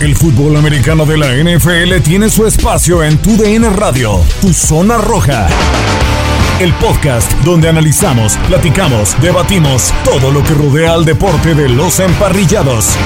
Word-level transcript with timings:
El 0.00 0.16
fútbol 0.16 0.56
americano 0.56 1.04
de 1.04 1.18
la 1.18 1.26
NFL 1.34 2.00
tiene 2.02 2.30
su 2.30 2.46
espacio 2.46 3.04
en 3.04 3.18
Tu 3.18 3.36
DN 3.36 3.68
Radio, 3.68 4.24
Tu 4.40 4.50
Zona 4.54 4.96
Roja. 4.96 5.46
El 6.58 6.72
podcast 6.72 7.30
donde 7.44 7.68
analizamos, 7.68 8.38
platicamos, 8.48 9.14
debatimos 9.20 9.92
todo 10.02 10.30
lo 10.30 10.42
que 10.42 10.54
rodea 10.54 10.94
al 10.94 11.04
deporte 11.04 11.54
de 11.54 11.68
los 11.68 12.00
emparrillados. 12.00 12.96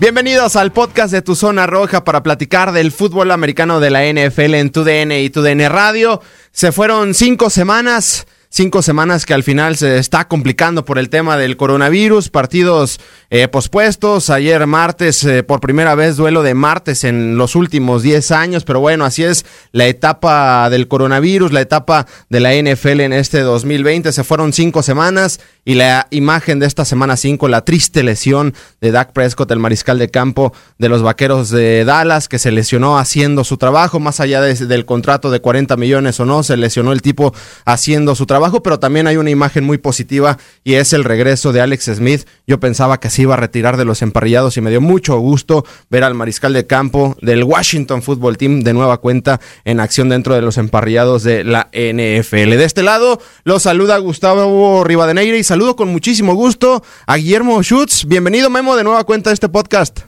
Bienvenidos 0.00 0.56
al 0.56 0.72
podcast 0.72 1.12
de 1.12 1.22
Tu 1.22 1.36
Zona 1.36 1.68
Roja 1.68 2.02
para 2.02 2.24
platicar 2.24 2.72
del 2.72 2.90
fútbol 2.90 3.30
americano 3.30 3.78
de 3.78 3.90
la 3.90 4.12
NFL 4.12 4.54
en 4.54 4.70
Tu 4.70 4.82
DN 4.82 5.22
y 5.22 5.30
Tu 5.30 5.40
DN 5.40 5.68
Radio. 5.68 6.20
Se 6.50 6.72
fueron 6.72 7.14
cinco 7.14 7.48
semanas 7.48 8.26
cinco 8.50 8.82
semanas 8.82 9.26
que 9.26 9.34
al 9.34 9.42
final 9.42 9.76
se 9.76 9.98
está 9.98 10.26
complicando 10.26 10.84
por 10.84 10.98
el 10.98 11.10
tema 11.10 11.36
del 11.36 11.56
coronavirus, 11.56 12.28
partidos 12.28 13.00
eh, 13.30 13.48
pospuestos, 13.48 14.30
ayer 14.30 14.66
martes 14.66 15.22
eh, 15.24 15.42
por 15.42 15.60
primera 15.60 15.94
vez 15.94 16.16
duelo 16.16 16.42
de 16.42 16.54
martes 16.54 17.04
en 17.04 17.36
los 17.36 17.54
últimos 17.56 18.02
10 18.02 18.30
años, 18.30 18.64
pero 18.64 18.80
bueno, 18.80 19.04
así 19.04 19.24
es 19.24 19.44
la 19.72 19.86
etapa 19.86 20.70
del 20.70 20.88
coronavirus, 20.88 21.52
la 21.52 21.60
etapa 21.60 22.06
de 22.30 22.40
la 22.40 22.54
NFL 22.54 23.00
en 23.00 23.12
este 23.12 23.40
2020, 23.40 24.12
se 24.12 24.24
fueron 24.24 24.52
cinco 24.52 24.82
semanas 24.82 25.40
y 25.64 25.74
la 25.74 26.06
imagen 26.10 26.58
de 26.58 26.66
esta 26.66 26.86
semana 26.86 27.16
5, 27.18 27.46
la 27.48 27.62
triste 27.64 28.02
lesión 28.02 28.54
de 28.80 28.90
Dak 28.90 29.12
Prescott, 29.12 29.50
el 29.50 29.58
mariscal 29.58 29.98
de 29.98 30.08
campo 30.08 30.54
de 30.78 30.88
los 30.88 31.02
Vaqueros 31.02 31.50
de 31.50 31.84
Dallas, 31.84 32.28
que 32.28 32.38
se 32.38 32.50
lesionó 32.50 32.98
haciendo 32.98 33.44
su 33.44 33.58
trabajo, 33.58 34.00
más 34.00 34.20
allá 34.20 34.40
del 34.40 34.86
contrato 34.86 35.30
de 35.30 35.40
40 35.40 35.76
millones 35.76 36.18
o 36.20 36.24
no, 36.24 36.42
se 36.42 36.56
lesionó 36.56 36.92
el 36.92 37.02
tipo 37.02 37.34
haciendo 37.66 38.14
su 38.14 38.24
trabajo, 38.24 38.37
pero 38.62 38.78
también 38.78 39.06
hay 39.06 39.16
una 39.16 39.30
imagen 39.30 39.64
muy 39.64 39.78
positiva 39.78 40.38
y 40.64 40.74
es 40.74 40.92
el 40.92 41.04
regreso 41.04 41.52
de 41.52 41.60
Alex 41.60 41.84
Smith. 41.96 42.26
Yo 42.46 42.60
pensaba 42.60 43.00
que 43.00 43.10
se 43.10 43.22
iba 43.22 43.34
a 43.34 43.36
retirar 43.36 43.76
de 43.76 43.84
los 43.84 44.02
emparrillados 44.02 44.56
y 44.56 44.60
me 44.60 44.70
dio 44.70 44.80
mucho 44.80 45.18
gusto 45.18 45.64
ver 45.90 46.04
al 46.04 46.14
mariscal 46.14 46.52
de 46.52 46.66
campo 46.66 47.16
del 47.20 47.44
Washington 47.44 48.02
Football 48.02 48.36
Team 48.36 48.60
de 48.60 48.72
nueva 48.72 48.98
cuenta 48.98 49.40
en 49.64 49.80
acción 49.80 50.08
dentro 50.08 50.34
de 50.34 50.42
los 50.42 50.56
emparrillados 50.56 51.22
de 51.22 51.44
la 51.44 51.68
NFL. 51.72 52.56
De 52.56 52.64
este 52.64 52.82
lado, 52.82 53.20
lo 53.44 53.58
saluda 53.58 53.98
Gustavo 53.98 54.84
Rivadeneira 54.84 55.36
y 55.36 55.44
saludo 55.44 55.76
con 55.76 55.88
muchísimo 55.88 56.34
gusto 56.34 56.82
a 57.06 57.16
Guillermo 57.16 57.62
Schutz. 57.62 58.04
Bienvenido, 58.06 58.50
Memo, 58.50 58.76
de 58.76 58.84
nueva 58.84 59.04
cuenta 59.04 59.30
a 59.30 59.32
este 59.32 59.48
podcast. 59.48 60.00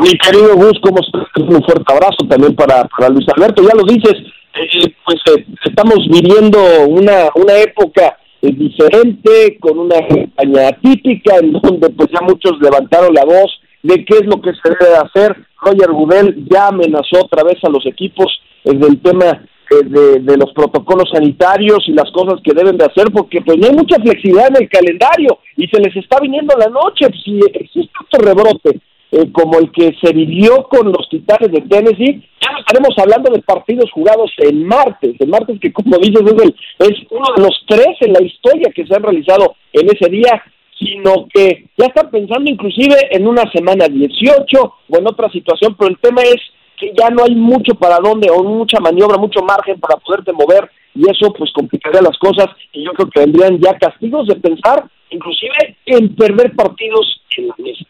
Mi 0.00 0.16
querido 0.18 0.54
Gus, 0.56 0.78
como 0.80 1.00
un 1.36 1.62
fuerte 1.64 1.92
abrazo 1.92 2.26
también 2.28 2.54
para, 2.54 2.84
para 2.84 3.10
Luis 3.10 3.26
Alberto. 3.36 3.62
Ya 3.62 3.74
lo 3.74 3.84
dices, 3.84 4.14
eh, 4.54 4.94
pues 5.04 5.18
eh, 5.26 5.41
estamos 5.82 6.06
viviendo 6.08 6.58
una, 6.88 7.30
una 7.34 7.58
época 7.58 8.16
eh, 8.40 8.52
diferente, 8.52 9.58
con 9.58 9.78
una 9.78 9.96
campaña 10.06 10.68
atípica, 10.68 11.36
en 11.38 11.52
donde 11.52 11.90
pues 11.90 12.08
ya 12.12 12.20
muchos 12.20 12.52
levantaron 12.60 13.12
la 13.14 13.24
voz 13.24 13.50
de 13.82 14.04
qué 14.04 14.18
es 14.18 14.26
lo 14.26 14.40
que 14.40 14.52
se 14.52 14.70
debe 14.78 14.96
hacer. 14.96 15.36
Roger 15.60 15.90
Goodell 15.90 16.46
ya 16.50 16.68
amenazó 16.68 17.24
otra 17.24 17.42
vez 17.42 17.56
a 17.64 17.70
los 17.70 17.84
equipos 17.86 18.26
del 18.64 19.00
tema 19.00 19.44
de, 19.70 20.20
de, 20.20 20.36
los 20.36 20.52
protocolos 20.52 21.10
sanitarios 21.12 21.82
y 21.88 21.92
las 21.92 22.10
cosas 22.12 22.40
que 22.44 22.54
deben 22.54 22.76
de 22.76 22.84
hacer, 22.84 23.10
porque 23.12 23.40
pues 23.40 23.58
no 23.58 23.66
hay 23.66 23.74
mucha 23.74 23.96
flexibilidad 23.96 24.48
en 24.50 24.62
el 24.62 24.68
calendario 24.68 25.38
y 25.56 25.66
se 25.66 25.80
les 25.80 25.96
está 25.96 26.20
viniendo 26.20 26.54
la 26.58 26.68
noche. 26.68 27.06
Si 27.24 27.40
existe 27.54 27.90
otro 28.04 28.24
rebrote 28.24 28.80
eh, 29.12 29.30
como 29.30 29.58
el 29.58 29.70
que 29.72 29.94
se 30.02 30.10
vivió 30.14 30.64
con 30.70 30.90
los 30.90 31.06
Titanes 31.10 31.52
de 31.52 31.60
Tennessee, 31.60 32.26
ya 32.40 32.50
no 32.50 32.60
estaremos 32.60 32.96
hablando 32.96 33.30
de 33.30 33.42
partidos 33.42 33.90
jugados 33.92 34.32
el 34.38 34.64
martes, 34.64 35.14
el 35.20 35.28
martes 35.28 35.60
que 35.60 35.70
como 35.70 35.98
dices 35.98 36.22
es, 36.22 36.88
es 36.88 36.98
uno 37.10 37.26
de 37.36 37.42
los 37.42 37.62
tres 37.68 37.94
en 38.00 38.14
la 38.14 38.22
historia 38.22 38.72
que 38.74 38.86
se 38.86 38.94
han 38.96 39.02
realizado 39.02 39.54
en 39.74 39.86
ese 39.86 40.08
día, 40.08 40.42
sino 40.78 41.28
que 41.28 41.66
ya 41.76 41.88
están 41.88 42.10
pensando 42.10 42.50
inclusive 42.50 42.96
en 43.10 43.26
una 43.26 43.42
semana 43.52 43.86
18 43.86 44.58
o 44.62 44.96
en 44.96 45.06
otra 45.06 45.30
situación, 45.30 45.76
pero 45.78 45.90
el 45.90 45.98
tema 45.98 46.22
es 46.22 46.40
que 46.78 46.94
ya 46.98 47.10
no 47.10 47.24
hay 47.24 47.34
mucho 47.34 47.74
para 47.74 47.98
dónde 47.98 48.30
o 48.30 48.42
mucha 48.42 48.80
maniobra, 48.80 49.18
mucho 49.18 49.42
margen 49.42 49.78
para 49.78 49.98
poderte 49.98 50.32
mover 50.32 50.70
y 50.94 51.02
eso 51.02 51.30
pues 51.34 51.52
complicaría 51.52 52.00
las 52.00 52.16
cosas 52.16 52.46
y 52.72 52.82
yo 52.82 52.92
creo 52.92 53.10
que 53.10 53.20
vendrían 53.20 53.60
ya 53.60 53.76
castigos 53.76 54.26
de 54.26 54.36
pensar 54.36 54.84
inclusive 55.10 55.76
en 55.84 56.16
perder 56.16 56.56
partidos 56.56 57.20
en 57.36 57.48
la 57.48 57.54
mesa 57.58 57.84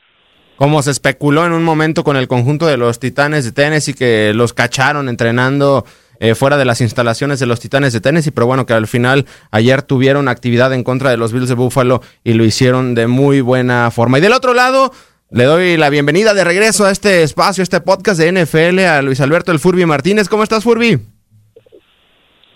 como 0.62 0.80
se 0.80 0.92
especuló 0.92 1.44
en 1.44 1.50
un 1.50 1.64
momento 1.64 2.04
con 2.04 2.16
el 2.16 2.28
conjunto 2.28 2.68
de 2.68 2.76
los 2.76 3.00
Titanes 3.00 3.44
de 3.44 3.50
Tennessee 3.50 3.94
que 3.94 4.32
los 4.32 4.52
cacharon 4.52 5.08
entrenando 5.08 5.84
eh, 6.20 6.36
fuera 6.36 6.56
de 6.56 6.64
las 6.64 6.80
instalaciones 6.80 7.40
de 7.40 7.46
los 7.46 7.58
Titanes 7.58 7.92
de 7.92 8.00
Tennessee, 8.00 8.30
pero 8.30 8.46
bueno, 8.46 8.64
que 8.64 8.72
al 8.72 8.86
final 8.86 9.26
ayer 9.50 9.82
tuvieron 9.82 10.28
actividad 10.28 10.72
en 10.72 10.84
contra 10.84 11.10
de 11.10 11.16
los 11.16 11.32
Bills 11.32 11.48
de 11.48 11.56
Buffalo 11.56 12.00
y 12.22 12.34
lo 12.34 12.44
hicieron 12.44 12.94
de 12.94 13.08
muy 13.08 13.40
buena 13.40 13.90
forma. 13.90 14.18
Y 14.18 14.20
del 14.20 14.34
otro 14.34 14.54
lado, 14.54 14.92
le 15.32 15.46
doy 15.46 15.76
la 15.76 15.90
bienvenida 15.90 16.32
de 16.32 16.44
regreso 16.44 16.84
a 16.84 16.92
este 16.92 17.24
espacio, 17.24 17.64
este 17.64 17.80
podcast 17.80 18.20
de 18.20 18.30
NFL 18.30 18.78
a 18.84 19.02
Luis 19.02 19.20
Alberto 19.20 19.50
El 19.50 19.58
Furby 19.58 19.84
Martínez. 19.84 20.28
¿Cómo 20.28 20.44
estás, 20.44 20.62
Furby? 20.62 20.96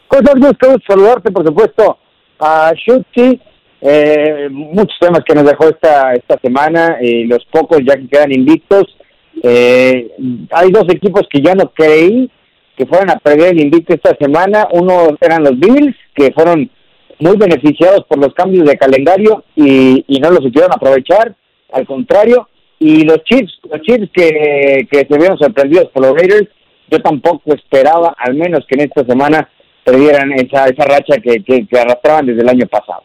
Pues 0.09 0.23
gusto 0.37 0.77
saludarte, 0.87 1.33
por 1.33 1.45
supuesto, 1.45 1.99
a 2.39 2.71
Shuti 2.73 3.43
eh, 3.81 4.49
muchos 4.51 4.97
temas 5.01 5.21
que 5.25 5.35
nos 5.35 5.45
dejó 5.45 5.69
esta 5.69 6.13
esta 6.15 6.39
semana, 6.41 6.99
y 7.01 7.25
los 7.25 7.45
pocos 7.47 7.81
ya 7.87 7.97
que 7.97 8.09
quedan 8.09 8.33
invictos. 8.33 8.97
Eh, 9.43 10.11
hay 10.51 10.71
dos 10.71 10.85
equipos 10.89 11.23
que 11.31 11.43
ya 11.43 11.55
no 11.55 11.71
creí 11.71 12.31
que 12.77 12.87
fueran 12.87 13.11
a 13.11 13.19
perder 13.19 13.53
el 13.53 13.61
invicto 13.61 13.95
esta 13.95 14.17
semana. 14.17 14.69
Uno 14.73 15.17
eran 15.21 15.43
los 15.43 15.59
Bills, 15.59 15.97
que 16.15 16.33
fueron 16.33 16.71
muy 17.19 17.37
beneficiados 17.37 18.05
por 18.07 18.19
los 18.19 18.35
cambios 18.35 18.67
de 18.67 18.77
calendario 18.77 19.45
y, 19.55 20.05
y 20.07 20.21
no 20.21 20.31
los 20.31 20.45
supieron 20.45 20.73
aprovechar, 20.73 21.35
al 21.73 21.87
contrario, 21.87 22.49
y 22.79 23.05
los 23.05 23.23
Chiefs, 23.25 23.59
los 23.71 23.81
Chiefs 23.81 24.11
que, 24.13 24.87
que 24.91 25.07
se 25.09 25.19
vieron 25.19 25.39
sorprendidos 25.39 25.89
por 25.93 26.03
los 26.03 26.15
Raiders, 26.15 26.49
yo 26.91 27.01
tampoco 27.01 27.55
esperaba, 27.55 28.15
al 28.19 28.35
menos 28.35 28.67
que 28.69 28.75
en 28.75 28.83
esta 28.83 29.05
semana 29.05 29.49
perdieran 29.85 30.33
esa, 30.33 30.67
esa 30.67 30.85
racha 30.85 31.17
que, 31.23 31.43
que, 31.43 31.79
arrastraban 31.79 32.27
desde 32.27 32.43
el 32.43 32.49
año 32.49 32.67
pasado. 32.67 33.03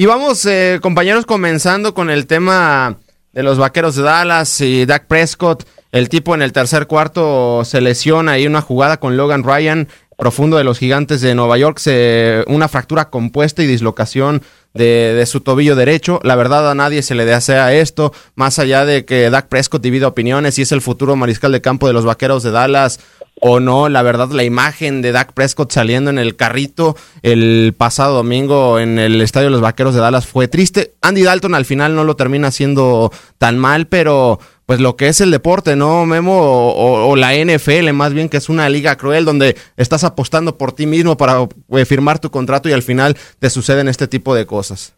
Y 0.00 0.06
vamos, 0.06 0.46
eh, 0.46 0.78
compañeros, 0.80 1.26
comenzando 1.26 1.92
con 1.92 2.08
el 2.08 2.28
tema 2.28 2.98
de 3.32 3.42
los 3.42 3.58
vaqueros 3.58 3.96
de 3.96 4.04
Dallas 4.04 4.60
y 4.60 4.86
Dak 4.86 5.08
Prescott. 5.08 5.66
El 5.90 6.08
tipo 6.08 6.36
en 6.36 6.42
el 6.42 6.52
tercer 6.52 6.86
cuarto 6.86 7.64
se 7.64 7.80
lesiona 7.80 8.30
ahí 8.30 8.46
una 8.46 8.60
jugada 8.60 9.00
con 9.00 9.16
Logan 9.16 9.42
Ryan, 9.42 9.88
profundo 10.16 10.56
de 10.56 10.62
los 10.62 10.78
gigantes 10.78 11.20
de 11.20 11.34
Nueva 11.34 11.58
York, 11.58 11.78
se, 11.78 12.44
una 12.46 12.68
fractura 12.68 13.10
compuesta 13.10 13.60
y 13.64 13.66
dislocación 13.66 14.42
de, 14.72 15.24
su 15.26 15.40
tobillo 15.40 15.74
derecho. 15.74 16.20
La 16.22 16.36
verdad 16.36 16.70
a 16.70 16.76
nadie 16.76 17.02
se 17.02 17.16
le 17.16 17.24
desea 17.24 17.72
esto, 17.74 18.12
más 18.36 18.60
allá 18.60 18.84
de 18.84 19.04
que 19.04 19.30
Dak 19.30 19.48
Prescott 19.48 19.82
divide 19.82 20.06
opiniones 20.06 20.60
y 20.60 20.62
es 20.62 20.70
el 20.70 20.80
futuro 20.80 21.16
mariscal 21.16 21.50
de 21.50 21.60
campo 21.60 21.88
de 21.88 21.92
los 21.92 22.04
Vaqueros 22.04 22.44
de 22.44 22.52
Dallas 22.52 23.00
o 23.40 23.60
no. 23.60 23.88
La 23.88 24.02
verdad 24.02 24.30
la 24.30 24.44
imagen 24.44 25.02
de 25.02 25.12
Dak 25.12 25.32
Prescott 25.32 25.70
saliendo 25.72 26.10
en 26.10 26.18
el 26.18 26.36
carrito 26.36 26.96
el 27.22 27.74
pasado 27.76 28.14
domingo 28.14 28.78
en 28.78 28.98
el 28.98 29.20
Estadio 29.20 29.46
de 29.46 29.52
los 29.52 29.60
Vaqueros 29.60 29.94
de 29.94 30.00
Dallas 30.00 30.26
fue 30.26 30.48
triste. 30.48 30.94
Andy 31.02 31.22
Dalton 31.22 31.54
al 31.54 31.64
final 31.64 31.94
no 31.94 32.04
lo 32.04 32.16
termina 32.16 32.48
haciendo 32.48 33.10
tan 33.38 33.58
mal, 33.58 33.86
pero 33.86 34.38
pues 34.68 34.80
lo 34.80 34.96
que 34.96 35.08
es 35.08 35.22
el 35.22 35.30
deporte, 35.30 35.76
¿no, 35.76 36.04
Memo? 36.04 36.34
O, 36.36 37.16
la 37.16 37.32
NFL, 37.34 37.90
más 37.94 38.12
bien 38.12 38.28
que 38.28 38.36
es 38.36 38.50
una 38.50 38.68
liga 38.68 38.96
cruel 38.96 39.24
donde 39.24 39.56
estás 39.78 40.04
apostando 40.04 40.58
por 40.58 40.72
ti 40.72 40.84
mismo 40.84 41.16
para 41.16 41.48
eh, 41.70 41.84
firmar 41.86 42.18
tu 42.18 42.30
contrato 42.30 42.68
y 42.68 42.72
al 42.72 42.82
final 42.82 43.16
te 43.38 43.48
suceden 43.48 43.88
este 43.88 44.08
tipo 44.08 44.34
de 44.34 44.44
cosas. 44.44 44.94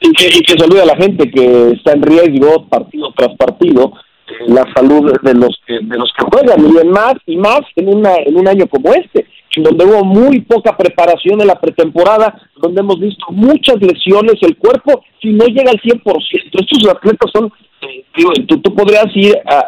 Y 0.00 0.12
que, 0.12 0.28
y 0.28 0.42
que 0.42 0.56
saluda 0.56 0.84
a 0.84 0.86
la 0.86 0.96
gente 0.96 1.28
que 1.28 1.72
está 1.72 1.90
en 1.92 2.02
riesgo 2.02 2.68
partido 2.68 3.12
tras 3.16 3.36
partido 3.36 3.92
la 4.46 4.64
salud 4.74 5.12
de 5.22 5.34
los 5.34 5.60
que 5.66 5.78
de 5.80 5.96
los 5.96 6.12
que 6.16 6.24
juegan 6.24 6.66
y 6.66 6.88
más 6.88 7.14
y 7.26 7.36
más 7.36 7.60
en 7.76 7.88
una 7.88 8.14
en 8.24 8.36
un 8.36 8.48
año 8.48 8.66
como 8.66 8.92
este 8.92 9.26
donde 9.62 9.84
hubo 9.84 10.04
muy 10.04 10.40
poca 10.40 10.76
preparación 10.76 11.40
en 11.40 11.46
la 11.46 11.60
pretemporada, 11.60 12.40
donde 12.60 12.80
hemos 12.80 13.00
visto 13.00 13.26
muchas 13.30 13.76
lesiones, 13.80 14.34
el 14.42 14.56
cuerpo 14.56 15.02
si 15.20 15.32
no 15.32 15.46
llega 15.46 15.70
al 15.70 15.80
100%. 15.80 16.02
Estos 16.32 16.90
atletas 16.90 17.30
son 17.32 17.52
tú, 18.46 18.60
tú 18.60 18.74
podrías 18.74 19.06
ir 19.14 19.36
a, 19.46 19.66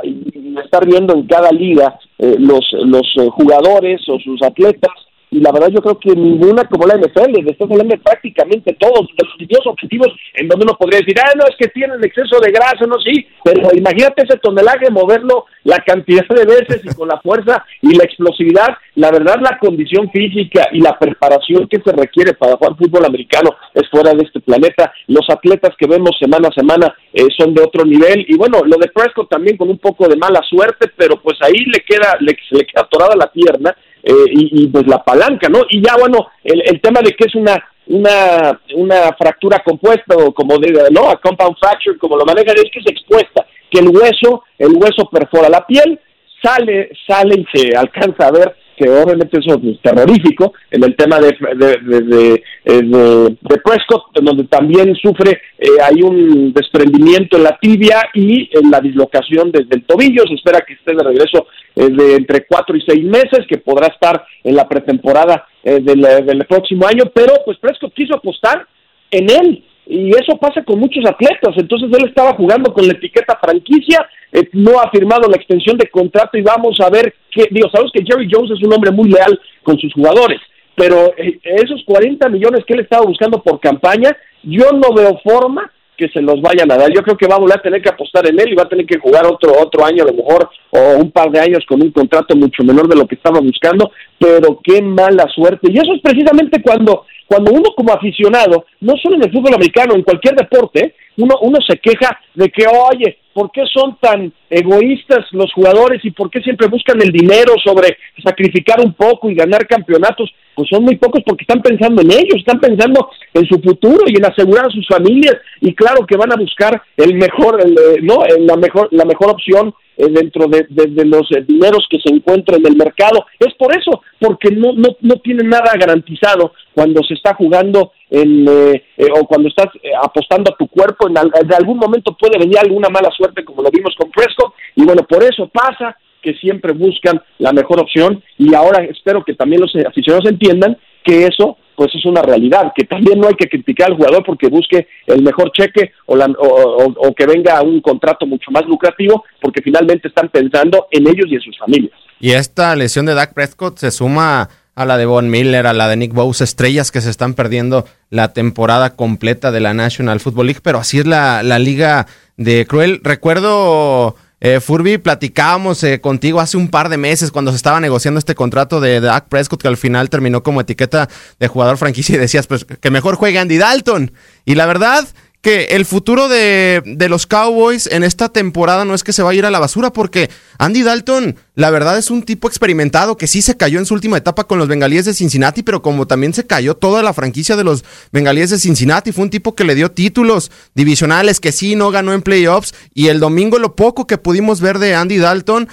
estar 0.64 0.86
viendo 0.86 1.14
en 1.14 1.26
cada 1.26 1.50
liga 1.50 1.98
eh, 2.18 2.36
los, 2.38 2.66
los 2.84 3.06
eh, 3.18 3.28
jugadores 3.30 4.00
o 4.08 4.18
sus 4.18 4.42
atletas 4.42 4.92
y 5.30 5.40
la 5.40 5.52
verdad 5.52 5.68
yo 5.68 5.80
creo 5.80 5.98
que 5.98 6.10
ninguna 6.10 6.64
como 6.64 6.86
la 6.86 6.96
NFL, 6.96 7.30
le 7.30 7.52
estás 7.52 7.70
hablando 7.70 7.94
de 7.94 8.02
prácticamente 8.02 8.76
todos, 8.78 9.08
los 9.38 9.66
objetivos 9.66 10.08
en 10.34 10.48
donde 10.48 10.64
uno 10.64 10.76
podría 10.76 11.00
decir, 11.00 11.14
ah, 11.20 11.32
no, 11.36 11.44
es 11.44 11.56
que 11.56 11.68
tienen 11.68 12.02
exceso 12.02 12.40
de 12.40 12.50
grasa, 12.50 12.86
no, 12.86 12.98
sí, 13.00 13.26
pero 13.44 13.70
imagínate 13.74 14.24
ese 14.24 14.38
tonelaje, 14.38 14.90
moverlo 14.90 15.46
la 15.64 15.78
cantidad 15.78 16.26
de 16.26 16.44
veces 16.44 16.80
y 16.84 16.94
con 16.94 17.08
la 17.08 17.20
fuerza 17.20 17.64
y 17.82 17.94
la 17.94 18.04
explosividad, 18.04 18.68
la 18.96 19.10
verdad 19.10 19.36
la 19.40 19.58
condición 19.58 20.10
física 20.10 20.68
y 20.72 20.80
la 20.80 20.98
preparación 20.98 21.68
que 21.68 21.80
se 21.84 21.92
requiere 21.92 22.34
para 22.34 22.56
jugar 22.56 22.76
fútbol 22.76 23.04
americano 23.04 23.50
es 23.74 23.88
fuera 23.88 24.12
de 24.12 24.24
este 24.24 24.40
planeta, 24.40 24.92
los 25.06 25.28
atletas 25.30 25.70
que 25.78 25.86
vemos 25.86 26.16
semana 26.18 26.48
a 26.48 26.54
semana 26.54 26.94
eh, 27.12 27.26
son 27.38 27.54
de 27.54 27.62
otro 27.62 27.84
nivel, 27.84 28.24
y 28.28 28.36
bueno, 28.36 28.60
lo 28.64 28.76
de 28.78 28.88
Prescott 28.88 29.28
también 29.28 29.56
con 29.56 29.68
un 29.68 29.78
poco 29.78 30.08
de 30.08 30.16
mala 30.16 30.40
suerte, 30.48 30.90
pero 30.96 31.20
pues 31.20 31.38
ahí 31.42 31.64
le 31.66 31.80
queda, 31.86 32.16
le, 32.20 32.36
le 32.50 32.66
queda 32.66 32.82
atorada 32.82 33.14
la 33.16 33.30
pierna, 33.30 33.76
eh, 34.10 34.24
y, 34.32 34.66
pues 34.68 34.86
la 34.86 35.02
palanca, 35.02 35.48
¿no? 35.48 35.60
Y 35.68 35.82
ya, 35.82 35.96
bueno, 35.98 36.28
el, 36.44 36.62
el 36.66 36.80
tema 36.80 37.00
de 37.02 37.12
que 37.12 37.24
es 37.26 37.34
una 37.34 37.56
una 37.86 38.60
una 38.76 39.12
fractura 39.18 39.62
compuesta 39.64 40.14
o 40.16 40.32
como 40.32 40.58
de, 40.58 40.72
no, 40.92 41.08
a 41.08 41.20
compound 41.20 41.56
fracture, 41.58 41.98
como 41.98 42.16
lo 42.16 42.24
manejan, 42.24 42.56
es 42.56 42.70
que 42.72 42.80
es 42.80 42.86
expuesta, 42.86 43.46
que 43.70 43.80
el 43.80 43.88
hueso, 43.88 44.44
el 44.58 44.72
hueso 44.76 45.08
perfora 45.10 45.48
la 45.48 45.66
piel, 45.66 45.98
sale, 46.42 46.90
sale 47.06 47.34
y 47.40 47.58
se 47.58 47.76
alcanza 47.76 48.28
a 48.28 48.30
ver 48.30 48.56
que 48.80 48.88
obviamente 48.88 49.38
eso 49.38 49.60
es 49.62 49.80
terrorífico, 49.82 50.54
en 50.70 50.82
el 50.84 50.96
tema 50.96 51.20
de, 51.20 51.36
de, 51.54 52.00
de, 52.00 52.42
eh, 52.64 53.36
Prescott, 53.62 54.06
donde 54.22 54.44
también 54.44 54.94
sufre, 54.94 55.38
eh, 55.58 55.68
hay 55.82 56.00
un 56.02 56.54
desprendimiento 56.54 57.36
en 57.36 57.42
la 57.42 57.58
tibia 57.60 58.08
y 58.14 58.48
en 58.56 58.70
la 58.70 58.80
dislocación 58.80 59.52
desde 59.52 59.76
el 59.76 59.84
tobillo, 59.84 60.22
se 60.26 60.34
espera 60.34 60.64
que 60.66 60.72
esté 60.72 60.94
de 60.94 61.02
regreso 61.02 61.46
de 61.74 62.16
entre 62.16 62.46
cuatro 62.46 62.76
y 62.76 62.82
seis 62.82 63.04
meses, 63.04 63.46
que 63.48 63.58
podrá 63.58 63.86
estar 63.86 64.24
en 64.42 64.54
la 64.54 64.68
pretemporada 64.68 65.46
del, 65.62 66.02
del 66.02 66.46
próximo 66.46 66.86
año, 66.86 67.04
pero 67.14 67.34
pues 67.44 67.58
Prescott 67.58 67.94
quiso 67.94 68.16
apostar 68.16 68.66
en 69.10 69.30
él, 69.30 69.64
y 69.90 70.10
eso 70.10 70.36
pasa 70.38 70.62
con 70.62 70.78
muchos 70.78 71.04
atletas. 71.04 71.54
Entonces 71.56 71.90
él 71.98 72.08
estaba 72.08 72.34
jugando 72.34 72.72
con 72.72 72.86
la 72.86 72.92
etiqueta 72.92 73.36
franquicia, 73.42 74.08
eh, 74.30 74.48
no 74.52 74.78
ha 74.80 74.88
firmado 74.90 75.28
la 75.28 75.36
extensión 75.36 75.76
de 75.76 75.90
contrato 75.90 76.38
y 76.38 76.42
vamos 76.42 76.78
a 76.80 76.88
ver 76.88 77.12
qué. 77.30 77.48
Digo, 77.50 77.68
sabemos 77.70 77.90
que 77.92 78.04
Jerry 78.04 78.28
Jones 78.30 78.52
es 78.52 78.64
un 78.64 78.72
hombre 78.72 78.92
muy 78.92 79.10
leal 79.10 79.38
con 79.64 79.76
sus 79.78 79.92
jugadores, 79.92 80.40
pero 80.76 81.12
eh, 81.16 81.40
esos 81.42 81.82
40 81.84 82.28
millones 82.28 82.64
que 82.64 82.74
él 82.74 82.80
estaba 82.80 83.04
buscando 83.04 83.42
por 83.42 83.58
campaña, 83.58 84.16
yo 84.44 84.70
no 84.72 84.94
veo 84.94 85.18
forma 85.24 85.70
que 86.00 86.08
se 86.08 86.22
los 86.22 86.40
vayan 86.40 86.72
a 86.72 86.78
dar. 86.78 86.90
Yo 86.90 87.02
creo 87.02 87.16
que 87.16 87.28
va 87.28 87.36
a 87.36 87.38
volver 87.38 87.58
a 87.58 87.62
tener 87.62 87.82
que 87.82 87.90
apostar 87.90 88.26
en 88.26 88.40
él 88.40 88.48
y 88.52 88.54
va 88.54 88.62
a 88.62 88.68
tener 88.68 88.86
que 88.86 88.98
jugar 88.98 89.26
otro 89.26 89.52
otro 89.60 89.84
año 89.84 90.02
a 90.02 90.06
lo 90.06 90.14
mejor 90.14 90.48
o 90.70 90.96
un 90.96 91.10
par 91.10 91.30
de 91.30 91.40
años 91.40 91.64
con 91.68 91.82
un 91.82 91.90
contrato 91.90 92.34
mucho 92.34 92.64
menor 92.64 92.88
de 92.88 92.96
lo 92.96 93.06
que 93.06 93.16
estaba 93.16 93.40
buscando, 93.40 93.92
pero 94.18 94.58
qué 94.64 94.80
mala 94.80 95.28
suerte. 95.28 95.70
Y 95.70 95.78
eso 95.78 95.92
es 95.94 96.00
precisamente 96.00 96.62
cuando 96.62 97.04
cuando 97.30 97.52
uno 97.52 97.70
como 97.76 97.92
aficionado, 97.92 98.64
no 98.80 98.94
solo 99.00 99.14
en 99.14 99.22
el 99.22 99.30
fútbol 99.30 99.54
americano, 99.54 99.94
en 99.94 100.02
cualquier 100.02 100.34
deporte, 100.34 100.96
uno, 101.16 101.36
uno 101.42 101.58
se 101.64 101.78
queja 101.78 102.18
de 102.34 102.48
que, 102.48 102.64
oye, 102.66 103.18
¿por 103.32 103.52
qué 103.52 103.62
son 103.72 103.96
tan 104.00 104.32
egoístas 104.50 105.26
los 105.30 105.52
jugadores 105.52 106.04
y 106.04 106.10
por 106.10 106.28
qué 106.28 106.40
siempre 106.40 106.66
buscan 106.66 107.00
el 107.00 107.12
dinero 107.12 107.52
sobre 107.64 107.96
sacrificar 108.24 108.80
un 108.84 108.94
poco 108.94 109.30
y 109.30 109.36
ganar 109.36 109.64
campeonatos? 109.68 110.28
Pues 110.56 110.68
son 110.68 110.82
muy 110.82 110.96
pocos 110.96 111.22
porque 111.24 111.44
están 111.44 111.62
pensando 111.62 112.02
en 112.02 112.10
ellos, 112.10 112.34
están 112.38 112.58
pensando 112.58 113.08
en 113.32 113.46
su 113.46 113.60
futuro 113.60 114.06
y 114.08 114.16
en 114.16 114.24
asegurar 114.24 114.66
a 114.66 114.70
sus 114.70 114.88
familias 114.88 115.36
y 115.60 115.72
claro 115.72 116.04
que 116.04 116.16
van 116.16 116.32
a 116.32 116.36
buscar 116.36 116.82
el 116.96 117.14
mejor, 117.14 117.60
el, 117.64 117.74
eh, 117.74 118.00
no, 118.02 118.24
la 118.40 118.56
mejor, 118.56 118.88
la 118.90 119.04
mejor 119.04 119.30
opción 119.30 119.72
dentro 120.08 120.46
de, 120.46 120.66
los 121.04 121.30
eh, 121.32 121.44
dineros 121.46 121.86
que 121.90 121.98
se 122.00 122.14
encuentran 122.14 122.60
en 122.60 122.66
el 122.66 122.76
mercado. 122.76 123.26
Es 123.38 123.54
por 123.54 123.76
eso, 123.76 124.02
porque 124.18 124.50
no, 124.50 124.72
no, 124.72 124.96
no 125.00 125.16
tienen 125.16 125.48
nada 125.48 125.72
garantizado 125.78 126.52
cuando 126.74 127.02
se 127.02 127.14
está 127.14 127.34
jugando 127.34 127.92
en, 128.08 128.46
eh, 128.48 128.82
o 129.14 129.26
cuando 129.26 129.48
estás 129.48 129.66
apostando 130.02 130.52
a 130.52 130.56
tu 130.56 130.68
cuerpo, 130.68 131.08
en, 131.08 131.14
de 131.14 131.56
algún 131.56 131.78
momento 131.78 132.16
puede 132.18 132.38
venir 132.38 132.58
alguna 132.58 132.88
mala 132.88 133.10
suerte 133.16 133.44
como 133.44 133.62
lo 133.62 133.70
vimos 133.70 133.94
con 133.96 134.10
Fresco 134.12 134.54
y 134.76 134.84
bueno, 134.84 135.02
por 135.08 135.22
eso 135.22 135.48
pasa 135.48 135.96
que 136.22 136.34
siempre 136.34 136.72
buscan 136.72 137.20
la 137.38 137.52
mejor 137.52 137.80
opción 137.80 138.22
y 138.38 138.54
ahora 138.54 138.84
espero 138.84 139.24
que 139.24 139.34
también 139.34 139.62
los 139.62 139.74
aficionados 139.86 140.28
entiendan 140.28 140.76
que 141.04 141.26
eso 141.26 141.56
pues 141.80 141.94
es 141.94 142.04
una 142.04 142.20
realidad, 142.20 142.74
que 142.76 142.84
también 142.84 143.18
no 143.18 143.26
hay 143.26 143.34
que 143.36 143.48
criticar 143.48 143.90
al 143.90 143.96
jugador 143.96 144.22
porque 144.22 144.48
busque 144.48 144.86
el 145.06 145.22
mejor 145.22 145.50
cheque 145.52 145.92
o, 146.04 146.14
o, 146.14 147.14
que 147.14 147.24
venga 147.24 147.62
un 147.62 147.80
contrato 147.80 148.26
mucho 148.26 148.50
más 148.50 148.66
lucrativo, 148.66 149.24
porque 149.40 149.62
finalmente 149.62 150.08
están 150.08 150.28
pensando 150.28 150.88
en 150.90 151.08
ellos 151.08 151.24
y 151.28 151.36
en 151.36 151.40
sus 151.40 151.58
familias. 151.58 151.94
Y 152.20 152.32
esta 152.32 152.76
lesión 152.76 153.06
de 153.06 153.14
Dak 153.14 153.32
Prescott 153.32 153.78
se 153.78 153.90
suma 153.92 154.50
a 154.74 154.84
la 154.84 154.98
de 154.98 155.06
Von 155.06 155.30
Miller, 155.30 155.66
a 155.66 155.72
la 155.72 155.88
de 155.88 155.96
Nick 155.96 156.12
Bowes, 156.12 156.42
estrellas 156.42 156.90
que 156.90 157.00
se 157.00 157.08
están 157.08 157.32
perdiendo 157.32 157.86
la 158.10 158.34
temporada 158.34 158.94
completa 158.94 159.50
de 159.50 159.60
la 159.60 159.72
National 159.72 160.20
Football 160.20 160.48
League, 160.48 160.60
pero 160.62 160.76
así 160.76 160.98
es 160.98 161.06
la, 161.06 161.42
la 161.42 161.58
liga 161.58 162.06
de 162.36 162.66
Cruel. 162.66 163.00
Recuerdo 163.02 164.16
eh, 164.40 164.60
Furby, 164.60 164.98
platicábamos 164.98 165.84
eh, 165.84 166.00
contigo 166.00 166.40
hace 166.40 166.56
un 166.56 166.68
par 166.68 166.88
de 166.88 166.96
meses 166.96 167.30
cuando 167.30 167.50
se 167.50 167.56
estaba 167.56 167.78
negociando 167.78 168.18
este 168.18 168.34
contrato 168.34 168.80
de 168.80 169.00
Dak 169.00 169.28
Prescott 169.28 169.60
que 169.60 169.68
al 169.68 169.76
final 169.76 170.08
terminó 170.08 170.42
como 170.42 170.62
etiqueta 170.62 171.08
de 171.38 171.48
jugador 171.48 171.76
franquicia 171.76 172.14
y 172.14 172.18
decías 172.18 172.46
pues 172.46 172.64
que 172.64 172.90
mejor 172.90 173.16
juegue 173.16 173.38
Andy 173.38 173.58
Dalton. 173.58 174.12
Y 174.46 174.54
la 174.54 174.64
verdad 174.64 175.06
que 175.40 175.64
el 175.70 175.86
futuro 175.86 176.28
de, 176.28 176.82
los 177.08 177.26
Cowboys 177.26 177.86
en 177.86 178.04
esta 178.04 178.28
temporada 178.28 178.84
no 178.84 178.94
es 178.94 179.02
que 179.02 179.12
se 179.12 179.22
vaya 179.22 179.36
a 179.36 179.38
ir 179.38 179.46
a 179.46 179.50
la 179.50 179.58
basura, 179.58 179.92
porque 179.92 180.28
Andy 180.58 180.82
Dalton, 180.82 181.36
la 181.54 181.70
verdad, 181.70 181.96
es 181.96 182.10
un 182.10 182.22
tipo 182.22 182.46
experimentado 182.46 183.16
que 183.16 183.26
sí 183.26 183.40
se 183.40 183.56
cayó 183.56 183.78
en 183.78 183.86
su 183.86 183.94
última 183.94 184.18
etapa 184.18 184.44
con 184.44 184.58
los 184.58 184.68
bengalíes 184.68 185.06
de 185.06 185.14
Cincinnati, 185.14 185.62
pero 185.62 185.80
como 185.80 186.06
también 186.06 186.34
se 186.34 186.46
cayó 186.46 186.76
toda 186.76 187.02
la 187.02 187.14
franquicia 187.14 187.56
de 187.56 187.64
los 187.64 187.84
bengalíes 188.12 188.50
de 188.50 188.58
Cincinnati, 188.58 189.12
fue 189.12 189.24
un 189.24 189.30
tipo 189.30 189.54
que 189.54 189.64
le 189.64 189.74
dio 189.74 189.90
títulos 189.90 190.50
divisionales, 190.74 191.40
que 191.40 191.52
sí 191.52 191.74
no 191.74 191.90
ganó 191.90 192.12
en 192.12 192.22
playoffs, 192.22 192.74
y 192.92 193.08
el 193.08 193.18
domingo 193.18 193.58
lo 193.58 193.76
poco 193.76 194.06
que 194.06 194.18
pudimos 194.18 194.60
ver 194.60 194.78
de 194.78 194.94
Andy 194.94 195.16
Dalton 195.16 195.68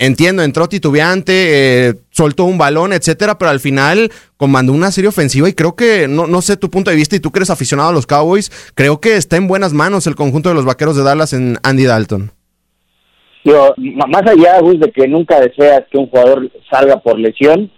Entiendo, 0.00 0.42
entró 0.42 0.68
titubeante, 0.68 1.88
eh, 1.88 1.94
soltó 2.10 2.44
un 2.44 2.56
balón, 2.56 2.92
etcétera, 2.92 3.36
pero 3.36 3.50
al 3.50 3.58
final 3.58 4.10
comandó 4.36 4.72
una 4.72 4.92
serie 4.92 5.08
ofensiva 5.08 5.48
y 5.48 5.54
creo 5.54 5.74
que, 5.74 6.06
no, 6.06 6.28
no 6.28 6.40
sé 6.40 6.56
tu 6.56 6.70
punto 6.70 6.90
de 6.90 6.96
vista 6.96 7.16
y 7.16 7.20
tú 7.20 7.32
que 7.32 7.40
eres 7.40 7.50
aficionado 7.50 7.88
a 7.88 7.92
los 7.92 8.06
Cowboys, 8.06 8.72
creo 8.76 9.00
que 9.00 9.16
está 9.16 9.36
en 9.36 9.48
buenas 9.48 9.72
manos 9.72 10.06
el 10.06 10.14
conjunto 10.14 10.50
de 10.50 10.54
los 10.54 10.64
vaqueros 10.64 10.96
de 10.96 11.02
Dallas 11.02 11.32
en 11.32 11.56
Andy 11.64 11.84
Dalton. 11.84 12.30
Yo, 13.44 13.74
más 13.76 14.22
allá, 14.22 14.60
de 14.62 14.92
que 14.92 15.08
nunca 15.08 15.40
deseas 15.40 15.84
que 15.90 15.98
un 15.98 16.08
jugador 16.08 16.48
salga 16.70 17.00
por 17.00 17.18
lesión, 17.18 17.68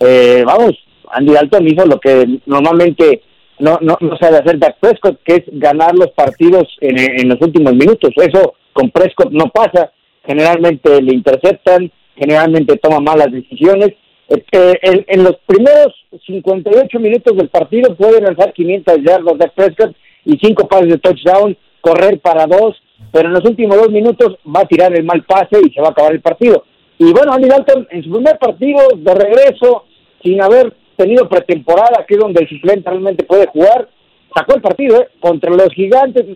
eh, 0.00 0.42
vamos, 0.44 0.72
Andy 1.12 1.32
Dalton 1.32 1.68
hizo 1.68 1.86
lo 1.86 2.00
que 2.00 2.40
normalmente 2.46 3.22
no, 3.60 3.78
no, 3.80 3.96
sabe 4.18 4.38
hacer 4.38 4.58
Dak 4.58 4.78
Prescott, 4.80 5.20
que 5.24 5.34
es 5.36 5.42
ganar 5.52 5.94
los 5.94 6.10
partidos 6.12 6.66
en, 6.80 6.98
en 6.98 7.28
los 7.28 7.40
últimos 7.40 7.74
minutos. 7.74 8.10
Eso 8.16 8.54
con 8.72 8.90
Prescott 8.90 9.30
no 9.30 9.46
pasa. 9.50 9.92
Generalmente 10.24 11.00
le 11.02 11.14
interceptan, 11.14 11.90
generalmente 12.16 12.76
toma 12.76 13.00
malas 13.00 13.32
decisiones. 13.32 13.94
Este, 14.28 14.78
en, 14.82 15.24
los 15.24 15.36
primeros 15.44 15.92
58 16.24 17.00
minutos 17.00 17.36
del 17.36 17.48
partido 17.48 17.96
puede 17.96 18.20
lanzar 18.20 18.52
500 18.52 18.98
yardas 19.02 19.38
de 19.38 19.48
Prescott 19.48 19.96
y 20.24 20.38
cinco 20.40 20.68
pases 20.68 20.88
de 20.88 20.98
touchdown, 20.98 21.56
correr 21.80 22.20
para 22.20 22.46
dos, 22.46 22.76
pero 23.10 23.28
en 23.28 23.34
los 23.34 23.44
últimos 23.44 23.76
dos 23.76 23.90
minutos 23.90 24.36
va 24.46 24.60
a 24.60 24.68
tirar 24.68 24.94
el 24.94 25.04
mal 25.04 25.24
pase 25.24 25.58
y 25.66 25.72
se 25.72 25.80
va 25.80 25.88
a 25.88 25.90
acabar 25.90 26.12
el 26.12 26.20
partido. 26.20 26.64
Y 26.98 27.12
bueno, 27.12 27.32
Andy 27.32 27.48
Dalton 27.48 27.88
en 27.90 28.04
su 28.04 28.10
primer 28.12 28.38
partido 28.38 28.78
de 28.94 29.14
regreso, 29.14 29.86
sin 30.22 30.40
haber 30.42 30.74
tenido 30.96 31.28
pretemporada, 31.28 32.04
que 32.06 32.14
es 32.14 32.20
donde 32.20 32.42
el 32.42 32.48
suplente 32.48 32.88
realmente 32.90 33.24
puede 33.24 33.46
jugar, 33.46 33.88
sacó 34.34 34.54
el 34.54 34.60
partido, 34.60 35.00
¿eh? 35.00 35.08
contra 35.18 35.50
los 35.50 35.72
gigantes, 35.72 36.26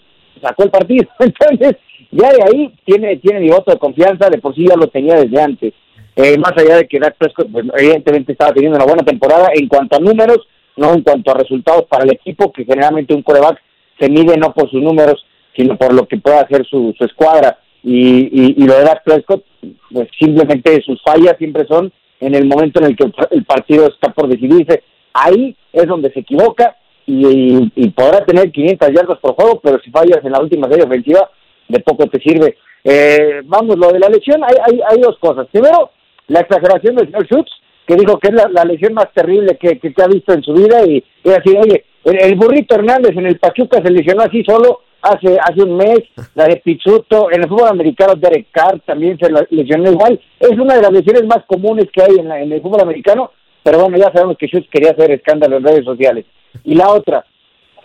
sacó 0.40 0.64
el 0.64 0.70
partido. 0.70 1.08
Entonces, 1.18 1.76
ya 2.10 2.30
de 2.30 2.42
ahí 2.42 2.74
tiene, 2.84 3.16
tiene 3.16 3.40
mi 3.40 3.48
voto 3.48 3.72
de 3.72 3.78
confianza, 3.78 4.28
de 4.30 4.38
por 4.38 4.54
sí 4.54 4.66
ya 4.68 4.76
lo 4.76 4.88
tenía 4.88 5.16
desde 5.16 5.40
antes. 5.40 5.74
Eh, 6.16 6.38
más 6.38 6.52
allá 6.56 6.76
de 6.76 6.86
que 6.86 7.00
Dak 7.00 7.16
Prescott, 7.16 7.50
pues, 7.50 7.64
evidentemente 7.76 8.32
estaba 8.32 8.52
teniendo 8.52 8.76
una 8.76 8.86
buena 8.86 9.02
temporada 9.02 9.48
en 9.52 9.66
cuanto 9.66 9.96
a 9.96 10.00
números, 10.00 10.46
no 10.76 10.94
en 10.94 11.02
cuanto 11.02 11.30
a 11.30 11.38
resultados 11.38 11.86
para 11.86 12.04
el 12.04 12.12
equipo, 12.12 12.52
que 12.52 12.64
generalmente 12.64 13.14
un 13.14 13.22
coreback 13.22 13.60
se 13.98 14.08
mide 14.08 14.36
no 14.36 14.52
por 14.52 14.70
sus 14.70 14.80
números, 14.80 15.24
sino 15.56 15.76
por 15.76 15.92
lo 15.92 16.06
que 16.06 16.18
puede 16.18 16.38
hacer 16.38 16.64
su, 16.66 16.94
su 16.96 17.04
escuadra. 17.04 17.58
Y, 17.82 18.28
y, 18.32 18.54
y, 18.56 18.66
lo 18.66 18.74
de 18.74 18.84
Dak 18.84 19.04
Prescott, 19.04 19.44
pues 19.92 20.08
simplemente 20.18 20.80
sus 20.82 21.02
fallas 21.02 21.36
siempre 21.36 21.66
son 21.66 21.92
en 22.20 22.34
el 22.34 22.46
momento 22.46 22.80
en 22.80 22.86
el 22.86 22.96
que 22.96 23.04
el 23.30 23.44
partido 23.44 23.88
está 23.88 24.12
por 24.12 24.28
decidirse. 24.28 24.82
Ahí 25.12 25.54
es 25.72 25.86
donde 25.86 26.12
se 26.12 26.20
equivoca 26.20 26.76
y, 27.06 27.88
podrá 27.90 28.24
tener 28.24 28.50
500 28.50 28.88
yardas 28.92 29.18
por 29.18 29.34
juego, 29.34 29.60
pero 29.62 29.78
si 29.80 29.90
fallas 29.90 30.24
en 30.24 30.32
la 30.32 30.40
última 30.40 30.68
serie 30.68 30.84
ofensiva, 30.84 31.30
de 31.68 31.80
poco 31.80 32.06
te 32.06 32.20
sirve. 32.20 32.56
Eh, 32.82 33.42
vamos, 33.44 33.78
lo 33.78 33.92
de 33.92 33.98
la 33.98 34.08
lesión, 34.08 34.42
hay, 34.44 34.54
hay, 34.66 34.80
hay 34.88 35.00
dos 35.00 35.18
cosas. 35.18 35.46
Primero, 35.50 35.90
la 36.28 36.40
exageración 36.40 36.96
del 36.96 37.06
señor 37.06 37.26
Schutz, 37.26 37.50
que 37.86 37.96
dijo 37.96 38.18
que 38.18 38.28
es 38.28 38.34
la, 38.34 38.64
lesión 38.64 38.94
más 38.94 39.12
terrible 39.12 39.56
que, 39.58 39.78
que, 39.78 39.92
que, 39.92 40.02
ha 40.02 40.06
visto 40.06 40.32
en 40.32 40.42
su 40.42 40.52
vida 40.54 40.84
y, 40.86 41.04
y 41.22 41.30
así, 41.30 41.56
oye, 41.56 41.84
el, 42.04 42.22
el, 42.22 42.34
burrito 42.36 42.74
Hernández 42.74 43.16
en 43.16 43.26
el 43.26 43.38
Pachuca 43.38 43.82
se 43.82 43.90
lesionó 43.90 44.22
así 44.22 44.42
solo 44.44 44.80
hace 45.04 45.38
hace 45.38 45.62
un 45.62 45.76
mes, 45.76 46.00
la 46.34 46.46
de 46.46 46.56
Pizzuto, 46.56 47.30
en 47.30 47.42
el 47.42 47.48
fútbol 47.48 47.68
americano 47.68 48.14
Derek 48.14 48.46
Carr 48.50 48.80
también 48.86 49.18
se 49.18 49.30
lesionó 49.50 49.90
igual, 49.90 50.18
es 50.40 50.58
una 50.58 50.76
de 50.76 50.82
las 50.82 50.92
lesiones 50.92 51.24
más 51.24 51.44
comunes 51.46 51.86
que 51.92 52.02
hay 52.02 52.18
en, 52.18 52.28
la, 52.28 52.40
en 52.40 52.50
el 52.50 52.62
fútbol 52.62 52.80
americano, 52.80 53.30
pero 53.62 53.80
bueno, 53.80 53.98
ya 53.98 54.10
sabemos 54.12 54.38
que 54.38 54.46
Schutz 54.46 54.68
quería 54.70 54.92
hacer 54.92 55.10
escándalo 55.10 55.58
en 55.58 55.64
redes 55.64 55.84
sociales. 55.84 56.24
Y 56.62 56.74
la 56.74 56.90
otra, 56.90 57.24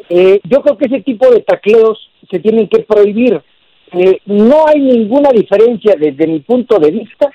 eh, 0.10 0.40
yo 0.44 0.62
creo 0.62 0.78
que 0.78 0.86
ese 0.86 1.02
tipo 1.02 1.30
de 1.32 1.42
tacleos 1.42 2.10
se 2.30 2.40
tienen 2.40 2.68
que 2.68 2.80
prohibir. 2.80 3.42
Eh, 3.92 4.20
no 4.26 4.68
hay 4.68 4.80
ninguna 4.80 5.30
diferencia 5.32 5.96
desde 5.98 6.28
mi 6.28 6.40
punto 6.42 6.78
de 6.78 6.92
vista 6.92 7.32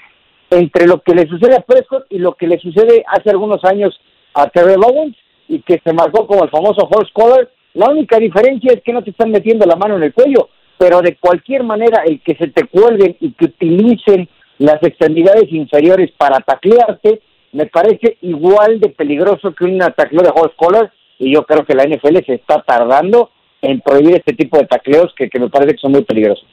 entre 0.50 0.86
lo 0.86 1.00
que 1.00 1.14
le 1.14 1.26
sucede 1.26 1.56
a 1.56 1.62
Prescott 1.62 2.06
y 2.10 2.18
lo 2.18 2.34
que 2.34 2.46
le 2.46 2.58
sucede 2.58 3.04
hace 3.08 3.30
algunos 3.30 3.64
años 3.64 3.98
a 4.34 4.48
Terry 4.48 4.74
Owens 4.74 5.16
y 5.48 5.60
que 5.60 5.80
se 5.84 5.92
marcó 5.92 6.26
como 6.26 6.44
el 6.44 6.50
famoso 6.50 6.88
horse 6.88 7.12
collar. 7.12 7.50
La 7.74 7.90
única 7.90 8.18
diferencia 8.18 8.72
es 8.72 8.82
que 8.82 8.92
no 8.92 9.02
te 9.02 9.10
están 9.10 9.30
metiendo 9.30 9.66
la 9.66 9.74
mano 9.74 9.96
en 9.96 10.04
el 10.04 10.14
cuello, 10.14 10.48
pero 10.78 11.00
de 11.02 11.16
cualquier 11.16 11.64
manera 11.64 12.02
el 12.04 12.20
que 12.20 12.36
se 12.36 12.48
te 12.48 12.64
cuelguen 12.64 13.16
y 13.20 13.32
que 13.32 13.46
utilicen 13.46 14.28
las 14.58 14.80
extremidades 14.82 15.50
inferiores 15.52 16.12
para 16.16 16.38
taclearte 16.38 17.20
me 17.52 17.66
parece 17.66 18.18
igual 18.20 18.80
de 18.80 18.88
peligroso 18.88 19.54
que 19.54 19.64
un 19.64 19.78
tacleo 19.78 20.22
de 20.22 20.32
horse 20.34 20.56
collar 20.56 20.92
y 21.18 21.32
yo 21.32 21.44
creo 21.44 21.64
que 21.64 21.74
la 21.74 21.84
NFL 21.84 22.18
se 22.26 22.34
está 22.34 22.62
tardando 22.62 23.30
en 23.62 23.80
prohibir 23.80 24.16
este 24.16 24.34
tipo 24.34 24.58
de 24.58 24.66
tacleos 24.66 25.12
que, 25.16 25.28
que 25.28 25.38
me 25.38 25.48
parece 25.48 25.74
que 25.74 25.80
son 25.80 25.92
muy 25.92 26.04
peligrosos. 26.04 26.46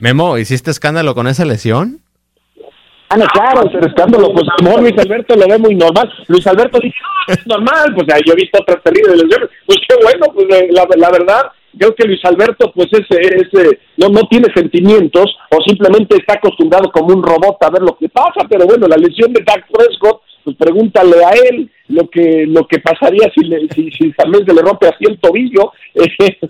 Memo, 0.00 0.38
¿hiciste 0.38 0.70
escándalo 0.70 1.14
con 1.14 1.26
esa 1.26 1.44
lesión? 1.44 2.00
Ah, 3.10 3.16
no, 3.16 3.24
claro, 3.26 3.66
hacer 3.66 3.84
escándalo, 3.86 4.32
pues 4.34 4.44
a 4.48 4.62
lo 4.62 4.68
mejor 4.68 4.82
Luis 4.82 4.98
Alberto 4.98 5.34
lo 5.34 5.48
ve 5.48 5.58
muy 5.58 5.74
normal. 5.74 6.12
Luis 6.28 6.46
Alberto 6.46 6.78
dice, 6.78 6.96
no, 7.00 7.34
es 7.34 7.46
normal, 7.46 7.94
pues 7.94 8.06
yo 8.24 8.32
he 8.34 8.36
visto 8.36 8.58
otras 8.60 8.84
de 8.84 8.92
lesiones. 8.92 9.48
Pues 9.66 9.78
qué 9.88 9.94
bueno, 10.02 10.26
pues 10.34 10.46
la, 10.70 10.86
la 10.94 11.10
verdad, 11.10 11.50
creo 11.76 11.94
que 11.94 12.06
Luis 12.06 12.20
Alberto, 12.24 12.70
pues 12.74 12.88
ese, 12.92 13.18
ese, 13.18 13.80
no, 13.96 14.08
no 14.08 14.28
tiene 14.28 14.52
sentimientos 14.54 15.36
o 15.50 15.62
simplemente 15.66 16.16
está 16.16 16.34
acostumbrado 16.34 16.90
como 16.92 17.14
un 17.14 17.22
robot 17.22 17.56
a 17.62 17.70
ver 17.70 17.82
lo 17.82 17.96
que 17.96 18.10
pasa, 18.10 18.46
pero 18.48 18.66
bueno, 18.66 18.86
la 18.86 18.96
lesión 18.96 19.32
de 19.32 19.42
Dak 19.42 19.66
Prescott, 19.72 20.20
pues 20.48 20.56
pregúntale 20.56 21.16
a 21.24 21.30
él 21.50 21.70
lo 21.88 22.08
que 22.08 22.46
lo 22.46 22.66
que 22.66 22.78
pasaría 22.78 23.30
si, 23.34 23.44
le, 23.44 23.68
si, 23.68 23.90
si 23.90 24.12
también 24.12 24.46
se 24.46 24.54
le 24.54 24.62
rompe 24.62 24.86
así 24.86 25.04
el 25.06 25.18
tobillo 25.18 25.72
eh, 25.94 26.06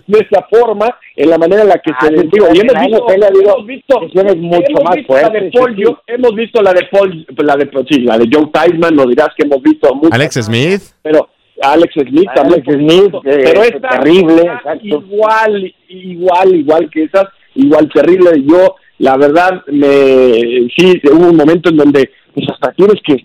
de 0.07 0.19
esa 0.19 0.47
forma, 0.49 0.87
en 1.15 1.29
la 1.29 1.37
manera 1.37 1.63
en 1.63 1.69
la 1.69 1.79
que 1.79 1.91
ah, 1.91 2.07
se 2.07 2.11
digo, 2.11 2.47
y 2.53 2.59
hemos, 2.59 2.85
visto, 2.85 3.05
pelea, 3.05 3.29
digo, 3.29 3.53
hemos 3.55 3.65
visto, 3.65 3.99
mucho 3.99 4.19
hemos 4.21 4.83
más 4.83 4.95
visto 4.95 5.13
fuertes, 5.13 5.33
la 5.33 5.39
de 5.39 5.51
Paul, 5.51 5.75
sí. 5.75 5.81
yo, 5.81 6.01
hemos 6.07 6.35
visto 6.35 6.61
la 6.61 6.73
de 6.73 6.87
Paul, 6.91 7.27
la 7.37 7.55
de 7.55 7.69
sí, 7.89 8.01
la 8.01 8.17
de 8.17 8.29
Joe 8.31 8.49
Tyson, 8.53 8.95
lo 8.95 9.05
dirás 9.05 9.29
que 9.35 9.45
hemos 9.45 9.61
visto 9.61 9.95
mucho, 9.95 10.13
Alex 10.13 10.35
Smith, 10.35 10.81
pero 11.01 11.29
Alex 11.61 11.93
Smith 11.93 12.29
Alex 12.29 12.63
también, 12.65 13.09
Smith, 13.09 13.15
eh, 13.25 13.41
pero 13.43 13.63
esta 13.63 13.89
terrible, 13.89 14.43
igual, 14.83 15.75
igual, 15.89 16.55
igual 16.55 16.89
que 16.89 17.03
esas, 17.03 17.25
igual 17.55 17.89
terrible. 17.93 18.31
Yo, 18.45 18.75
la 18.99 19.17
verdad, 19.17 19.63
me 19.67 20.67
sí 20.77 21.01
hubo 21.11 21.29
un 21.29 21.35
momento 21.35 21.69
en 21.69 21.77
donde 21.77 22.11
pues 22.33 22.47
hasta 22.49 22.71
tienes 22.73 23.01
que 23.03 23.23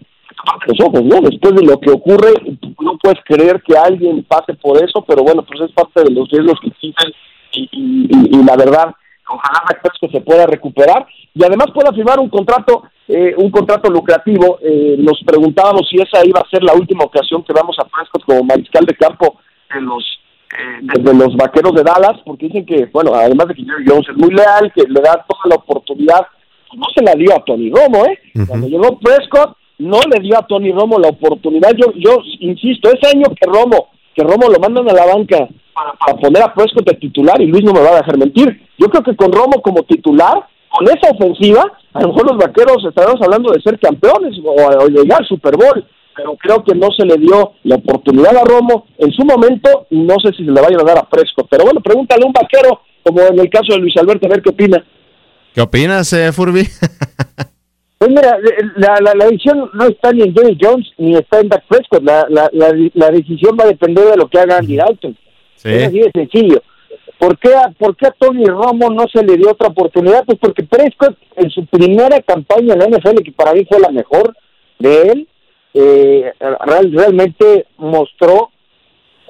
los 0.67 0.87
ojos, 0.87 1.03
¿no? 1.05 1.21
Después 1.21 1.55
de 1.55 1.65
lo 1.65 1.79
que 1.79 1.91
ocurre, 1.91 2.33
no 2.81 2.99
puedes 3.03 3.19
creer 3.25 3.63
que 3.63 3.77
alguien 3.77 4.25
pase 4.25 4.55
por 4.55 4.83
eso, 4.83 5.05
pero 5.07 5.23
bueno, 5.23 5.43
pues 5.43 5.61
es 5.61 5.73
parte 5.73 6.03
de 6.03 6.11
los 6.11 6.29
riesgos 6.31 6.59
que 6.61 6.69
existen 6.69 7.13
y, 7.53 7.69
y, 7.73 8.09
y, 8.11 8.39
y 8.39 8.45
la 8.45 8.57
verdad, 8.57 8.95
ojalá 9.29 9.65
que 10.01 10.09
se 10.09 10.21
pueda 10.21 10.47
recuperar 10.47 11.07
y 11.35 11.45
además 11.45 11.69
pueda 11.75 11.93
firmar 11.93 12.19
un 12.21 12.29
contrato, 12.29 12.85
eh, 13.09 13.35
un 13.37 13.51
contrato 13.51 13.91
lucrativo. 13.91 14.59
Eh, 14.63 14.97
nos 14.99 15.23
preguntábamos 15.25 15.89
si 15.89 15.97
esa 15.97 16.25
iba 16.27 16.41
a 16.41 16.49
ser 16.49 16.63
la 16.63 16.75
última 16.75 17.05
ocasión 17.05 17.43
que 17.43 17.53
vamos 17.53 17.77
a 17.79 17.85
Prescott 17.85 18.25
como 18.25 18.45
mariscal 18.45 18.85
de 18.85 18.95
campo 18.95 19.39
en 19.75 19.87
los 19.87 20.05
eh, 20.57 21.01
de 21.03 21.15
los 21.15 21.35
vaqueros 21.37 21.73
de 21.75 21.83
Dallas, 21.83 22.21
porque 22.25 22.47
dicen 22.47 22.65
que, 22.65 22.87
bueno, 22.93 23.13
además 23.15 23.49
de 23.49 23.55
que 23.55 23.65
Jerry 23.65 23.85
Jones 23.89 24.09
es 24.09 24.17
muy 24.17 24.33
leal, 24.33 24.73
que 24.73 24.83
le 24.83 25.01
da 25.01 25.25
toda 25.27 25.43
la 25.47 25.57
oportunidad, 25.57 26.27
no 26.77 26.87
se 26.95 27.03
la 27.03 27.15
dio 27.15 27.35
a 27.35 27.45
Tony 27.45 27.71
Romo, 27.71 28.05
¿eh? 28.07 28.19
Uh 28.35 28.41
-huh. 28.41 28.49
Cuando 28.49 28.69
llegó 28.69 28.99
Prescott, 29.01 29.57
no 29.79 30.01
le 30.11 30.21
dio 30.21 30.39
a 30.39 30.47
Tony 30.47 30.73
Romo 30.73 30.99
la 30.99 31.09
oportunidad. 31.09 31.71
Yo, 31.77 31.93
yo 31.97 32.19
insisto, 32.41 32.91
ese 32.91 33.17
año 33.17 33.25
que 33.35 33.47
Romo, 33.47 33.89
que 34.15 34.23
Romo 34.23 34.49
lo 34.49 34.59
mandan 34.59 34.89
a 34.89 34.93
la 34.93 35.07
banca 35.07 35.49
para, 35.75 36.17
poner 36.17 36.43
a 36.43 36.55
Prescott 36.55 36.87
de 36.87 36.97
titular 36.97 37.41
y 37.41 37.47
Luis 37.47 37.65
no 37.65 37.73
me 37.73 37.81
va 37.81 37.91
a 37.91 37.97
dejar 37.97 38.19
mentir. 38.19 38.61
Yo 38.79 38.89
creo 38.89 39.03
que 39.03 39.17
con 39.17 39.33
Romo 39.33 39.61
como 39.63 39.83
titular, 39.83 40.47
con 40.71 40.87
esa 40.87 41.11
ofensiva, 41.11 41.65
a 41.93 42.03
lo 42.03 42.09
mejor 42.09 42.33
los 42.33 42.39
vaqueros 42.39 42.85
estaremos 42.85 43.21
hablando 43.23 43.53
de 43.53 43.61
ser 43.63 43.79
campeones 43.79 44.39
o, 44.45 44.51
o 44.53 44.89
llegar 44.89 45.21
al 45.21 45.29
Super 45.29 45.57
Bowl. 45.57 45.85
Pero 46.17 46.37
creo 46.37 46.63
que 46.63 46.77
no 46.77 46.89
se 46.97 47.05
le 47.05 47.17
dio 47.17 47.55
la 47.65 47.75
oportunidad 47.75 48.37
a 48.37 48.45
Romo 48.45 48.87
en 48.99 49.11
su 49.11 49.25
momento 49.25 49.87
no 49.91 50.15
sé 50.23 50.31
si 50.37 50.45
se 50.45 50.51
le 50.51 50.61
vaya 50.61 50.77
a 50.81 50.85
dar 50.85 50.99
a 50.99 51.09
Prescott. 51.09 51.49
Pero 51.51 51.65
bueno, 51.65 51.81
pregúntale 51.81 52.23
a 52.23 52.27
un 52.27 52.33
vaquero, 52.33 52.81
como 53.03 53.21
en 53.21 53.41
el 53.41 53.51
caso 53.51 53.75
de 53.75 53.79
Luis 53.79 53.97
Alberto, 53.97 54.27
a 54.27 54.31
ver 54.31 54.43
qué 54.43 54.51
opina. 54.51 54.85
¿Qué 55.53 55.61
opinas, 55.61 56.13
eh, 56.13 56.33
Furby? 56.33 56.67
Pues 58.05 58.17
mira, 58.17 58.39
la, 58.77 59.01
la, 59.01 59.15
la, 59.15 59.25
decisión 59.25 59.71
no 59.73 59.87
está 59.87 60.13
ni 60.13 60.25
en 60.25 60.35
Jerry 60.35 60.59
Jones 60.61 60.93
ni 60.99 61.15
está 61.17 61.41
en 61.41 61.49
Dak 61.49 61.65
Prescott. 61.67 62.03
La, 62.03 62.27
la, 62.29 62.51
la, 62.53 62.71
la, 62.93 63.11
decisión 63.11 63.57
va 63.59 63.65
a 63.65 63.69
depender 63.69 64.05
de 64.05 64.19
lo 64.19 64.29
que 64.29 64.39
haga 64.39 64.59
Andy 64.59 64.77
Dalton. 64.77 65.17
Sí. 65.55 65.71
Es 65.71 65.87
así 65.87 66.01
de 66.01 66.11
sencillo. 66.13 66.63
¿Por 67.19 67.39
qué, 67.39 67.55
a, 67.55 67.71
¿Por 67.71 67.97
qué 67.97 68.09
a 68.09 68.11
Tony 68.11 68.45
Romo 68.45 68.91
no 68.91 69.07
se 69.11 69.25
le 69.25 69.39
dio 69.39 69.53
otra 69.53 69.69
oportunidad? 69.69 70.23
Pues 70.27 70.39
porque 70.39 70.65
Prescott 70.65 71.17
en 71.37 71.49
su 71.49 71.65
primera 71.65 72.21
campaña 72.21 72.75
en 72.75 72.81
la 72.81 72.89
NFL, 72.89 73.23
que 73.25 73.33
para 73.33 73.55
mí 73.55 73.65
fue 73.65 73.81
la 73.81 73.91
mejor 73.91 74.37
de 74.79 75.03
él, 75.05 75.29
eh, 75.73 76.31
real, 76.39 76.93
realmente 76.93 77.65
mostró 77.79 78.51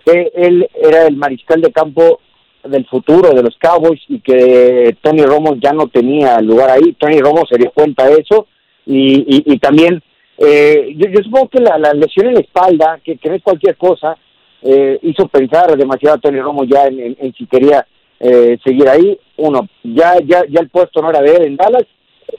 que 0.05 0.33
él 0.35 0.69
era 0.75 1.07
el 1.07 1.17
mariscal 1.17 1.61
de 1.61 1.71
campo 1.71 2.19
del 2.65 2.85
futuro 2.87 3.31
de 3.31 3.43
los 3.45 3.57
Cowboys 3.57 4.01
y 4.09 4.19
que 4.19 4.97
Tony 5.01 5.23
Romo 5.23 5.55
ya 5.63 5.73
no 5.73 5.87
tenía 5.87 6.41
lugar 6.41 6.71
ahí. 6.71 6.93
Tony 6.95 7.21
Romo 7.21 7.45
se 7.49 7.57
dio 7.57 7.71
cuenta 7.71 8.09
de 8.09 8.15
eso 8.15 8.49
y, 8.87 9.15
y, 9.17 9.55
y 9.55 9.59
también 9.59 10.03
eh, 10.39 10.95
yo, 10.97 11.23
supongo 11.23 11.49
que 11.49 11.61
la, 11.61 11.79
la, 11.79 11.93
lesión 11.93 12.27
en 12.27 12.35
la 12.35 12.41
espalda, 12.41 13.01
que, 13.05 13.17
que 13.17 13.29
no 13.29 13.37
es 13.37 13.43
cualquier 13.43 13.77
cosa, 13.77 14.17
eh, 14.63 14.99
hizo 15.03 15.29
pensar 15.29 15.77
demasiado 15.77 16.17
a 16.17 16.19
Tony 16.19 16.41
Romo 16.41 16.65
ya 16.65 16.87
en 16.87 17.35
si 17.35 17.47
quería 17.47 17.87
eh, 18.21 18.59
seguir 18.65 18.89
ahí. 18.89 19.19
Uno, 19.37 19.69
ya, 19.83 20.15
ya, 20.25 20.45
ya 20.49 20.61
el 20.61 20.71
puesto 20.71 21.03
no 21.03 21.11
era 21.11 21.21
de 21.21 21.37
él 21.37 21.43
en 21.45 21.57
Dallas 21.57 21.85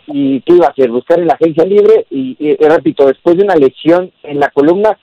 y 0.07 0.41
qué 0.41 0.53
iba 0.53 0.67
a 0.67 0.71
hacer, 0.71 0.89
buscar 0.89 1.19
en 1.19 1.27
la 1.27 1.33
agencia 1.33 1.65
libre 1.65 2.05
y, 2.09 2.35
y, 2.39 2.55
repito, 2.55 3.05
después 3.05 3.37
de 3.37 3.43
una 3.43 3.55
lesión 3.55 4.11
en 4.23 4.39
la 4.39 4.49
columna, 4.49 4.97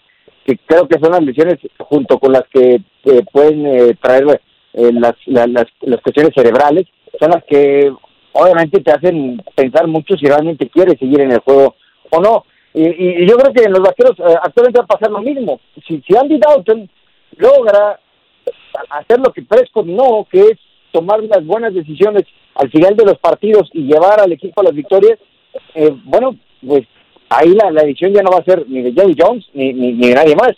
que 0.45 0.59
creo 0.67 0.89
que 0.89 0.99
son 0.99 1.13
las 1.13 1.23
lesiones 1.23 1.59
junto 1.79 2.19
con 2.19 2.33
las 2.33 2.43
que 2.53 2.81
eh, 3.05 3.23
pueden 3.33 3.67
eh, 3.67 3.97
traer 4.01 4.41
eh, 4.75 4.91
las, 4.93 5.15
la, 5.27 5.47
las, 5.47 5.67
las 5.83 6.01
cuestiones 6.01 6.33
cerebrales, 6.35 6.87
son 7.19 7.31
las 7.31 7.45
que 7.45 7.93
obviamente 8.33 8.81
te 8.81 8.93
hacen 8.93 9.43
pensar 9.55 9.87
mucho 9.87 10.17
si 10.17 10.27
realmente 10.27 10.69
quieres 10.69 10.99
seguir 10.99 11.21
en 11.21 11.33
el 11.33 11.41
juego 11.41 11.75
o 12.11 12.21
no. 12.21 12.45
Y, 12.75 12.87
y, 12.87 13.27
yo 13.27 13.37
creo 13.37 13.53
que 13.53 13.65
en 13.65 13.73
los 13.73 13.81
vaqueros 13.81 14.19
eh, 14.19 14.35
actualmente 14.43 14.81
va 14.81 14.85
a 14.85 14.99
pasar 14.99 15.11
lo 15.11 15.21
mismo. 15.21 15.61
Si, 15.87 16.03
si 16.07 16.17
Andy 16.17 16.39
Dalton 16.39 16.89
logra 17.37 18.01
hacer 18.91 19.21
lo 19.21 19.33
que 19.33 19.43
Prescott 19.43 19.87
no, 19.87 20.27
que 20.31 20.41
es 20.41 20.59
tomar 20.91 21.21
unas 21.21 21.45
buenas 21.45 21.75
decisiones 21.75 22.25
al 22.55 22.71
final 22.71 22.97
de 22.97 23.05
los 23.05 23.19
partidos 23.19 23.69
y 23.73 23.83
llevar 23.83 24.21
al 24.21 24.33
equipo 24.33 24.61
a 24.61 24.65
las 24.65 24.75
victorias, 24.75 25.19
eh, 25.75 25.91
bueno, 26.05 26.37
pues 26.67 26.87
ahí 27.29 27.55
la, 27.55 27.71
la 27.71 27.83
edición 27.83 28.13
ya 28.13 28.23
no 28.23 28.31
va 28.31 28.39
a 28.39 28.45
ser 28.45 28.69
ni 28.69 28.83
de 28.83 28.93
Jerry 28.93 29.17
Jones 29.19 29.45
ni, 29.53 29.73
ni, 29.73 29.93
ni 29.93 30.09
de 30.09 30.15
nadie 30.15 30.37
más. 30.37 30.53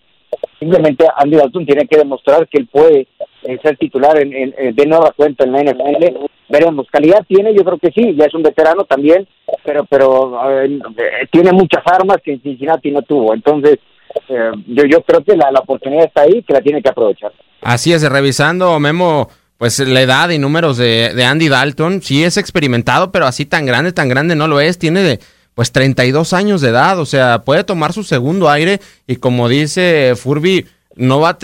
Simplemente 0.59 1.07
Andy 1.17 1.37
Dalton 1.37 1.67
tiene 1.67 1.87
que 1.87 1.99
demostrar 1.99 2.49
que 2.49 2.59
él 2.59 2.67
puede 2.67 3.07
eh, 3.45 3.59
ser 3.63 3.77
titular 3.77 4.19
en, 4.19 4.33
en, 4.33 4.75
de 4.75 4.87
nueva 4.87 5.13
cuenta 5.17 5.45
en 5.45 5.53
la 5.53 5.63
NFL. 5.63 6.27
Veremos, 6.49 6.87
calidad 6.91 7.25
tiene, 7.27 7.55
yo 7.55 7.65
creo 7.65 7.79
que 7.79 7.91
sí, 7.91 8.15
ya 8.17 8.27
es 8.27 8.35
un 8.35 8.43
veterano 8.43 8.85
también, 8.85 9.27
pero 9.65 9.85
pero 9.85 10.39
eh, 10.61 10.79
tiene 11.31 11.53
muchas 11.53 11.83
armas 11.87 12.19
que 12.25 12.33
en 12.33 12.43
Cincinnati 12.43 12.91
no 12.91 13.03
tuvo. 13.03 13.35
Entonces, 13.35 13.79
eh, 14.29 14.51
yo, 14.67 14.85
yo 14.85 15.03
creo 15.03 15.23
que 15.25 15.37
la, 15.37 15.51
la 15.51 15.61
oportunidad 15.61 16.05
está 16.05 16.23
ahí, 16.23 16.43
que 16.43 16.53
la 16.53 16.61
tiene 16.61 16.83
que 16.83 16.89
aprovechar. 16.89 17.33
Así 17.63 17.93
es, 17.93 18.09
revisando, 18.11 18.79
Memo, 18.79 19.29
pues 19.59 19.79
la 19.79 20.03
edad 20.03 20.31
y 20.31 20.39
números 20.39 20.77
de, 20.77 21.13
de 21.15 21.25
Andy 21.25 21.49
Dalton, 21.49 22.03
sí 22.03 22.25
es 22.25 22.37
experimentado, 22.37 23.13
pero 23.13 23.27
así 23.27 23.47
tan 23.47 23.67
grande, 23.67 23.93
tan 23.93 24.09
grande 24.09 24.35
no 24.35 24.49
lo 24.49 24.61
es, 24.61 24.79
tiene 24.79 25.03
de 25.03 25.21
pues 25.55 25.71
32 25.71 26.33
años 26.33 26.61
de 26.61 26.71
edad, 26.71 26.99
o 26.99 27.07
sea, 27.07 27.43
puede 27.43 27.65
tomar 27.65 27.93
su 27.93 28.03
segundo 28.03 28.51
aire 28.51 28.81
y 29.07 29.17
como 29.17 29.49
dice 29.49 30.15
Furby, 30.17 30.67
no 30.97 31.21
va 31.21 31.37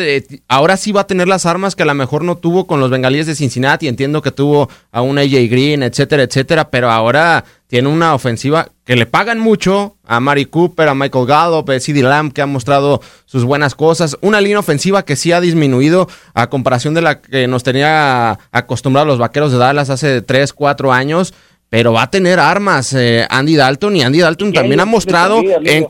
ahora 0.48 0.76
sí 0.76 0.92
va 0.92 1.02
a 1.02 1.06
tener 1.06 1.26
las 1.26 1.46
armas 1.46 1.74
que 1.74 1.82
a 1.82 1.86
lo 1.86 1.94
mejor 1.94 2.24
no 2.24 2.36
tuvo 2.36 2.66
con 2.66 2.80
los 2.80 2.90
bengalíes 2.90 3.26
de 3.26 3.34
Cincinnati, 3.34 3.88
entiendo 3.88 4.22
que 4.22 4.30
tuvo 4.30 4.68
a 4.92 5.02
un 5.02 5.18
AJ 5.18 5.50
Green, 5.50 5.82
etcétera, 5.82 6.22
etcétera, 6.22 6.70
pero 6.70 6.90
ahora 6.90 7.44
tiene 7.66 7.88
una 7.88 8.14
ofensiva 8.14 8.68
que 8.84 8.96
le 8.96 9.06
pagan 9.06 9.38
mucho 9.38 9.96
a 10.04 10.20
Mari 10.20 10.46
Cooper, 10.46 10.88
a 10.88 10.94
Michael 10.94 11.26
Gallup, 11.26 11.70
a 11.70 11.80
CD 11.80 12.02
Lamb 12.02 12.32
que 12.32 12.42
ha 12.42 12.46
mostrado 12.46 13.00
sus 13.24 13.44
buenas 13.44 13.74
cosas, 13.74 14.16
una 14.20 14.40
línea 14.40 14.58
ofensiva 14.58 15.04
que 15.04 15.16
sí 15.16 15.32
ha 15.32 15.40
disminuido 15.40 16.08
a 16.34 16.48
comparación 16.48 16.94
de 16.94 17.02
la 17.02 17.20
que 17.20 17.46
nos 17.48 17.62
tenía 17.62 18.38
acostumbrados 18.52 19.08
los 19.08 19.18
Vaqueros 19.18 19.52
de 19.52 19.58
Dallas 19.58 19.90
hace 19.90 20.22
3, 20.22 20.52
4 20.52 20.92
años, 20.92 21.34
pero 21.68 21.92
va 21.92 22.02
a 22.02 22.10
tener 22.10 22.40
armas 22.40 22.92
eh, 22.92 23.26
Andy 23.30 23.54
Dalton 23.56 23.96
y 23.96 24.02
Andy 24.02 24.18
Dalton 24.18 24.52
también 24.52 24.80
ha 24.80 24.84
mostrado 24.84 25.40
en, 25.40 25.86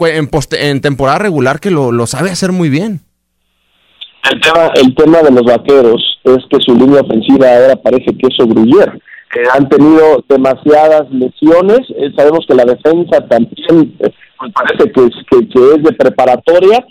en, 0.52 0.80
temporada 0.80 1.18
regular 1.18 1.60
que 1.60 1.70
lo, 1.70 1.90
lo, 1.90 2.06
sabe 2.06 2.30
hacer 2.30 2.52
muy 2.52 2.68
bien. 2.68 3.00
El 4.30 4.40
tema, 4.40 4.70
el 4.74 4.94
tema 4.94 5.22
de 5.22 5.30
los 5.30 5.42
vaqueros 5.42 6.18
es 6.24 6.38
que 6.50 6.58
su 6.60 6.74
línea 6.74 7.00
ofensiva 7.00 7.46
ahora 7.48 7.76
parece 7.76 8.06
que 8.16 8.26
es 8.26 8.36
Gruyère. 8.38 9.00
Que 9.32 9.42
han 9.54 9.68
tenido 9.68 10.24
demasiadas 10.28 11.08
lesiones. 11.10 11.80
Eh, 11.96 12.10
sabemos 12.16 12.44
que 12.48 12.54
la 12.54 12.64
defensa 12.64 13.26
también 13.28 13.94
eh, 14.00 14.10
pues 14.38 14.52
parece 14.52 14.90
que 14.90 15.00
es, 15.02 15.14
que, 15.30 15.74
es 15.74 15.82
de 15.82 15.92
preparatoria. 15.92 16.84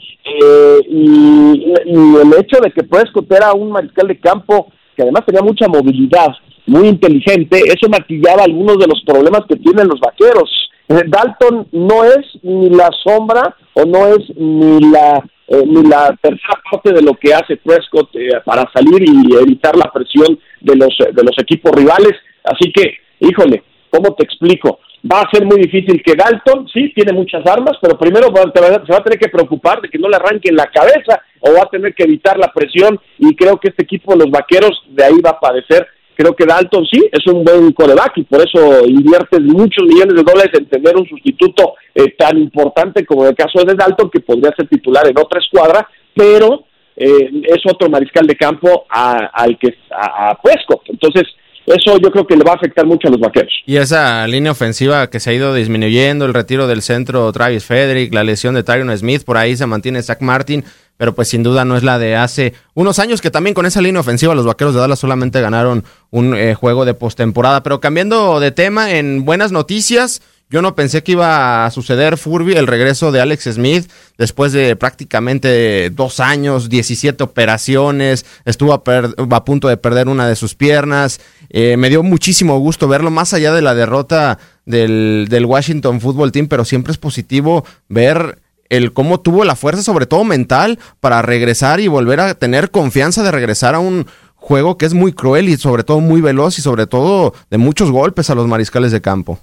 y, 0.90 1.74
y, 1.86 2.16
el 2.16 2.34
hecho 2.40 2.62
de 2.62 2.72
que 2.72 2.84
Prescott 2.84 3.32
era 3.32 3.54
un 3.54 3.72
mariscal 3.72 4.08
de 4.08 4.20
campo 4.20 4.72
que 4.96 5.04
además 5.04 5.26
tenía 5.26 5.42
mucha 5.42 5.68
movilidad 5.68 6.36
muy 6.66 6.88
inteligente, 6.88 7.58
eso 7.66 7.90
maquillaba 7.90 8.44
algunos 8.44 8.78
de 8.78 8.88
los 8.88 9.02
problemas 9.06 9.42
que 9.48 9.56
tienen 9.56 9.88
los 9.88 10.00
vaqueros. 10.00 10.50
Eh, 10.90 11.04
Dalton 11.08 11.68
no 11.72 12.04
es 12.04 12.26
ni 12.44 12.70
la 12.70 12.90
sombra 13.04 13.56
o 13.74 13.86
no 13.86 14.08
es 14.08 14.20
ni 14.36 14.80
la 14.92 15.24
eh, 15.50 15.64
ni 15.66 15.84
la 15.90 16.16
tercera 16.22 16.62
parte 16.70 16.94
de 16.94 17.02
lo 17.02 17.14
que 17.16 17.34
hace 17.34 17.58
Prescott 17.58 18.10
eh, 18.14 18.40
para 18.46 18.70
salir 18.72 19.02
y 19.02 19.36
evitar 19.36 19.76
la 19.76 19.92
presión 19.92 20.40
de 20.62 20.76
los 20.76 20.96
de 20.98 21.24
los 21.24 21.38
equipos 21.40 21.72
rivales. 21.72 22.14
Así 22.44 22.72
que, 22.72 22.98
híjole, 23.20 23.64
¿cómo 23.90 24.14
te 24.14 24.24
explico? 24.26 24.80
Va 25.12 25.22
a 25.22 25.30
ser 25.32 25.46
muy 25.46 25.62
difícil 25.62 26.04
que 26.04 26.14
Dalton, 26.14 26.68
sí, 26.68 26.92
tiene 26.94 27.14
muchas 27.14 27.46
armas, 27.48 27.78
pero 27.82 27.98
primero 27.98 28.28
se 28.28 28.92
va 28.92 28.98
a 28.98 29.04
tener 29.04 29.18
que 29.18 29.30
preocupar 29.30 29.82
de 29.82 29.90
que 29.90 29.98
no 29.98 30.10
le 30.10 30.18
arranquen 30.18 30.56
la 30.56 30.68
cabeza 30.68 31.22
o 31.40 31.54
va 31.54 31.64
a 31.64 31.70
tener 31.70 31.96
que 31.96 32.04
evitar 32.04 32.38
la 32.38 32.52
presión 32.54 33.00
y 33.18 33.34
creo 33.36 33.58
que 33.58 33.70
este 33.70 33.84
equipo 33.84 34.12
de 34.12 34.26
los 34.26 34.32
vaqueros 34.32 34.84
de 34.90 35.04
ahí 35.06 35.22
va 35.26 35.32
a 35.32 35.40
padecer 35.40 35.88
creo 36.20 36.36
que 36.36 36.46
Dalton 36.46 36.86
sí 36.86 37.00
es 37.10 37.26
un 37.34 37.46
buen 37.46 37.72
coreback 37.72 38.18
y 38.18 38.24
por 38.24 38.42
eso 38.42 38.86
inviertes 38.86 39.40
muchos 39.40 39.86
millones 39.88 40.16
de 40.16 40.24
dólares 40.24 40.52
en 40.54 40.68
tener 40.68 40.98
un 40.98 41.08
sustituto 41.08 41.76
eh, 41.96 42.14
tan 42.18 42.38
importante 42.38 43.06
como 43.06 43.26
el 43.26 43.34
caso 43.36 43.64
de 43.64 43.74
Dalton, 43.74 44.10
que 44.10 44.20
podría 44.20 44.52
ser 44.54 44.68
titular 44.68 45.08
en 45.08 45.18
otra 45.18 45.40
escuadra, 45.40 45.88
pero 46.14 46.66
eh, 46.98 47.30
es 47.44 47.62
otro 47.72 47.90
mariscal 47.90 48.28
de 48.28 48.36
campo 48.36 48.86
al 48.90 49.58
que 49.58 49.74
a, 49.92 50.32
a 50.32 50.40
Entonces, 50.88 51.24
eso 51.66 51.98
yo 52.04 52.12
creo 52.12 52.28
que 52.28 52.36
le 52.36 52.44
va 52.44 52.52
a 52.52 52.56
afectar 52.56 52.86
mucho 52.86 53.08
a 53.08 53.12
los 53.12 53.22
vaqueros. 53.22 53.54
Y 53.66 53.78
esa 53.78 54.28
línea 54.28 54.52
ofensiva 54.52 55.10
que 55.10 55.22
se 55.22 55.30
ha 55.30 55.34
ido 55.34 55.54
disminuyendo, 55.54 56.26
el 56.26 56.34
retiro 56.34 56.68
del 56.68 56.82
centro 56.82 57.32
Travis 57.32 57.64
Frederick, 57.64 58.14
la 58.14 58.26
lesión 58.26 58.56
de 58.56 58.64
Tyron 58.64 58.96
Smith, 58.98 59.24
por 59.24 59.38
ahí 59.38 59.56
se 59.56 59.66
mantiene 59.68 60.02
Zach 60.02 60.20
Martin 60.20 60.66
pero 61.00 61.16
pues 61.16 61.30
sin 61.30 61.44
duda 61.44 61.64
no 61.64 61.78
es 61.78 61.84
la 61.84 61.98
de 61.98 62.18
hace 62.18 62.54
unos 62.74 63.00
años 63.00 63.22
que 63.22 63.32
también 63.32 63.54
con 63.54 63.66
esa 63.66 63.82
línea 63.82 64.02
ofensiva 64.02 64.36
los 64.36 64.46
Vaqueros 64.46 64.74
de 64.74 64.82
Dallas 64.82 65.00
solamente 65.00 65.40
ganaron 65.40 65.86
un 66.12 66.36
eh, 66.36 66.56
juego 66.56 66.84
de 66.84 66.94
postemporada. 66.94 67.64
Pero 67.64 67.80
cambiando 67.80 68.42
de 68.42 68.52
tema, 68.52 68.92
en 68.92 69.24
buenas 69.24 69.54
noticias, 69.54 70.22
yo 70.50 70.62
no 70.62 70.76
pensé 70.76 71.02
que 71.02 71.14
iba 71.14 71.66
a 71.66 71.72
suceder, 71.72 72.18
Furby, 72.18 72.56
el 72.56 72.68
regreso 72.68 73.14
de 73.14 73.22
Alex 73.22 73.46
Smith 73.46 73.90
después 74.18 74.52
de 74.52 74.76
prácticamente 74.76 75.90
dos 75.90 76.20
años, 76.20 76.68
17 76.68 77.24
operaciones, 77.24 78.26
estuvo 78.44 78.74
a, 78.74 79.46
punto 79.46 79.70
de 79.70 79.78
perder 79.78 80.10
una 80.10 80.28
de 80.28 80.36
sus 80.36 80.54
piernas. 80.54 81.22
Eh, 81.50 81.78
me 81.78 81.88
dio 81.88 82.04
muchísimo 82.04 82.60
gusto 82.60 82.90
verlo, 82.90 83.10
más 83.10 83.34
allá 83.34 83.54
de 83.54 83.62
la 83.62 83.74
derrota 83.74 84.38
del, 84.66 85.28
del 85.30 85.46
Washington 85.46 86.02
Football 86.02 86.34
Team, 86.34 86.48
pero 86.50 86.66
siempre 86.66 86.92
es 86.92 86.98
positivo 86.98 87.64
ver 87.88 88.38
el 88.70 88.94
cómo 88.94 89.20
tuvo 89.20 89.44
la 89.44 89.56
fuerza, 89.56 89.82
sobre 89.82 90.06
todo 90.06 90.24
mental, 90.24 90.80
para 91.00 91.22
regresar 91.22 91.80
y 91.80 91.88
volver 91.88 92.20
a 92.20 92.36
tener 92.36 92.72
confianza 92.72 93.24
de 93.24 93.32
regresar 93.32 93.76
a 93.76 93.80
un 93.80 94.06
juego 94.36 94.78
que 94.78 94.86
es 94.86 94.94
muy 94.94 95.12
cruel 95.12 95.50
y 95.50 95.58
sobre 95.58 95.84
todo 95.84 96.00
muy 96.00 96.22
veloz 96.22 96.58
y 96.60 96.62
sobre 96.62 96.88
todo 96.88 97.34
de 97.50 97.58
muchos 97.58 97.92
golpes 97.92 98.30
a 98.30 98.36
los 98.36 98.48
mariscales 98.48 98.92
de 98.92 99.02
campo. 99.02 99.40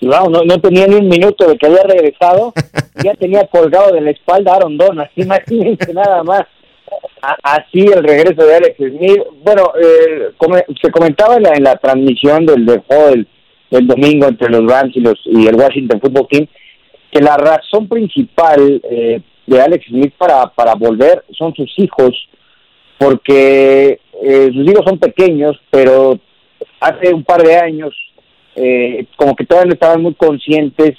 no, 0.00 0.28
no 0.28 0.60
tenía 0.60 0.86
ni 0.86 0.96
un 0.96 1.08
minuto 1.08 1.46
de 1.46 1.56
que 1.56 1.66
había 1.66 1.82
regresado, 1.82 2.52
ya 3.04 3.14
tenía 3.14 3.46
colgado 3.46 3.92
de 3.92 4.00
la 4.00 4.10
espalda 4.10 4.52
a 4.52 4.56
Aaron 4.56 4.76
Donald, 4.76 5.10
imagínense 5.16 5.92
nada 5.92 6.22
más. 6.24 6.42
así 7.42 7.80
el 7.80 8.02
regreso 8.02 8.44
de 8.44 8.56
Alex 8.56 8.76
Smith. 8.76 9.22
Bueno, 9.44 9.72
eh, 9.80 10.32
se 10.82 10.90
comentaba 10.90 11.36
en 11.36 11.42
la, 11.44 11.50
en 11.54 11.62
la 11.62 11.76
transmisión 11.76 12.46
del, 12.46 12.66
del 12.66 12.80
juego 12.80 13.10
del, 13.10 13.86
domingo 13.86 14.26
entre 14.26 14.48
los 14.48 14.66
Rams 14.66 14.96
y, 14.96 15.00
los, 15.00 15.20
y 15.26 15.46
el 15.46 15.54
Washington 15.54 16.00
Football 16.00 16.28
Team 16.30 16.48
que 17.10 17.20
la 17.20 17.36
razón 17.36 17.88
principal 17.88 18.80
eh, 18.90 19.20
de 19.46 19.60
Alex 19.60 19.86
Smith 19.86 20.12
para, 20.18 20.46
para 20.48 20.74
volver 20.74 21.24
son 21.30 21.54
sus 21.54 21.72
hijos, 21.78 22.28
porque 22.98 24.00
eh, 24.22 24.50
sus 24.52 24.68
hijos 24.68 24.84
son 24.86 24.98
pequeños, 24.98 25.58
pero 25.70 26.18
hace 26.80 27.14
un 27.14 27.24
par 27.24 27.42
de 27.42 27.56
años 27.56 27.94
eh, 28.56 29.06
como 29.16 29.34
que 29.34 29.46
todavía 29.46 29.68
no 29.68 29.74
estaban 29.74 30.02
muy 30.02 30.14
conscientes 30.14 30.96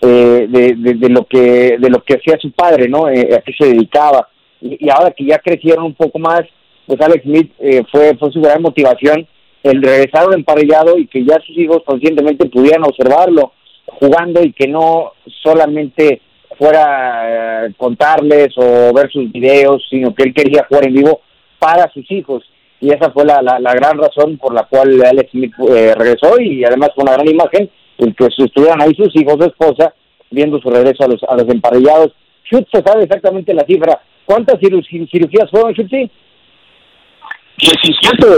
de, 0.00 0.46
de, 0.46 1.08
lo 1.08 1.24
que 1.24 1.76
de 1.76 1.90
lo 1.90 2.04
que 2.04 2.14
hacía 2.14 2.38
su 2.38 2.52
padre, 2.52 2.86
¿no? 2.88 3.06
a 3.06 3.10
qué 3.10 3.52
se 3.58 3.66
dedicaba. 3.66 4.28
Y, 4.60 4.88
ahora 4.90 5.10
que 5.10 5.24
ya 5.24 5.38
crecieron 5.38 5.86
un 5.86 5.94
poco 5.94 6.20
más, 6.20 6.42
pues 6.86 7.00
Alex 7.00 7.24
Smith 7.24 7.52
fue, 7.90 8.16
fue 8.16 8.30
su 8.30 8.40
gran 8.40 8.62
motivación 8.62 9.26
el 9.64 9.82
regresar 9.82 10.32
emparellado 10.32 10.98
y 10.98 11.08
que 11.08 11.24
ya 11.24 11.36
sus 11.44 11.58
hijos 11.58 11.82
conscientemente 11.84 12.48
pudieran 12.48 12.84
observarlo 12.84 13.52
jugando 14.00 14.42
y 14.42 14.52
que 14.52 14.68
no 14.68 15.12
solamente 15.42 16.20
fuera 16.58 17.66
eh, 17.66 17.72
contarles 17.76 18.48
o 18.56 18.92
ver 18.92 19.10
sus 19.10 19.30
videos, 19.30 19.86
sino 19.88 20.14
que 20.14 20.24
él 20.24 20.34
quería 20.34 20.66
jugar 20.68 20.86
en 20.86 20.94
vivo 20.94 21.20
para 21.58 21.90
sus 21.92 22.10
hijos. 22.10 22.44
Y 22.80 22.90
esa 22.90 23.10
fue 23.10 23.24
la, 23.24 23.42
la, 23.42 23.74
gran 23.74 23.98
razón 23.98 24.38
por 24.38 24.54
la 24.54 24.64
cual 24.64 25.04
Alex 25.04 25.32
Smith 25.32 25.52
eh, 25.68 25.94
regresó 25.96 26.40
y 26.40 26.64
además 26.64 26.90
fue 26.94 27.02
una 27.02 27.14
gran 27.14 27.28
imagen 27.28 27.68
el 27.98 28.14
que 28.14 28.26
estuvieran 28.26 28.80
ahí 28.80 28.94
sus 28.94 29.14
hijos, 29.16 29.34
su 29.38 29.44
esposa, 29.44 29.92
viendo 30.30 30.60
su 30.60 30.70
regreso 30.70 31.04
a 31.04 31.08
los, 31.08 31.20
a 31.24 31.34
los 31.34 31.48
emparellados. 31.48 32.12
Schutz 32.44 32.68
se 32.72 32.82
sabe 32.82 33.02
exactamente 33.04 33.52
la 33.52 33.64
cifra. 33.64 34.00
¿Cuántas 34.24 34.60
cirugías 34.60 35.50
fueron, 35.50 35.72
Schutz? 35.72 35.90
17, 35.90 36.12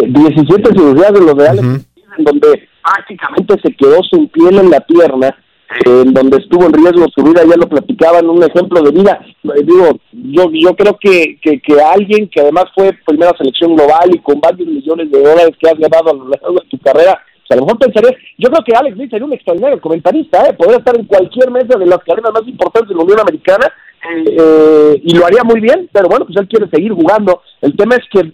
17 0.07 0.73
cirugías 0.73 1.13
de 1.13 1.21
los 1.21 1.37
de 1.37 1.49
Alex, 1.49 1.90
en 2.17 2.25
donde 2.25 2.69
prácticamente 2.83 3.55
se 3.63 3.75
quedó 3.75 4.03
sin 4.03 4.29
piel 4.29 4.59
en 4.59 4.71
la 4.71 4.81
pierna, 4.81 5.37
en 5.87 6.13
donde 6.13 6.39
estuvo 6.39 6.67
en 6.67 6.73
riesgo 6.73 7.07
su 7.15 7.23
vida, 7.23 7.43
ya 7.49 7.57
lo 7.57 7.69
platicaban, 7.69 8.29
un 8.29 8.43
ejemplo 8.43 8.83
de 8.83 8.91
vida. 8.91 9.21
Eh, 9.45 9.63
digo, 9.63 10.01
yo 10.13 10.51
yo 10.53 10.75
creo 10.75 10.99
que, 11.01 11.39
que, 11.41 11.61
que 11.61 11.81
alguien 11.81 12.29
que 12.29 12.41
además 12.41 12.65
fue 12.75 12.93
primera 13.07 13.33
selección 13.39 13.77
global 13.77 14.11
y 14.13 14.19
con 14.19 14.41
varios 14.41 14.67
millones 14.67 15.11
de 15.11 15.23
dólares 15.23 15.57
que 15.61 15.69
has 15.69 15.79
ganado 15.79 16.11
a 16.11 16.15
lo 16.15 16.29
largo 16.29 16.61
de 16.61 16.69
tu 16.69 16.79
carrera, 16.79 17.23
pues 17.47 17.51
a 17.51 17.57
lo 17.57 17.67
mejor 17.67 17.79
pensarías, 17.79 18.15
yo 18.39 18.49
creo 18.51 18.65
que 18.65 18.77
Alex 18.77 18.97
Smith 18.97 19.11
sería 19.11 19.27
un 19.27 19.33
extraordinario 19.33 19.81
comentarista, 19.81 20.49
¿eh? 20.49 20.55
podría 20.55 20.79
estar 20.79 20.97
en 20.97 21.07
cualquier 21.07 21.51
mesa 21.51 21.79
de 21.79 21.87
las 21.87 21.99
cadenas 21.99 22.33
más 22.33 22.47
importantes 22.47 22.89
de 22.89 22.95
la 22.97 23.03
Unión 23.03 23.21
Americana 23.21 23.67
eh, 24.09 24.37
eh, 24.39 25.01
y 25.05 25.15
lo 25.15 25.27
haría 25.27 25.45
muy 25.45 25.61
bien, 25.61 25.89
pero 25.93 26.09
bueno, 26.09 26.25
pues 26.25 26.37
él 26.39 26.49
quiere 26.49 26.71
seguir 26.71 26.93
jugando. 26.93 27.43
El 27.61 27.77
tema 27.77 27.97
es 27.97 28.05
que, 28.11 28.33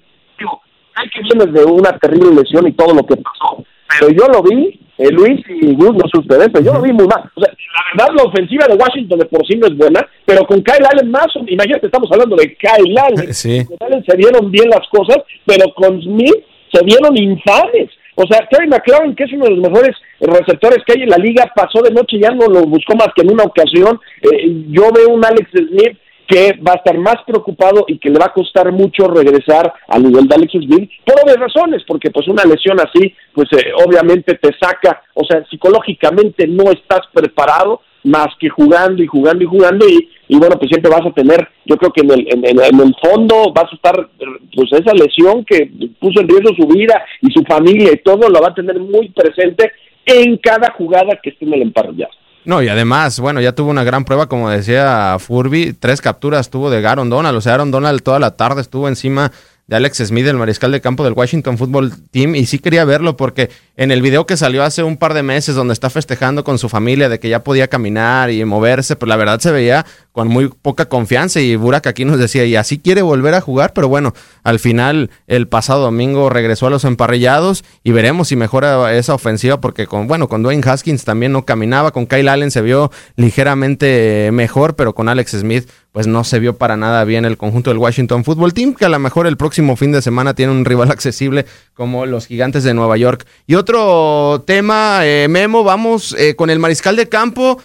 hay 0.96 1.09
que 1.11 1.22
viene 1.22 1.52
de 1.52 1.64
una 1.64 1.96
terrible 1.98 2.35
lesión 2.35 2.66
y 2.66 2.72
todo 2.72 2.94
lo 2.94 3.06
que 3.06 3.16
pasó 3.16 3.64
pero 3.88 4.12
yo 4.12 4.26
lo 4.28 4.42
vi 4.42 4.80
eh, 4.98 5.11
Luis 5.11 5.40
y 5.48 5.74
Gus 5.74 5.92
no 5.92 6.09
sé 6.09 6.18
ustedes, 6.18 6.48
pero 6.52 6.64
yo 6.64 6.72
lo 6.72 6.82
vi 6.82 6.92
muy 6.92 7.06
mal. 7.06 7.30
O 7.35 7.40
sea, 7.40 7.52
la 7.52 8.06
verdad, 8.06 8.14
la 8.16 8.30
ofensiva 8.30 8.66
de 8.66 8.76
Washington 8.76 9.18
de 9.18 9.26
por 9.26 9.46
sí 9.46 9.56
no 9.59 9.66
es 9.66 9.76
buena, 9.76 10.06
pero 10.24 10.46
con 10.46 10.62
Kyle 10.62 10.87
Allen 10.90 11.11
más, 11.11 11.26
imagínate, 11.46 11.87
estamos 11.87 12.09
hablando 12.12 12.37
de 12.37 12.56
Kyle 12.56 12.98
Allen. 12.98 13.32
Sí. 13.35 13.64
Con 13.66 13.76
Allen 13.80 14.04
se 14.04 14.16
dieron 14.16 14.50
bien 14.50 14.68
las 14.70 14.87
cosas, 14.88 15.18
pero 15.44 15.72
con 15.74 16.00
Smith 16.00 16.37
se 16.72 16.85
dieron 16.85 17.16
infames. 17.16 17.90
O 18.14 18.26
sea, 18.26 18.48
Terry 18.48 18.66
McLaurin, 18.66 19.14
que 19.14 19.24
es 19.24 19.32
uno 19.35 19.44
de 19.44 19.50
los 19.50 19.70
mejores 19.70 19.94
receptores 20.20 20.78
que 20.87 20.94
hay 20.94 21.02
en 21.02 21.11
la 21.11 21.18
liga, 21.18 21.52
pasó 21.54 21.82
de 21.82 21.90
noche, 21.90 22.18
ya 22.18 22.30
no 22.30 22.46
lo 22.46 22.62
buscó 22.62 22.96
más 22.96 23.09
que 23.14 23.20
en 23.20 23.32
una 23.32 23.44
ocasión. 23.44 24.00
Eh, 24.22 24.64
yo 24.70 24.90
veo 24.90 25.11
un 25.11 25.22
Alex 25.22 25.50
Smith 25.50 25.98
que 26.26 26.54
va 26.66 26.72
a 26.72 26.76
estar 26.76 26.98
más 26.98 27.16
preocupado 27.26 27.84
y 27.86 27.98
que 27.98 28.10
le 28.10 28.18
va 28.18 28.26
a 28.26 28.32
costar 28.32 28.70
mucho 28.72 29.06
regresar 29.08 29.72
al 29.88 30.02
nivel 30.02 30.26
de 30.26 30.34
Alex 30.34 30.52
Smith 30.52 30.90
por 31.04 31.16
obvias 31.22 31.38
razones, 31.38 31.82
porque 31.86 32.10
pues 32.10 32.26
una 32.28 32.44
lesión 32.44 32.78
así, 32.80 33.14
pues 33.32 33.48
eh, 33.52 33.70
obviamente 33.86 34.34
te 34.34 34.50
saca, 34.60 35.02
o 35.14 35.24
sea, 35.24 35.44
psicológicamente 35.48 36.46
no 36.48 36.64
estás 36.72 37.00
preparado 37.12 37.80
más 38.04 38.28
que 38.38 38.48
jugando 38.48 39.02
y 39.02 39.06
jugando 39.06 39.42
y 39.42 39.46
jugando 39.46 39.86
y, 39.88 40.08
y 40.28 40.36
bueno, 40.38 40.56
pues 40.58 40.68
siempre 40.68 40.90
vas 40.90 41.04
a 41.04 41.12
tener, 41.12 41.48
yo 41.64 41.76
creo 41.76 41.92
que 41.92 42.02
en 42.02 42.10
el, 42.12 42.20
en, 42.32 42.44
en- 42.46 42.60
en 42.74 42.80
el 42.80 42.94
fondo 43.02 43.52
vas 43.52 43.72
a 43.72 43.74
estar, 43.74 44.08
pues 44.54 44.72
esa 44.72 44.92
lesión 44.94 45.44
que 45.44 45.68
puso 46.00 46.20
en 46.20 46.28
riesgo 46.28 46.54
su 46.56 46.66
vida 46.68 47.04
y 47.22 47.32
su 47.32 47.42
familia 47.44 47.90
y 47.92 47.98
todo, 47.98 48.28
lo 48.28 48.40
va 48.40 48.48
a 48.48 48.54
tener 48.54 48.78
muy 48.78 49.08
presente 49.10 49.72
en 50.04 50.36
cada 50.38 50.72
jugada 50.72 51.18
que 51.20 51.30
esté 51.30 51.44
en 51.46 51.54
el 51.54 51.62
emparrillado. 51.62 52.12
No, 52.46 52.62
y 52.62 52.68
además, 52.68 53.18
bueno, 53.18 53.40
ya 53.40 53.56
tuvo 53.56 53.70
una 53.70 53.82
gran 53.82 54.04
prueba, 54.04 54.28
como 54.28 54.48
decía 54.48 55.16
Furby, 55.18 55.72
tres 55.72 56.00
capturas 56.00 56.48
tuvo 56.48 56.70
de 56.70 56.87
Aaron 56.87 57.11
Donald, 57.11 57.37
o 57.37 57.40
sea, 57.40 57.54
Aaron 57.54 57.72
Donald 57.72 58.02
toda 58.02 58.20
la 58.20 58.37
tarde 58.37 58.62
estuvo 58.62 58.87
encima 58.87 59.32
de 59.66 59.74
Alex 59.74 59.98
Smith, 59.98 60.24
el 60.28 60.37
mariscal 60.37 60.70
de 60.70 60.80
campo 60.80 61.02
del 61.02 61.14
Washington 61.14 61.59
Football 61.59 61.92
Team, 62.12 62.37
y 62.37 62.46
sí 62.46 62.61
quería 62.61 62.85
verlo 62.85 63.16
porque 63.16 63.50
en 63.76 63.90
el 63.90 64.00
video 64.00 64.26
que 64.26 64.37
salió 64.37 64.62
hace 64.62 64.85
un 64.85 64.96
par 64.96 65.12
de 65.12 65.24
meses 65.24 65.56
donde 65.56 65.72
está 65.72 65.90
festejando 65.90 66.44
con 66.44 66.59
su 66.59 66.68
familia 66.68 67.09
de 67.09 67.18
que 67.18 67.28
ya 67.28 67.42
podía 67.42 67.66
caminar 67.66 68.30
y 68.30 68.44
moverse, 68.44 68.94
pues 68.94 69.09
la 69.09 69.16
verdad 69.16 69.40
se 69.40 69.50
veía 69.50 69.85
con 70.16 70.29
muy 70.29 70.48
poca 70.48 70.87
confianza 70.87 71.42
y 71.42 71.57
Burak 71.57 71.87
aquí 71.87 72.07
nos 72.07 72.18
decía, 72.18 72.46
y 72.46 72.57
así 72.57 72.79
quiere 72.79 73.02
volver 73.02 73.35
a 73.35 73.42
jugar, 73.42 73.74
pero 73.74 73.88
bueno, 73.88 74.14
al 74.44 74.59
final 74.59 75.11
el 75.26 75.46
pasado 75.46 75.83
domingo 75.83 76.31
regresó 76.31 76.68
a 76.68 76.70
los 76.70 76.85
emparrillados 76.85 77.64
y 77.85 77.92
veremos 77.92 78.29
si 78.29 78.35
mejora 78.35 78.94
esa 78.94 79.12
ofensiva 79.12 79.61
porque 79.61 79.87
con, 79.87 80.09
bueno, 80.09 80.26
con 80.26 80.42
Dwayne 80.42 80.66
Haskins 80.66 81.05
también 81.05 81.33
no 81.33 81.44
caminaba, 81.44 81.90
con 81.90 82.07
Kyle 82.07 82.31
Allen 82.31 82.50
se 82.50 82.62
vio 82.62 82.90
ligeramente 83.16 84.31
mejor, 84.33 84.74
pero 84.74 84.94
con 84.94 85.11
Alex 85.11 85.33
Smith 85.33 85.68
pues 85.92 86.07
no 86.07 86.24
se 86.24 86.38
vio 86.38 86.57
para 86.57 86.79
nada 86.79 87.05
bien 87.05 87.26
el 87.26 87.37
conjunto 87.37 87.68
del 87.68 87.79
Washington 87.79 88.24
Football 88.24 88.55
Team, 88.55 88.72
que 88.72 88.87
a 88.87 88.88
lo 88.88 88.98
mejor 88.98 89.26
el 89.26 89.37
próximo 89.37 89.76
fin 89.76 89.92
de 89.92 90.00
semana 90.00 90.33
tiene 90.33 90.50
un 90.50 90.64
rival 90.64 90.90
accesible 90.92 91.44
como 91.74 92.07
los 92.07 92.26
gigantes 92.26 92.64
de 92.64 92.72
Nueva 92.72 92.96
York. 92.96 93.26
Y 93.46 93.57
otro 93.57 94.42
tema, 94.46 95.00
eh, 95.02 95.26
Memo, 95.29 95.62
vamos 95.62 96.16
eh, 96.18 96.37
con 96.37 96.48
el 96.48 96.59
mariscal 96.59 96.96
de 96.96 97.07
campo, 97.07 97.61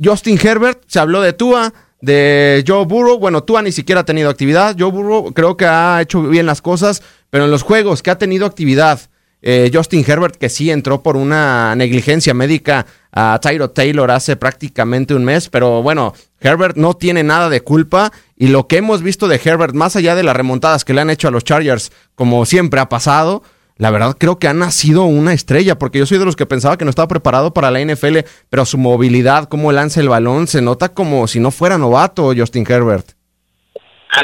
Justin 0.00 0.38
Herbert, 0.40 0.84
se 0.86 1.00
habló 1.00 1.20
de 1.20 1.32
Tua, 1.32 1.72
de 2.00 2.64
Joe 2.66 2.84
Burrow, 2.84 3.18
bueno, 3.18 3.42
Tua 3.42 3.62
ni 3.62 3.72
siquiera 3.72 4.02
ha 4.02 4.04
tenido 4.04 4.30
actividad, 4.30 4.76
Joe 4.78 4.90
Burrow 4.90 5.32
creo 5.32 5.56
que 5.56 5.66
ha 5.66 6.00
hecho 6.02 6.22
bien 6.22 6.46
las 6.46 6.62
cosas, 6.62 7.02
pero 7.30 7.44
en 7.44 7.50
los 7.50 7.62
juegos 7.62 8.02
que 8.02 8.10
ha 8.10 8.18
tenido 8.18 8.46
actividad, 8.46 9.00
eh, 9.42 9.70
Justin 9.72 10.04
Herbert, 10.06 10.36
que 10.36 10.48
sí 10.48 10.70
entró 10.70 11.02
por 11.02 11.16
una 11.16 11.74
negligencia 11.76 12.34
médica 12.34 12.86
a 13.12 13.38
Tyro 13.40 13.70
Taylor 13.70 14.10
hace 14.10 14.36
prácticamente 14.36 15.14
un 15.14 15.24
mes, 15.24 15.48
pero 15.48 15.82
bueno, 15.82 16.14
Herbert 16.40 16.76
no 16.76 16.94
tiene 16.94 17.22
nada 17.22 17.48
de 17.48 17.60
culpa 17.60 18.12
y 18.36 18.48
lo 18.48 18.66
que 18.66 18.78
hemos 18.78 19.02
visto 19.02 19.28
de 19.28 19.40
Herbert, 19.42 19.74
más 19.74 19.96
allá 19.96 20.14
de 20.14 20.22
las 20.22 20.36
remontadas 20.36 20.84
que 20.84 20.94
le 20.94 21.00
han 21.00 21.10
hecho 21.10 21.28
a 21.28 21.30
los 21.30 21.44
Chargers, 21.44 21.92
como 22.14 22.44
siempre 22.44 22.80
ha 22.80 22.88
pasado, 22.88 23.42
la 23.78 23.90
verdad 23.90 24.16
creo 24.18 24.38
que 24.38 24.48
ha 24.48 24.54
nacido 24.54 25.04
una 25.04 25.32
estrella, 25.32 25.78
porque 25.78 25.98
yo 25.98 26.06
soy 26.06 26.18
de 26.18 26.24
los 26.24 26.36
que 26.36 26.46
pensaba 26.46 26.76
que 26.78 26.84
no 26.84 26.90
estaba 26.90 27.08
preparado 27.08 27.52
para 27.52 27.70
la 27.70 27.80
NFL, 27.80 28.18
pero 28.48 28.64
su 28.64 28.78
movilidad, 28.78 29.48
cómo 29.48 29.70
lanza 29.72 30.00
el 30.00 30.08
balón, 30.08 30.46
se 30.46 30.62
nota 30.62 30.94
como 30.94 31.26
si 31.26 31.40
no 31.40 31.50
fuera 31.50 31.76
novato 31.78 32.32
Justin 32.36 32.64
Herbert. 32.68 33.06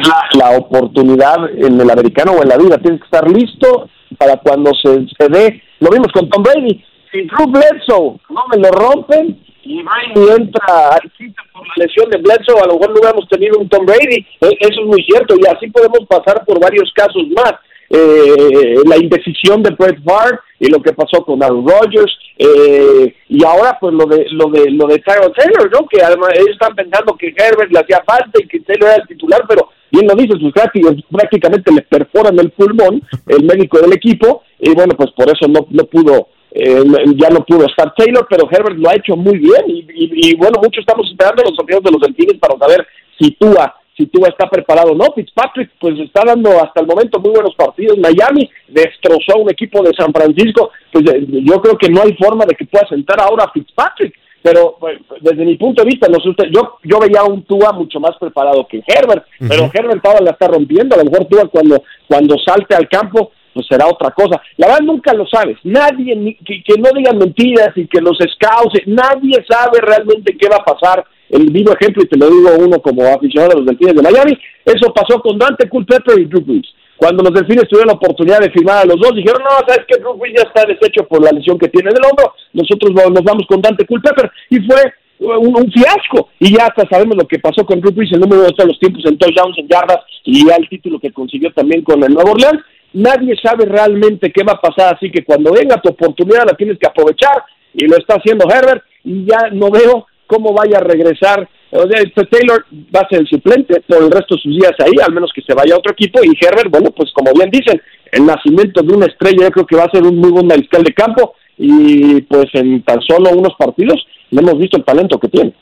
es 0.00 0.08
la, 0.08 0.50
la 0.50 0.56
oportunidad 0.56 1.36
en 1.54 1.80
el 1.80 1.90
americano 1.90 2.32
o 2.32 2.42
en 2.42 2.48
la 2.48 2.56
vida. 2.56 2.78
Tienes 2.78 3.00
que 3.00 3.04
estar 3.04 3.30
listo 3.30 3.88
para 4.18 4.36
cuando 4.38 4.70
se, 4.82 5.06
se 5.18 5.28
dé. 5.28 5.62
Lo 5.80 5.90
vimos 5.90 6.08
con 6.12 6.28
Tom 6.30 6.42
Brady. 6.42 6.82
Si 7.10 7.22
Drew 7.26 7.46
Bledsoe 7.48 8.18
no 8.30 8.42
me 8.50 8.56
lo 8.56 8.70
rompen 8.70 9.38
y 9.64 9.82
Brady 9.82 10.30
entra 10.42 10.88
al 10.94 11.12
sitio 11.18 11.42
por 11.52 11.66
la 11.66 11.84
lesión 11.84 12.08
de 12.08 12.18
Bledsoe, 12.18 12.58
a 12.62 12.66
lo 12.66 12.74
mejor 12.74 12.88
no 12.88 13.00
hubiéramos 13.00 13.28
tenido 13.28 13.58
un 13.58 13.68
Tom 13.68 13.84
Brady. 13.84 14.24
E- 14.40 14.56
Eso 14.60 14.80
es 14.80 14.86
muy 14.86 15.02
cierto 15.04 15.34
y 15.38 15.46
así 15.46 15.66
podemos 15.68 16.00
pasar 16.08 16.42
por 16.46 16.58
varios 16.58 16.90
casos 16.94 17.22
más. 17.36 17.52
Eh, 17.94 18.76
la 18.86 18.96
indecisión 18.96 19.62
de 19.62 19.68
Brett 19.78 20.02
Favre 20.02 20.38
y 20.58 20.70
lo 20.70 20.80
que 20.80 20.94
pasó 20.94 21.22
con 21.26 21.42
Aaron 21.42 21.66
Rodgers 21.68 22.10
eh, 22.38 23.14
y 23.28 23.44
ahora 23.44 23.76
pues 23.78 23.92
lo 23.92 24.06
de 24.06 24.24
lo 24.30 24.46
de 24.48 24.70
lo 24.70 24.86
de 24.86 24.98
Tyrod 25.00 25.32
Taylor 25.36 25.70
no 25.70 25.86
que 25.88 26.02
además 26.02 26.30
ellos 26.34 26.52
están 26.52 26.74
pensando 26.74 27.14
que 27.18 27.34
Herbert 27.36 27.70
le 27.70 27.80
hacía 27.80 28.02
falta 28.06 28.40
y 28.42 28.48
que 28.48 28.60
Taylor 28.60 28.88
era 28.88 29.02
el 29.02 29.08
titular 29.08 29.42
pero 29.46 29.68
bien 29.90 30.06
lo 30.06 30.14
dices 30.14 30.38
pues 30.40 30.54
prácti- 30.54 31.04
prácticamente 31.10 31.70
le 31.70 31.82
perforan 31.82 32.38
el 32.40 32.50
pulmón 32.52 33.02
el 33.26 33.44
médico 33.44 33.78
del 33.78 33.92
equipo 33.92 34.42
y 34.58 34.70
bueno 34.74 34.94
pues 34.96 35.10
por 35.10 35.26
eso 35.28 35.46
no 35.48 35.66
no 35.68 35.84
pudo 35.84 36.28
eh, 36.52 36.82
ya 37.16 37.28
no 37.28 37.44
pudo 37.44 37.66
estar 37.66 37.92
Taylor 37.94 38.26
pero 38.30 38.48
Herbert 38.50 38.78
lo 38.78 38.88
ha 38.88 38.94
hecho 38.96 39.16
muy 39.16 39.36
bien 39.36 39.64
y, 39.68 40.30
y- 40.30 40.34
bueno 40.36 40.58
muchos 40.62 40.80
estamos 40.80 41.06
esperando 41.10 41.42
los 41.42 41.58
opiniones 41.60 41.84
de 41.84 41.90
los 41.92 42.00
delfines 42.00 42.38
para 42.40 42.56
saber 42.58 42.86
si 43.20 43.32
Tua 43.32 43.76
si 44.02 44.06
Tua 44.08 44.28
está 44.28 44.48
preparado 44.48 44.92
o 44.92 44.94
no. 44.94 45.12
Fitzpatrick 45.14 45.70
pues 45.80 45.98
está 46.00 46.22
dando 46.26 46.50
hasta 46.62 46.80
el 46.80 46.86
momento 46.86 47.20
muy 47.20 47.30
buenos 47.30 47.54
partidos. 47.54 47.98
Miami 47.98 48.50
destrozó 48.68 49.36
a 49.36 49.40
un 49.40 49.50
equipo 49.50 49.82
de 49.82 49.92
San 49.96 50.12
Francisco. 50.12 50.70
Pues 50.90 51.04
eh, 51.08 51.24
yo 51.28 51.60
creo 51.60 51.78
que 51.78 51.88
no 51.88 52.02
hay 52.02 52.14
forma 52.14 52.44
de 52.46 52.54
que 52.54 52.66
pueda 52.66 52.86
sentar 52.88 53.20
ahora 53.20 53.44
a 53.44 53.52
Fitzpatrick. 53.52 54.14
Pero 54.42 54.76
pues, 54.80 54.98
desde 55.20 55.44
mi 55.44 55.56
punto 55.56 55.84
de 55.84 55.90
vista, 55.90 56.08
no 56.08 56.18
sé 56.18 56.30
usted, 56.30 56.46
yo, 56.52 56.78
yo 56.82 56.98
veía 56.98 57.20
a 57.20 57.24
un 57.24 57.44
Tua 57.44 57.72
mucho 57.72 58.00
más 58.00 58.16
preparado 58.18 58.66
que 58.66 58.82
Herbert, 58.84 59.24
pero 59.38 59.70
Herbert 59.72 60.04
ahora 60.04 60.18
la 60.20 60.30
está 60.32 60.48
rompiendo. 60.48 60.96
A 60.96 60.98
lo 60.98 61.04
mejor 61.08 61.26
Tua 61.26 61.46
cuando, 61.46 61.84
cuando 62.08 62.36
salte 62.44 62.74
al 62.74 62.88
campo 62.88 63.30
pues 63.52 63.66
será 63.68 63.86
otra 63.86 64.10
cosa. 64.10 64.40
La 64.56 64.66
verdad 64.68 64.82
nunca 64.82 65.12
lo 65.14 65.26
sabes. 65.26 65.56
Nadie, 65.64 66.16
ni- 66.16 66.34
que, 66.36 66.62
no 66.78 66.90
digan 66.94 67.18
mentiras 67.18 67.70
y 67.76 67.86
que 67.86 68.00
los 68.00 68.18
scouts, 68.18 68.80
nadie 68.86 69.44
sabe 69.48 69.80
realmente 69.80 70.36
qué 70.38 70.48
va 70.48 70.56
a 70.56 70.64
pasar. 70.64 71.04
El 71.30 71.50
vivo 71.50 71.72
ejemplo, 71.72 72.02
y 72.02 72.08
te 72.08 72.18
lo 72.18 72.28
digo 72.28 72.50
uno 72.58 72.78
como 72.80 73.02
aficionado 73.06 73.50
de 73.50 73.56
los 73.56 73.66
Delfines 73.66 73.96
de 73.96 74.02
Miami, 74.02 74.38
eso 74.66 74.92
pasó 74.92 75.20
con 75.20 75.38
Dante 75.38 75.68
Culpepper 75.68 76.18
y 76.20 76.26
Drew. 76.26 76.60
Cuando 76.96 77.22
los 77.22 77.32
Delfines 77.32 77.66
tuvieron 77.68 77.88
la 77.88 77.94
oportunidad 77.94 78.40
de 78.40 78.50
firmar 78.50 78.82
a 78.82 78.84
los 78.84 79.00
dos, 79.00 79.14
dijeron, 79.14 79.42
no, 79.42 79.50
sabes 79.66 79.86
que 79.88 79.98
Drew 79.98 80.16
ya 80.36 80.42
está 80.42 80.64
deshecho 80.66 81.06
por 81.08 81.22
la 81.24 81.30
lesión 81.30 81.58
que 81.58 81.68
tiene 81.68 81.90
del 81.90 82.04
hombro, 82.04 82.34
nosotros 82.52 82.92
nos 82.92 83.24
vamos 83.24 83.44
con 83.48 83.62
Dante 83.62 83.86
Culpepper. 83.86 84.30
Y 84.50 84.60
fue 84.60 84.76
un, 85.18 85.56
un 85.56 85.72
fiasco. 85.72 86.28
Y 86.38 86.54
ya 86.54 86.66
hasta 86.66 86.86
sabemos 86.88 87.16
lo 87.16 87.26
que 87.26 87.38
pasó 87.38 87.64
con 87.64 87.80
Drew 87.80 87.92
Brees, 87.92 88.12
el 88.12 88.20
número 88.20 88.42
de 88.42 88.66
los 88.66 88.78
tiempos 88.78 89.04
en 89.06 89.16
touchdowns, 89.18 89.58
en 89.58 89.68
yardas, 89.68 90.00
y 90.24 90.46
ya 90.46 90.56
el 90.56 90.68
título 90.68 90.98
que 91.00 91.12
consiguió 91.12 91.50
también 91.52 91.82
con 91.82 92.02
el 92.04 92.12
Nuevo 92.12 92.32
Orleans. 92.32 92.60
Nadie 92.94 93.34
sabe 93.42 93.64
realmente 93.64 94.30
qué 94.30 94.42
va 94.44 94.52
a 94.52 94.60
pasar, 94.60 94.94
así 94.94 95.10
que 95.10 95.24
cuando 95.24 95.52
venga 95.52 95.80
tu 95.80 95.90
oportunidad 95.90 96.44
la 96.46 96.56
tienes 96.56 96.78
que 96.78 96.86
aprovechar, 96.86 97.44
y 97.74 97.86
lo 97.86 97.96
está 97.96 98.16
haciendo 98.16 98.46
Herbert, 98.50 98.82
y 99.04 99.24
ya 99.24 99.48
no 99.50 99.70
veo 99.70 100.06
cómo 100.26 100.52
vaya 100.52 100.78
a 100.78 100.84
regresar. 100.84 101.48
O 101.70 101.86
sea, 101.88 102.02
Taylor 102.30 102.66
va 102.94 103.00
a 103.00 103.08
ser 103.08 103.20
el 103.20 103.26
suplente 103.26 103.80
por 103.88 104.02
el 104.02 104.10
resto 104.10 104.34
de 104.34 104.42
sus 104.42 104.52
días 104.52 104.74
ahí, 104.78 104.92
al 105.02 105.14
menos 105.14 105.32
que 105.34 105.40
se 105.40 105.54
vaya 105.54 105.74
a 105.74 105.78
otro 105.78 105.92
equipo, 105.92 106.20
y 106.22 106.36
Herbert, 106.38 106.70
bueno, 106.70 106.90
pues 106.90 107.10
como 107.12 107.32
bien 107.32 107.50
dicen, 107.50 107.80
el 108.10 108.26
nacimiento 108.26 108.82
de 108.82 108.94
una 108.94 109.06
estrella, 109.06 109.44
yo 109.44 109.50
creo 109.50 109.66
que 109.66 109.76
va 109.76 109.84
a 109.84 109.90
ser 109.90 110.02
un 110.02 110.16
muy 110.16 110.30
buen 110.30 110.46
mariscal 110.46 110.82
de 110.82 110.92
campo, 110.92 111.34
y 111.56 112.20
pues 112.22 112.46
en 112.54 112.82
tan 112.82 113.00
solo 113.00 113.30
unos 113.30 113.54
partidos 113.58 114.04
no 114.30 114.40
hemos 114.40 114.58
visto 114.58 114.76
el 114.76 114.84
talento 114.84 115.18
que 115.18 115.28
tiene. 115.28 115.52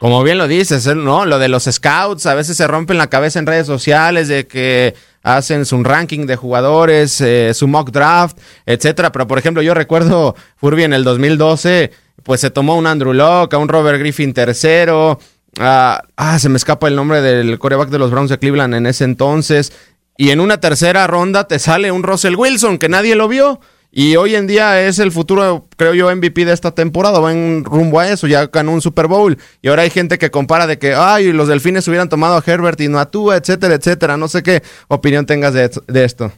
Como 0.00 0.22
bien 0.22 0.38
lo 0.38 0.48
dices, 0.48 0.86
¿eh? 0.86 0.94
¿no? 0.94 1.26
Lo 1.26 1.38
de 1.38 1.48
los 1.48 1.64
scouts, 1.64 2.24
a 2.24 2.34
veces 2.34 2.56
se 2.56 2.66
rompen 2.66 2.96
la 2.96 3.08
cabeza 3.10 3.38
en 3.38 3.44
redes 3.44 3.66
sociales 3.66 4.28
de 4.28 4.46
que 4.46 4.94
hacen 5.22 5.66
su 5.66 5.84
ranking 5.84 6.24
de 6.24 6.36
jugadores, 6.36 7.20
eh, 7.20 7.52
su 7.52 7.68
mock 7.68 7.90
draft, 7.90 8.38
etcétera. 8.64 9.12
Pero 9.12 9.26
por 9.26 9.38
ejemplo, 9.38 9.60
yo 9.60 9.74
recuerdo 9.74 10.34
Furby 10.56 10.84
en 10.84 10.94
el 10.94 11.04
2012, 11.04 11.90
pues 12.22 12.40
se 12.40 12.48
tomó 12.50 12.76
un 12.76 12.86
Andrew 12.86 13.12
Locke, 13.12 13.52
a 13.52 13.58
un 13.58 13.68
Robert 13.68 13.98
Griffin 13.98 14.32
tercero. 14.32 15.18
ah, 15.58 16.02
ah, 16.16 16.38
se 16.38 16.48
me 16.48 16.56
escapa 16.56 16.88
el 16.88 16.96
nombre 16.96 17.20
del 17.20 17.58
coreback 17.58 17.90
de 17.90 17.98
los 17.98 18.10
Browns 18.10 18.30
de 18.30 18.38
Cleveland 18.38 18.74
en 18.74 18.86
ese 18.86 19.04
entonces. 19.04 19.70
Y 20.16 20.30
en 20.30 20.40
una 20.40 20.60
tercera 20.60 21.06
ronda 21.08 21.46
te 21.46 21.58
sale 21.58 21.92
un 21.92 22.04
Russell 22.04 22.36
Wilson 22.36 22.78
que 22.78 22.88
nadie 22.88 23.16
lo 23.16 23.28
vio. 23.28 23.60
Y 23.92 24.14
hoy 24.14 24.36
en 24.36 24.46
día 24.46 24.86
es 24.86 25.00
el 25.00 25.10
futuro, 25.10 25.66
creo 25.76 25.94
yo, 25.94 26.14
MVP 26.14 26.44
de 26.44 26.52
esta 26.52 26.72
temporada. 26.72 27.18
Va 27.18 27.32
en 27.32 27.64
rumbo 27.64 27.98
a 27.98 28.08
eso, 28.08 28.28
ya 28.28 28.46
ganó 28.46 28.72
un 28.72 28.80
Super 28.80 29.08
Bowl. 29.08 29.36
Y 29.62 29.68
ahora 29.68 29.82
hay 29.82 29.90
gente 29.90 30.16
que 30.16 30.30
compara 30.30 30.68
de 30.68 30.78
que, 30.78 30.94
ay, 30.94 31.32
los 31.32 31.48
delfines 31.48 31.88
hubieran 31.88 32.08
tomado 32.08 32.36
a 32.36 32.42
Herbert 32.46 32.80
y 32.80 32.88
no 32.88 33.00
a 33.00 33.10
Tua, 33.10 33.36
etcétera, 33.36 33.74
etcétera. 33.74 34.16
No 34.16 34.28
sé 34.28 34.44
qué 34.44 34.62
opinión 34.86 35.26
tengas 35.26 35.54
de, 35.54 35.68
de 35.88 36.04
esto. 36.04 36.30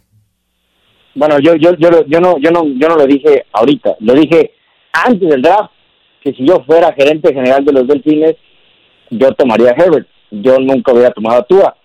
Bueno, 1.14 1.38
yo, 1.40 1.54
yo, 1.56 1.74
yo, 1.76 1.90
yo 2.06 2.20
no, 2.20 2.38
yo 2.38 2.50
no, 2.50 2.64
yo 2.66 2.88
no 2.88 2.96
lo 2.96 3.06
dije 3.06 3.44
ahorita, 3.52 3.96
lo 4.00 4.14
dije 4.14 4.52
antes 4.94 5.28
del 5.28 5.42
draft, 5.42 5.70
que 6.22 6.32
si 6.32 6.46
yo 6.46 6.64
fuera 6.64 6.94
gerente 6.94 7.34
general 7.34 7.66
de 7.66 7.72
los 7.72 7.86
Delfines, 7.86 8.36
yo 9.10 9.30
tomaría 9.32 9.72
a 9.72 9.74
Herbert. 9.74 10.08
Yo 10.30 10.58
nunca 10.58 10.92
hubiera 10.92 11.10
tomado 11.10 11.40
a 11.40 11.44
Tua. 11.44 11.76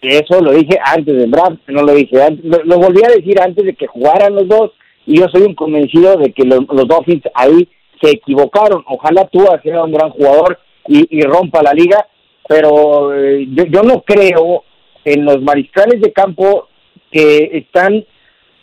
Eso 0.00 0.40
lo 0.40 0.52
dije 0.52 0.78
antes 0.82 1.14
del 1.14 1.30
draft, 1.30 1.58
no 1.66 1.82
lo 1.82 1.92
dije 1.92 2.22
antes, 2.22 2.44
lo, 2.44 2.64
lo 2.64 2.78
volví 2.78 3.02
a 3.04 3.14
decir 3.14 3.38
antes 3.40 3.64
de 3.64 3.74
que 3.74 3.86
jugaran 3.86 4.34
los 4.34 4.48
dos 4.48 4.70
y 5.06 5.18
yo 5.18 5.26
soy 5.28 5.42
un 5.42 5.54
convencido 5.54 6.16
de 6.16 6.32
que 6.32 6.44
los, 6.44 6.66
Dolphins 6.66 7.24
ahí 7.34 7.68
se 8.00 8.10
equivocaron. 8.10 8.84
Ojalá 8.86 9.26
tú 9.26 9.44
sea 9.62 9.84
un 9.84 9.92
gran 9.92 10.10
jugador 10.10 10.58
y, 10.86 11.22
rompa 11.22 11.62
la 11.62 11.72
liga, 11.72 12.06
pero 12.48 13.14
eh, 13.14 13.46
yo, 13.50 13.64
yo 13.64 13.82
no 13.82 14.02
creo 14.02 14.64
en 15.04 15.24
los 15.24 15.40
mariscales 15.42 16.00
de 16.00 16.12
campo 16.12 16.68
que 17.10 17.50
están 17.52 18.04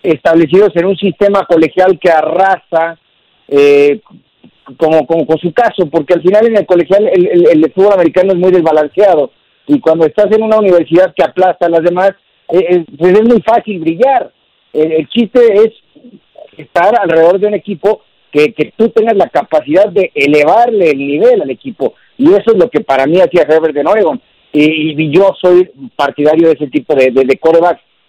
establecidos 0.03 0.75
en 0.75 0.85
un 0.85 0.97
sistema 0.97 1.45
colegial 1.45 1.99
que 1.99 2.09
arrasa 2.09 2.97
eh, 3.47 4.01
como, 4.77 5.05
como 5.05 5.25
con 5.25 5.37
su 5.39 5.51
caso, 5.51 5.89
porque 5.91 6.13
al 6.13 6.21
final 6.21 6.47
en 6.47 6.57
el 6.57 6.65
colegial 6.65 7.09
el, 7.11 7.47
el, 7.47 7.71
fútbol 7.73 7.93
americano 7.93 8.33
es 8.33 8.37
muy 8.37 8.51
desbalanceado 8.51 9.31
y 9.67 9.79
cuando 9.79 10.05
estás 10.05 10.27
en 10.31 10.43
una 10.43 10.59
universidad 10.59 11.13
que 11.15 11.23
aplasta 11.23 11.65
a 11.65 11.69
las 11.69 11.83
demás, 11.83 12.11
eh, 12.51 12.65
eh, 12.69 12.85
pues 12.97 13.13
es 13.13 13.23
muy 13.23 13.41
fácil 13.41 13.79
brillar. 13.79 14.31
el 14.73 15.07
chiste 15.09 15.39
es 15.53 15.73
estar 16.61 16.93
alrededor 16.99 17.39
de 17.39 17.47
un 17.47 17.53
equipo 17.53 18.01
que, 18.31 18.53
que 18.53 18.73
tú 18.77 18.89
tengas 18.89 19.15
la 19.15 19.29
capacidad 19.29 19.89
de 19.89 20.11
elevarle 20.13 20.91
el 20.91 20.97
nivel 20.97 21.41
al 21.41 21.49
equipo. 21.49 21.93
Y 22.17 22.29
eso 22.29 22.51
es 22.51 22.57
lo 22.57 22.69
que 22.69 22.81
para 22.81 23.05
mí 23.05 23.19
hacía 23.19 23.47
Herbert 23.47 23.75
en 23.77 23.87
Oregon. 23.87 24.21
Y, 24.51 25.11
yo 25.11 25.35
soy 25.39 25.69
partidario 25.95 26.47
de 26.47 26.53
ese 26.55 26.67
tipo 26.67 26.95
de, 26.95 27.11
de, 27.11 27.23
de 27.23 27.39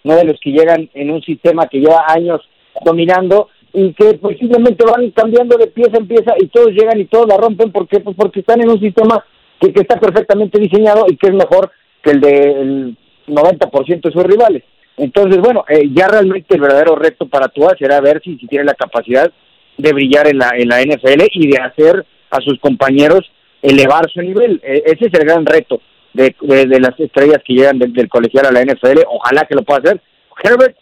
no 0.03 0.15
de 0.15 0.23
los 0.23 0.39
que 0.39 0.51
llegan 0.51 0.89
en 0.93 1.11
un 1.11 1.21
sistema 1.21 1.67
que 1.67 1.79
lleva 1.79 2.05
años 2.07 2.41
dominando 2.83 3.49
y 3.73 3.93
que 3.93 4.15
pues 4.15 4.37
simplemente 4.39 4.83
van 4.83 5.11
cambiando 5.11 5.57
de 5.57 5.67
pieza 5.67 5.97
en 5.97 6.07
pieza 6.07 6.33
y 6.39 6.47
todos 6.47 6.69
llegan 6.69 6.99
y 6.99 7.05
todos 7.05 7.27
la 7.27 7.37
rompen. 7.37 7.71
Porque 7.71 7.99
pues 7.99 8.15
porque 8.17 8.39
están 8.39 8.61
en 8.61 8.69
un 8.69 8.79
sistema 8.79 9.23
que, 9.59 9.71
que 9.71 9.81
está 9.81 9.99
perfectamente 9.99 10.59
diseñado 10.59 11.05
y 11.07 11.15
que 11.17 11.27
es 11.27 11.33
mejor 11.33 11.71
que 12.01 12.11
el 12.11 12.21
del 12.21 12.97
90% 13.27 14.01
de 14.01 14.11
sus 14.11 14.23
rivales. 14.23 14.63
Entonces, 15.01 15.39
bueno, 15.39 15.65
eh, 15.67 15.89
ya 15.91 16.07
realmente 16.07 16.53
el 16.53 16.61
verdadero 16.61 16.95
reto 16.95 17.27
para 17.27 17.47
Tua 17.47 17.75
será 17.77 17.99
ver 18.01 18.21
si, 18.23 18.37
si 18.37 18.45
tiene 18.45 18.65
la 18.65 18.75
capacidad 18.75 19.31
de 19.75 19.93
brillar 19.93 20.27
en 20.27 20.37
la, 20.37 20.51
en 20.55 20.67
la 20.69 20.79
NFL 20.79 21.23
y 21.31 21.47
de 21.47 21.57
hacer 21.57 22.05
a 22.29 22.39
sus 22.39 22.59
compañeros 22.59 23.21
elevar 23.63 24.07
su 24.11 24.21
nivel. 24.21 24.61
E, 24.63 24.83
ese 24.85 25.07
es 25.07 25.13
el 25.13 25.25
gran 25.25 25.43
reto 25.43 25.81
de, 26.13 26.35
de, 26.39 26.79
las 26.79 26.99
estrellas 26.99 27.41
que 27.43 27.53
llegan 27.55 27.79
del 27.79 28.09
colegial 28.09 28.45
a 28.45 28.51
la 28.51 28.61
NFL. 28.61 28.99
Ojalá 29.07 29.45
que 29.45 29.55
lo 29.55 29.63
pueda 29.63 29.79
hacer. 29.79 30.01
Herbert 30.43 30.77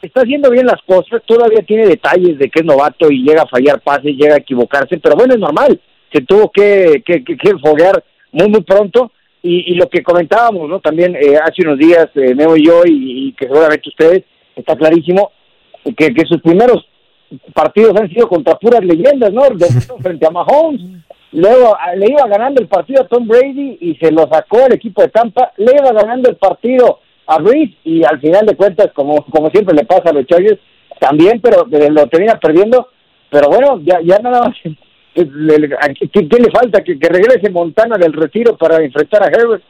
está 0.00 0.22
haciendo 0.22 0.48
bien 0.48 0.64
las 0.64 0.80
cosas, 0.86 1.20
todavía 1.26 1.60
tiene 1.60 1.86
detalles 1.86 2.38
de 2.38 2.48
que 2.48 2.60
es 2.60 2.64
novato 2.64 3.10
y 3.10 3.22
llega 3.22 3.42
a 3.42 3.46
fallar 3.46 3.82
pases, 3.82 4.16
llega 4.16 4.36
a 4.36 4.38
equivocarse, 4.38 4.96
pero 4.96 5.16
bueno, 5.16 5.34
es 5.34 5.40
normal. 5.40 5.78
Se 6.10 6.22
tuvo 6.22 6.50
que, 6.50 7.02
que, 7.04 7.22
que, 7.22 7.58
foguear 7.62 8.02
muy, 8.32 8.48
muy 8.48 8.62
pronto. 8.62 9.12
Y, 9.42 9.72
y, 9.72 9.74
lo 9.74 9.88
que 9.88 10.02
comentábamos, 10.02 10.68
¿no? 10.68 10.80
También 10.80 11.16
eh, 11.16 11.36
hace 11.42 11.62
unos 11.62 11.78
días, 11.78 12.08
eh, 12.14 12.34
Neo 12.34 12.56
y 12.56 12.66
yo, 12.66 12.82
y, 12.84 13.32
que 13.32 13.46
seguramente 13.46 13.88
ustedes, 13.88 14.24
está 14.54 14.76
clarísimo, 14.76 15.32
que, 15.96 16.12
que 16.12 16.26
sus 16.26 16.42
primeros 16.42 16.86
partidos 17.54 17.96
han 17.96 18.10
sido 18.10 18.28
contra 18.28 18.58
puras 18.58 18.84
leyendas, 18.84 19.32
¿no? 19.32 19.48
De, 19.48 19.66
frente 20.02 20.26
a 20.26 20.30
Mahomes, 20.30 20.82
Luego 21.32 21.76
le 21.96 22.10
iba 22.10 22.26
ganando 22.26 22.60
el 22.60 22.66
partido 22.66 23.02
a 23.02 23.06
Tom 23.06 23.26
Brady 23.26 23.78
y 23.80 23.94
se 23.96 24.10
lo 24.10 24.28
sacó 24.28 24.66
el 24.66 24.74
equipo 24.74 25.02
de 25.02 25.08
Tampa. 25.08 25.52
Le 25.56 25.72
iba 25.72 25.92
ganando 25.92 26.28
el 26.28 26.36
partido 26.36 26.98
a 27.26 27.38
Reese 27.38 27.76
y 27.84 28.02
al 28.02 28.20
final 28.20 28.46
de 28.46 28.56
cuentas, 28.56 28.90
como, 28.92 29.24
como 29.26 29.48
siempre 29.50 29.74
le 29.74 29.84
pasa 29.84 30.10
a 30.10 30.12
los 30.12 30.26
Chargers, 30.26 30.58
también, 30.98 31.40
pero 31.40 31.66
lo 31.66 32.06
termina 32.08 32.38
perdiendo. 32.40 32.88
Pero 33.30 33.48
bueno, 33.48 33.80
ya, 33.84 34.00
ya 34.02 34.18
nada 34.18 34.48
más. 34.48 34.56
¿Qué, 35.14 35.24
le 35.24 36.50
falta? 36.50 36.82
¿Que, 36.82 36.96
regrese 37.00 37.50
Montana 37.50 37.96
del 37.96 38.12
retiro 38.12 38.56
para 38.56 38.82
enfrentar 38.82 39.22
a 39.22 39.26
Herbert. 39.26 39.62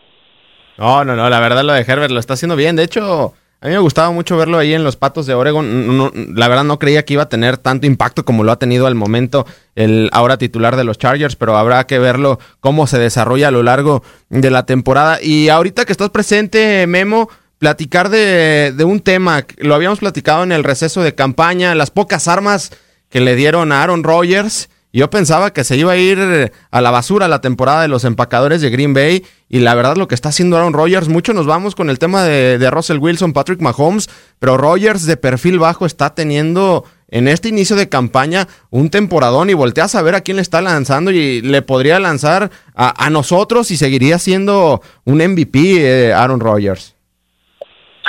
No, 0.79 1.05
no, 1.05 1.16
no, 1.16 1.29
la 1.29 1.40
verdad 1.40 1.64
lo 1.64 1.72
de 1.72 1.85
Herbert 1.87 2.11
lo 2.11 2.20
está 2.20 2.35
haciendo 2.35 2.57
bien. 2.57 2.76
De 2.76 2.85
hecho, 2.85 3.35
a 3.61 3.66
mí 3.66 3.72
me 3.72 3.79
gustaba 3.79 4.11
mucho 4.11 4.37
verlo 4.37 4.59
ahí 4.59 4.72
en 4.72 4.85
los 4.85 4.96
Patos 4.96 5.26
de 5.26 5.35
Oregon. 5.35 6.35
la 6.35 6.48
verdad 6.48 6.64
no 6.64 6.79
creía 6.79 7.05
que 7.05 7.14
iba 7.14 7.24
a 7.24 7.29
tener 7.29 7.59
tanto 7.59 7.87
impacto 7.87 8.24
como 8.24 8.44
lo 8.44 8.53
ha 8.53 8.59
tenido 8.59 8.87
al 8.87 8.94
momento 8.94 9.46
el 9.74 10.09
ahora 10.12 10.38
titular 10.38 10.76
de 10.76 10.85
los 10.85 10.98
Chargers, 10.98 11.37
pero 11.37 11.57
habrá 11.57 11.87
que 11.87 11.98
verlo 11.98 12.38
cómo 12.61 12.87
se 12.87 12.98
desarrolla 12.98 13.48
a 13.48 13.50
lo 13.50 13.62
largo 13.62 14.03
de 14.31 14.50
la 14.50 14.64
temporada. 14.64 15.18
Y 15.22 15.48
ahorita 15.48 15.85
que 15.85 15.92
estás 15.92 16.11
presente, 16.11 16.87
Memo, 16.87 17.29
platicar 17.59 18.09
de, 18.09 18.72
de 18.74 18.85
un 18.85 19.00
tema. 19.00 19.44
Lo 19.59 19.74
habíamos 19.74 19.98
platicado 19.98 20.42
en 20.42 20.53
el 20.53 20.64
receso 20.64 21.03
de 21.03 21.14
campaña, 21.14 21.74
las 21.74 21.90
pocas 21.90 22.29
armas 22.29 22.72
que 23.11 23.20
le 23.20 23.37
dieron 23.37 23.72
a 23.72 23.83
Aaron 23.83 24.05
Rodgers 24.05 24.70
yo 24.92 25.09
pensaba 25.09 25.53
que 25.53 25.62
se 25.62 25.76
iba 25.76 25.92
a 25.92 25.96
ir 25.96 26.50
a 26.70 26.81
la 26.81 26.90
basura 26.90 27.29
la 27.29 27.40
temporada 27.40 27.83
de 27.83 27.88
los 27.88 28.05
empacadores 28.05 28.61
de 28.61 28.70
Green 28.70 28.92
Bay. 28.92 29.24
Y 29.48 29.61
la 29.61 29.74
verdad, 29.74 29.96
lo 29.96 30.09
que 30.09 30.14
está 30.14 30.31
haciendo 30.31 30.57
Aaron 30.57 30.72
Rodgers, 30.72 31.09
mucho 31.09 31.33
nos 31.33 31.46
vamos 31.46 31.74
con 31.74 31.90
el 31.90 31.98
tema 31.98 32.24
de, 32.24 32.70
Russell 32.70 32.98
Wilson, 32.98 33.33
Patrick 33.33 33.61
Mahomes. 33.61 34.09
Pero 34.40 34.57
Rodgers 34.57 35.07
de 35.07 35.16
perfil 35.16 35.61
bajo 35.61 35.87
está 35.87 36.14
teniendo 36.14 36.85
en 37.09 37.29
este 37.29 37.48
inicio 37.48 37.76
de 37.76 37.88
campaña 37.88 38.48
un 38.70 38.90
temporadón 38.90 39.50
y 39.50 39.55
voltea 39.55 39.85
a 39.85 39.88
saber 39.88 40.14
a 40.14 40.20
quién 40.22 40.37
le 40.37 40.42
está 40.42 40.61
lanzando 40.61 41.11
y 41.11 41.40
le 41.40 41.62
podría 41.62 41.98
lanzar 42.00 42.50
a, 42.74 43.11
nosotros 43.11 43.70
y 43.70 43.76
seguiría 43.76 44.18
siendo 44.18 44.81
un 45.05 45.18
MVP 45.18 46.09
eh, 46.09 46.12
Aaron 46.12 46.40
Rodgers. 46.40 46.96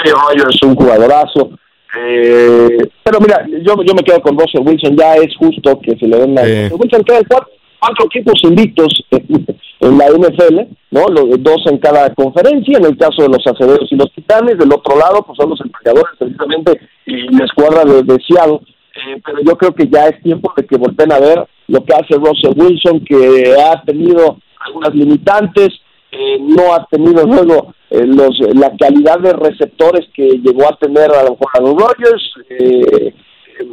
Sí, 0.03 0.11
Rodgers 0.11 0.55
es 0.55 0.67
un 0.67 0.75
jugadorazo. 0.75 1.49
Eh, 1.97 2.77
pero 3.03 3.19
mira, 3.19 3.45
yo, 3.63 3.75
yo 3.83 3.93
me 3.93 4.03
quedo 4.03 4.21
con 4.21 4.37
Russell 4.37 4.65
Wilson, 4.65 4.95
ya 4.95 5.15
es 5.15 5.35
justo 5.35 5.79
que 5.81 5.97
se 5.97 6.07
le 6.07 6.17
den 6.19 6.35
la... 6.35 6.43
Wilson 6.43 7.03
queda 7.03 7.19
cuatro, 7.27 7.49
cuatro 7.79 8.05
equipos 8.05 8.41
invictos 8.43 9.03
en 9.11 9.97
la 9.97 10.07
NFL, 10.07 10.61
¿no? 10.91 11.07
Los, 11.07 11.43
dos 11.43 11.61
en 11.65 11.79
cada 11.79 12.13
conferencia, 12.13 12.77
en 12.77 12.85
el 12.85 12.97
caso 12.97 13.23
de 13.23 13.29
los 13.29 13.45
acereros 13.45 13.91
y 13.91 13.95
los 13.95 14.11
titanes, 14.13 14.57
del 14.57 14.71
otro 14.71 14.97
lado 14.97 15.23
pues 15.23 15.37
son 15.37 15.49
los 15.49 15.61
empleadores 15.61 16.15
precisamente 16.17 16.79
y 17.05 17.35
la 17.35 17.45
escuadra 17.45 17.83
de, 17.83 18.03
de 18.03 18.17
Seattle. 18.25 18.59
Eh, 18.93 19.21
pero 19.25 19.39
yo 19.41 19.57
creo 19.57 19.73
que 19.73 19.87
ya 19.87 20.07
es 20.07 20.21
tiempo 20.21 20.53
de 20.55 20.65
que 20.65 20.77
volteen 20.77 21.11
a 21.11 21.19
ver 21.19 21.47
lo 21.67 21.83
que 21.83 21.93
hace 21.93 22.15
Russell 22.15 22.53
Wilson, 22.55 23.03
que 23.05 23.55
ha 23.59 23.81
tenido 23.83 24.37
algunas 24.59 24.93
limitantes, 24.93 25.69
eh, 26.11 26.37
no 26.39 26.73
ha 26.73 26.85
tenido 26.87 27.25
luego 27.25 27.73
eh, 27.89 28.05
los, 28.05 28.37
la 28.53 28.71
calidad 28.77 29.19
de 29.19 29.33
receptores 29.33 30.07
que 30.13 30.23
llegó 30.23 30.65
a 30.65 30.77
tener 30.77 31.11
a 31.11 31.23
lo 31.23 31.31
mejor 31.31 31.49
a 31.53 31.61
los 31.61 31.73
Rogers. 31.73 32.33
Eh, 32.49 33.13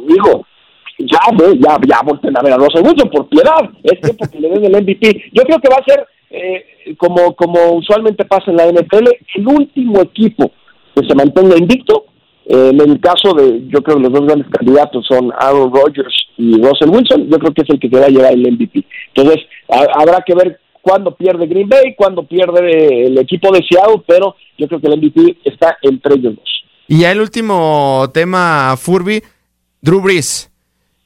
digo, 0.07 0.45
ya, 0.97 1.19
ya, 1.37 1.77
ya 1.87 2.01
volten 2.03 2.37
a 2.37 2.41
ver 2.41 2.53
a 2.53 2.57
Russell 2.57 2.85
Wilson 2.85 3.09
por 3.09 3.27
piedad. 3.27 3.69
Es 3.83 3.99
tiempo 4.01 4.25
que 4.31 4.39
le 4.39 4.49
den 4.49 4.65
el 4.65 4.83
MVP. 4.83 5.31
Yo 5.33 5.43
creo 5.43 5.59
que 5.59 5.69
va 5.69 5.77
a 5.77 5.85
ser, 5.85 6.05
eh, 6.31 6.95
como, 6.97 7.35
como 7.35 7.73
usualmente 7.73 8.25
pasa 8.25 8.51
en 8.51 8.57
la 8.57 8.67
NFL, 8.67 9.07
el 9.35 9.47
último 9.47 10.01
equipo 10.01 10.51
que 10.95 11.07
se 11.07 11.15
mantenga 11.15 11.57
invicto. 11.57 12.05
en 12.45 12.81
el 12.81 12.99
caso 12.99 13.33
de, 13.35 13.67
yo 13.67 13.81
creo 13.83 13.97
que 13.97 14.03
los 14.03 14.11
dos 14.11 14.25
grandes 14.25 14.47
candidatos 14.49 15.05
son 15.07 15.31
Aaron 15.39 15.71
Rodgers 15.71 16.15
y 16.35 16.53
Russell 16.61 16.89
Wilson, 16.89 17.29
yo 17.29 17.37
creo 17.37 17.53
que 17.53 17.61
es 17.61 17.69
el 17.69 17.79
que 17.79 17.89
va 17.89 18.05
a 18.05 18.09
llevar 18.09 18.33
el 18.33 18.51
MVP. 18.51 18.85
Entonces, 19.13 19.45
habrá 19.69 20.23
que 20.25 20.33
ver 20.33 20.59
cuando 20.81 21.15
pierde 21.15 21.47
Green 21.47 21.69
Bay, 21.69 21.95
cuando 21.95 22.23
pierde 22.27 23.05
el 23.05 23.17
equipo 23.17 23.51
de 23.51 23.63
Seattle, 23.67 24.03
pero 24.07 24.35
yo 24.57 24.67
creo 24.67 24.79
que 24.79 24.87
el 24.87 24.97
MVP 24.97 25.37
está 25.45 25.77
entre 25.81 26.15
ellos 26.15 26.35
dos. 26.35 26.63
Y 26.87 27.01
ya 27.01 27.11
el 27.11 27.21
último 27.21 28.09
tema, 28.13 28.75
Furby, 28.77 29.21
Drew 29.81 30.01
Brees. 30.01 30.49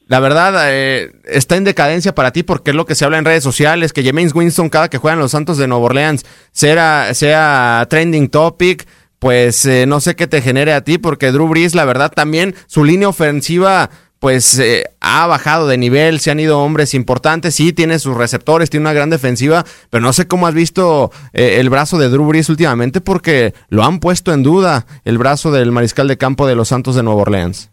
La 0.07 0.19
verdad, 0.19 0.53
eh, 0.71 1.11
está 1.25 1.55
en 1.55 1.63
decadencia 1.63 2.13
para 2.13 2.31
ti 2.31 2.43
porque 2.43 2.71
es 2.71 2.75
lo 2.75 2.85
que 2.85 2.95
se 2.95 3.05
habla 3.05 3.17
en 3.17 3.25
redes 3.25 3.43
sociales, 3.43 3.93
que 3.93 4.03
James 4.03 4.35
Winston 4.35 4.69
cada 4.69 4.89
que 4.89 4.97
juegan 4.97 5.19
los 5.19 5.31
Santos 5.31 5.57
de 5.57 5.67
Nueva 5.67 5.85
Orleans 5.85 6.25
sea, 6.51 7.13
sea 7.13 7.85
trending 7.89 8.29
topic, 8.29 8.87
pues 9.19 9.65
eh, 9.65 9.85
no 9.87 10.01
sé 10.01 10.15
qué 10.15 10.27
te 10.27 10.41
genere 10.41 10.73
a 10.73 10.83
ti 10.83 10.97
porque 10.97 11.31
Drew 11.31 11.47
Brees, 11.47 11.75
la 11.75 11.85
verdad, 11.85 12.11
también 12.13 12.55
su 12.67 12.83
línea 12.83 13.07
ofensiva 13.07 13.89
pues 14.23 14.57
eh, 14.57 14.85
ha 15.01 15.27
bajado 15.27 15.67
de 15.67 15.77
nivel, 15.77 16.19
se 16.19 16.31
han 16.31 16.39
ido 16.39 16.61
hombres 16.61 16.93
importantes, 16.93 17.55
sí, 17.55 17.73
tiene 17.73 17.99
sus 17.99 18.15
receptores, 18.15 18.69
tiene 18.69 18.85
una 18.85 18.93
gran 18.93 19.09
defensiva, 19.09 19.65
pero 19.89 20.01
no 20.01 20.13
sé 20.13 20.29
cómo 20.29 20.47
has 20.47 20.53
visto 20.53 21.11
eh, 21.33 21.57
el 21.59 21.69
brazo 21.69 21.97
de 21.97 22.07
Drew 22.07 22.25
Brees 22.25 22.49
últimamente 22.49 23.01
porque 23.01 23.51
lo 23.67 23.83
han 23.83 23.99
puesto 23.99 24.31
en 24.31 24.41
duda 24.41 24.85
el 25.03 25.17
brazo 25.17 25.51
del 25.51 25.73
mariscal 25.73 26.07
de 26.07 26.17
campo 26.17 26.47
de 26.47 26.55
los 26.55 26.69
Santos 26.69 26.95
de 26.95 27.03
Nueva 27.03 27.23
Orleans. 27.23 27.69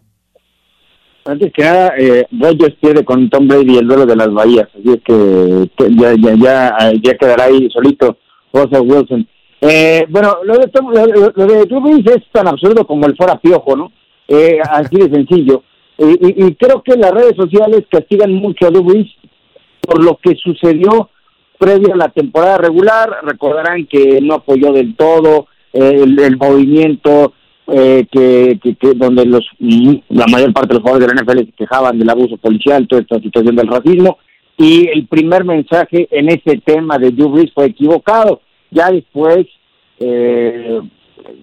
Antes 1.24 1.52
que 1.52 1.62
nada, 1.62 1.92
eh, 1.96 2.26
Rogers 2.32 2.74
pierde 2.80 3.04
con 3.04 3.30
Tom 3.30 3.46
Brady 3.46 3.78
el 3.78 3.86
duelo 3.86 4.04
de 4.04 4.16
las 4.16 4.32
bahías, 4.32 4.66
así 4.76 4.88
es 4.88 5.02
que, 5.04 5.70
ya, 5.96 6.14
ya, 6.20 6.34
ya, 6.34 6.92
ya, 7.00 7.14
quedará 7.16 7.44
ahí 7.44 7.70
solito 7.70 8.16
Russell 8.52 8.90
Wilson. 8.90 9.28
Eh, 9.60 10.04
bueno, 10.08 10.38
lo 10.42 10.54
de, 10.54 10.68
lo, 11.36 11.46
de 11.46 11.64
Drew 11.66 11.80
Brees 11.80 12.06
es 12.06 12.24
tan 12.32 12.48
absurdo 12.48 12.84
como 12.84 13.06
el 13.06 13.16
fuera 13.16 13.38
piojo, 13.38 13.76
¿no? 13.76 13.92
así 14.72 14.96
de 14.96 15.10
sencillo 15.10 15.62
y, 16.02 16.54
creo 16.54 16.82
que 16.82 16.96
las 16.96 17.10
redes 17.10 17.36
sociales 17.36 17.84
castigan 17.90 18.32
mucho 18.32 18.66
a 18.66 18.70
Drew 18.70 19.04
por 19.82 20.02
lo 20.02 20.18
que 20.22 20.34
sucedió 20.36 21.10
previo 21.58 21.92
a 21.92 21.96
la 21.96 22.08
temporada 22.08 22.56
regular. 22.56 23.18
Recordarán 23.22 23.86
que 23.86 24.18
no 24.22 24.36
apoyó 24.36 24.72
del 24.72 24.96
todo 24.96 25.46
eh, 25.74 26.04
el, 26.04 26.36
movimiento 26.38 27.34
eh, 27.66 28.06
que, 28.10 28.58
donde 28.96 29.26
los 29.26 29.44
la 30.08 30.26
mayor 30.26 30.54
parte 30.54 30.68
de 30.68 30.74
los 30.74 30.82
jugadores 30.82 31.06
de 31.06 31.14
la 31.14 31.22
NFL 31.22 31.50
se 31.50 31.52
quejaban 31.52 31.98
del 31.98 32.08
abuso 32.08 32.38
policial, 32.38 32.88
toda 32.88 33.02
esta 33.02 33.20
situación 33.20 33.54
del 33.54 33.68
racismo. 33.68 34.18
Y 34.56 34.88
el 34.88 35.06
primer 35.06 35.44
mensaje 35.44 36.08
en 36.10 36.30
ese 36.30 36.62
tema 36.64 36.98
de 36.98 37.10
Drew 37.10 37.46
fue 37.54 37.66
equivocado. 37.66 38.40
Ya 38.70 38.90
después, 38.90 39.46
eh, 39.98 40.80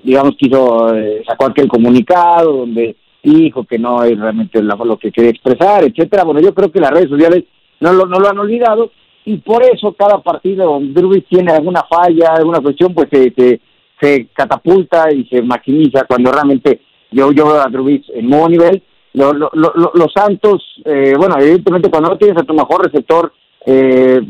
digamos 0.03 0.35
que 0.37 0.47
hizo, 0.47 0.93
sacó 1.27 1.45
aquel 1.45 1.67
comunicado 1.67 2.53
donde 2.53 2.95
dijo 3.33 3.63
que 3.63 3.77
no 3.77 4.03
es 4.03 4.17
realmente 4.19 4.61
lo 4.61 4.97
que 4.97 5.11
quería 5.11 5.31
expresar, 5.31 5.83
etcétera. 5.83 6.23
Bueno, 6.23 6.39
yo 6.39 6.53
creo 6.53 6.71
que 6.71 6.79
las 6.79 6.91
redes 6.91 7.09
sociales 7.09 7.43
no 7.79 7.93
lo, 7.93 8.05
no 8.05 8.19
lo 8.19 8.29
han 8.29 8.39
olvidado 8.39 8.91
y 9.25 9.37
por 9.37 9.61
eso 9.63 9.93
cada 9.93 10.21
partido 10.21 10.65
donde 10.65 11.01
Drew 11.01 11.21
tiene 11.21 11.51
alguna 11.51 11.83
falla, 11.83 12.33
alguna 12.33 12.61
cuestión, 12.61 12.93
pues 12.93 13.09
se, 13.11 13.59
se, 13.99 14.27
catapulta 14.27 15.11
y 15.11 15.25
se 15.25 15.41
maximiza 15.41 16.05
cuando 16.07 16.31
realmente 16.31 16.79
yo, 17.11 17.31
yo 17.31 17.45
veo 17.47 17.61
a 17.61 17.69
Drew 17.69 18.01
en 18.13 18.29
nuevo 18.29 18.47
nivel. 18.47 18.81
los 19.13 20.13
Santos, 20.15 20.63
eh, 20.85 21.13
bueno, 21.17 21.35
evidentemente 21.39 21.89
cuando 21.89 22.09
no 22.09 22.17
tienes 22.17 22.37
a 22.37 22.45
tu 22.45 22.53
mejor 22.53 22.85
receptor, 22.85 23.33
eh, 23.65 24.21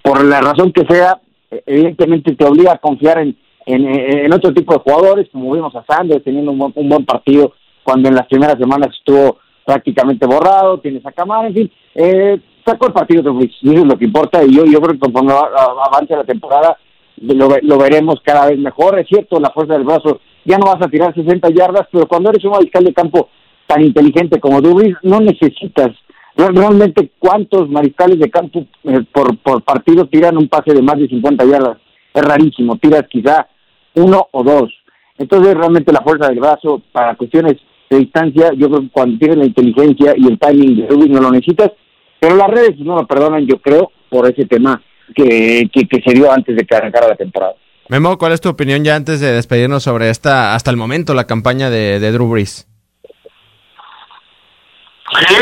por 0.00 0.24
la 0.24 0.40
razón 0.40 0.72
que 0.72 0.86
sea, 0.86 1.20
evidentemente 1.66 2.36
te 2.36 2.44
obliga 2.44 2.74
a 2.74 2.78
confiar 2.78 3.18
en, 3.18 3.36
en, 3.66 4.32
otro 4.32 4.52
tipo 4.54 4.74
de 4.74 4.80
jugadores, 4.80 5.28
como 5.32 5.52
vimos 5.52 5.74
a 5.74 5.84
Sanders 5.84 6.24
teniendo 6.24 6.52
un, 6.52 6.72
un 6.74 6.88
buen 6.88 7.04
partido 7.04 7.52
cuando 7.82 8.08
en 8.08 8.14
las 8.14 8.26
primeras 8.26 8.58
semanas 8.58 8.90
estuvo 8.96 9.38
prácticamente 9.64 10.26
borrado, 10.26 10.78
tienes 10.78 11.04
a 11.06 11.12
Camara, 11.12 11.48
en 11.48 11.54
fin, 11.54 11.72
eh, 11.94 12.40
sacó 12.64 12.86
el 12.86 12.92
partido 12.92 13.22
de 13.22 13.44
y 13.44 13.70
eso 13.70 13.82
es 13.82 13.86
lo 13.86 13.98
que 13.98 14.04
importa, 14.04 14.42
y 14.44 14.54
yo, 14.54 14.64
yo 14.64 14.80
creo 14.80 14.94
que 14.94 15.00
conforme 15.00 15.32
avance 15.32 16.16
la 16.16 16.24
temporada, 16.24 16.76
lo, 17.20 17.48
lo, 17.62 17.78
veremos 17.78 18.20
cada 18.24 18.46
vez 18.46 18.58
mejor, 18.58 18.98
es 18.98 19.06
cierto, 19.06 19.38
la 19.38 19.50
fuerza 19.50 19.74
del 19.74 19.84
brazo, 19.84 20.20
ya 20.44 20.58
no 20.58 20.66
vas 20.66 20.82
a 20.82 20.88
tirar 20.88 21.14
60 21.14 21.50
yardas, 21.50 21.86
pero 21.92 22.08
cuando 22.08 22.30
eres 22.30 22.44
un 22.44 22.52
mariscal 22.52 22.84
de 22.84 22.92
campo 22.92 23.28
tan 23.66 23.82
inteligente 23.82 24.40
como 24.40 24.60
Dubris, 24.60 24.96
no 25.02 25.20
necesitas 25.20 25.90
realmente 26.34 27.10
cuántos 27.18 27.68
mariscales 27.68 28.18
de 28.18 28.30
campo 28.30 28.64
eh, 28.84 29.04
por, 29.12 29.36
por 29.38 29.62
partido 29.62 30.06
tiran 30.06 30.36
un 30.36 30.48
pase 30.48 30.72
de 30.72 30.82
más 30.82 30.98
de 30.98 31.08
50 31.08 31.44
yardas, 31.44 31.78
es 32.12 32.22
rarísimo, 32.22 32.76
tiras 32.76 33.04
quizá 33.08 33.46
uno 33.94 34.26
o 34.32 34.42
dos, 34.42 34.72
entonces 35.18 35.54
realmente 35.54 35.92
la 35.92 36.02
fuerza 36.02 36.28
del 36.28 36.40
brazo 36.40 36.82
para 36.90 37.14
cuestiones 37.14 37.56
de 37.92 38.00
distancia, 38.00 38.50
yo 38.56 38.68
creo 38.68 38.80
que 38.80 38.90
cuando 38.90 39.18
tienes 39.18 39.38
la 39.38 39.46
inteligencia 39.46 40.14
y 40.16 40.26
el 40.26 40.38
timing 40.38 40.76
de 40.76 40.86
Rubik 40.88 41.10
no 41.10 41.20
lo 41.20 41.30
necesitas, 41.30 41.72
pero 42.18 42.36
las 42.36 42.48
redes 42.48 42.78
no 42.78 42.96
lo 42.96 43.06
perdonan, 43.06 43.46
yo 43.46 43.58
creo, 43.58 43.90
por 44.08 44.30
ese 44.30 44.46
tema 44.46 44.82
que, 45.14 45.68
que, 45.72 46.02
se 46.04 46.14
dio 46.14 46.32
antes 46.32 46.56
de 46.56 46.64
que 46.64 46.74
arrancara 46.74 47.08
la 47.08 47.16
temporada. 47.16 47.54
Memo, 47.88 48.16
¿cuál 48.16 48.32
es 48.32 48.40
tu 48.40 48.48
opinión 48.48 48.84
ya 48.84 48.96
antes 48.96 49.20
de 49.20 49.32
despedirnos 49.32 49.82
sobre 49.82 50.08
esta, 50.08 50.54
hasta 50.54 50.70
el 50.70 50.76
momento, 50.76 51.14
la 51.14 51.26
campaña 51.26 51.68
de, 51.68 52.00
de 52.00 52.12
Drew 52.12 52.28
Brees? 52.28 52.68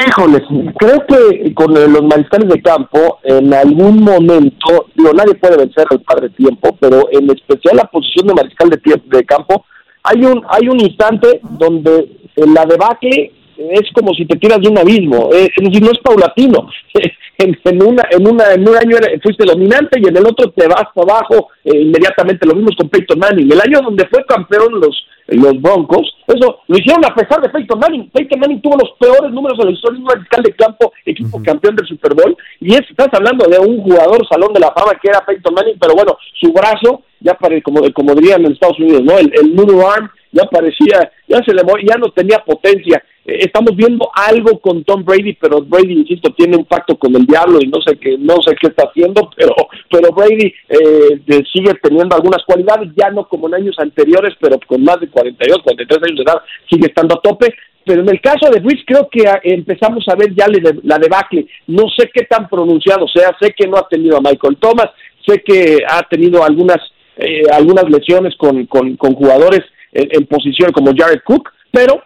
Híjoles, 0.08 0.42
creo 0.78 1.06
que 1.06 1.54
con 1.54 1.72
los 1.72 2.02
mariscales 2.02 2.48
de 2.48 2.60
campo, 2.60 3.20
en 3.22 3.54
algún 3.54 4.02
momento, 4.02 4.86
no 4.96 5.12
nadie 5.12 5.34
puede 5.36 5.58
vencer 5.58 5.86
al 5.90 6.00
padre 6.00 6.30
tiempo, 6.30 6.76
pero 6.80 7.08
en 7.12 7.30
especial 7.30 7.76
la 7.76 7.84
posición 7.84 8.26
de 8.26 8.34
mariscal 8.34 8.68
de, 8.68 8.80
de 9.04 9.24
campo, 9.24 9.64
hay 10.02 10.24
un 10.24 10.42
hay 10.48 10.68
un 10.68 10.80
instante 10.80 11.40
donde 11.42 12.19
la 12.36 12.64
debacle 12.64 13.32
es 13.68 13.90
como 13.92 14.14
si 14.14 14.24
te 14.24 14.38
tiras 14.38 14.60
de 14.60 14.68
un 14.68 14.78
abismo, 14.78 15.30
es, 15.32 15.50
decir, 15.56 15.82
no 15.82 15.90
es 15.90 15.98
paulatino. 15.98 16.68
En, 17.40 17.58
en, 17.64 17.82
una, 17.82 18.02
en, 18.10 18.28
una, 18.28 18.52
en 18.52 18.68
un 18.68 18.76
año 18.76 18.98
fuiste 19.22 19.46
dominante 19.46 19.98
y 19.98 20.06
en 20.06 20.14
el 20.14 20.26
otro 20.26 20.50
te 20.50 20.68
vas 20.68 20.84
para 20.94 21.20
abajo 21.20 21.48
eh, 21.64 21.74
inmediatamente. 21.74 22.46
Lo 22.46 22.54
mismo 22.54 22.68
con 22.76 22.90
Peyton 22.90 23.18
Manning. 23.18 23.50
El 23.50 23.62
año 23.62 23.80
donde 23.80 24.06
fue 24.08 24.26
campeón 24.26 24.78
los, 24.78 24.94
los 25.28 25.58
Broncos, 25.62 26.18
eso 26.26 26.58
lo 26.68 26.76
hicieron 26.76 27.02
a 27.02 27.14
pesar 27.14 27.40
de 27.40 27.48
Peyton 27.48 27.78
Manning. 27.78 28.10
Peyton 28.10 28.40
Manning 28.40 28.60
tuvo 28.60 28.76
los 28.76 28.92
peores 29.00 29.32
números 29.32 29.56
de 29.56 29.64
la 29.64 29.70
historia, 29.70 30.00
un 30.00 30.08
radical 30.10 30.42
de 30.42 30.52
campo, 30.52 30.92
equipo 31.06 31.42
campeón 31.42 31.76
del 31.76 31.86
Super 31.86 32.12
Bowl. 32.12 32.36
Y 32.60 32.74
es, 32.74 32.82
estás 32.90 33.08
hablando 33.14 33.46
de 33.46 33.58
un 33.58 33.80
jugador 33.84 34.20
salón 34.28 34.52
de 34.52 34.60
la 34.60 34.72
fama 34.72 34.92
que 35.00 35.08
era 35.08 35.24
Peyton 35.24 35.54
Manning, 35.54 35.78
pero 35.80 35.94
bueno, 35.94 36.18
su 36.38 36.52
brazo, 36.52 37.04
ya 37.20 37.32
para, 37.32 37.58
como, 37.62 37.80
como 37.94 38.14
dirían 38.16 38.44
en 38.44 38.52
Estados 38.52 38.78
Unidos, 38.78 39.02
¿no? 39.02 39.16
El, 39.16 39.32
el 39.32 39.80
arm 39.82 40.10
ya 40.32 40.44
parecía, 40.44 41.12
ya 41.26 41.42
se 41.44 41.52
le 41.52 41.62
ya 41.86 41.96
no 41.96 42.10
tenía 42.12 42.38
potencia. 42.44 43.02
Eh, 43.24 43.40
estamos 43.40 43.76
viendo 43.76 44.08
algo 44.14 44.60
con 44.60 44.84
Tom 44.84 45.04
Brady, 45.04 45.34
pero 45.34 45.60
Brady, 45.62 45.92
insisto, 45.92 46.32
tiene 46.32 46.56
un 46.56 46.64
pacto 46.64 46.96
con 46.96 47.14
el 47.16 47.26
diablo 47.26 47.58
y 47.60 47.66
no 47.66 47.80
sé 47.82 47.96
qué, 47.96 48.16
no 48.18 48.36
sé 48.44 48.54
qué 48.60 48.68
está 48.68 48.84
haciendo, 48.88 49.30
pero, 49.36 49.54
pero 49.90 50.12
Brady 50.12 50.52
eh, 50.68 51.42
sigue 51.52 51.74
teniendo 51.82 52.16
algunas 52.16 52.44
cualidades, 52.44 52.90
ya 52.96 53.10
no 53.10 53.28
como 53.28 53.48
en 53.48 53.54
años 53.54 53.76
anteriores, 53.78 54.34
pero 54.40 54.58
con 54.66 54.82
más 54.82 55.00
de 55.00 55.08
42, 55.08 55.62
43 55.62 55.98
años 56.02 56.16
de 56.16 56.22
edad, 56.22 56.42
sigue 56.70 56.86
estando 56.86 57.16
a 57.16 57.20
tope. 57.20 57.54
Pero 57.82 58.02
en 58.02 58.10
el 58.10 58.20
caso 58.20 58.50
de 58.50 58.60
Ruiz 58.60 58.80
creo 58.86 59.08
que 59.10 59.26
ah, 59.26 59.40
empezamos 59.42 60.04
a 60.08 60.14
ver 60.14 60.34
ya 60.34 60.46
la 60.82 60.98
debacle. 60.98 61.46
No 61.66 61.84
sé 61.96 62.10
qué 62.12 62.24
tan 62.26 62.46
pronunciado 62.46 63.08
sea, 63.08 63.34
sé 63.40 63.54
que 63.56 63.66
no 63.66 63.78
ha 63.78 63.88
tenido 63.88 64.18
a 64.18 64.20
Michael 64.20 64.58
Thomas, 64.60 64.90
sé 65.26 65.42
que 65.42 65.78
ha 65.88 66.02
tenido 66.02 66.44
algunas 66.44 66.78
eh, 67.16 67.42
algunas 67.52 67.84
lesiones 67.90 68.34
con, 68.36 68.66
con, 68.66 68.96
con 68.96 69.14
jugadores 69.14 69.60
en, 69.92 70.26
posición 70.26 70.72
como 70.72 70.92
Jared 70.96 71.20
Cook, 71.24 71.50
pero 71.70 72.02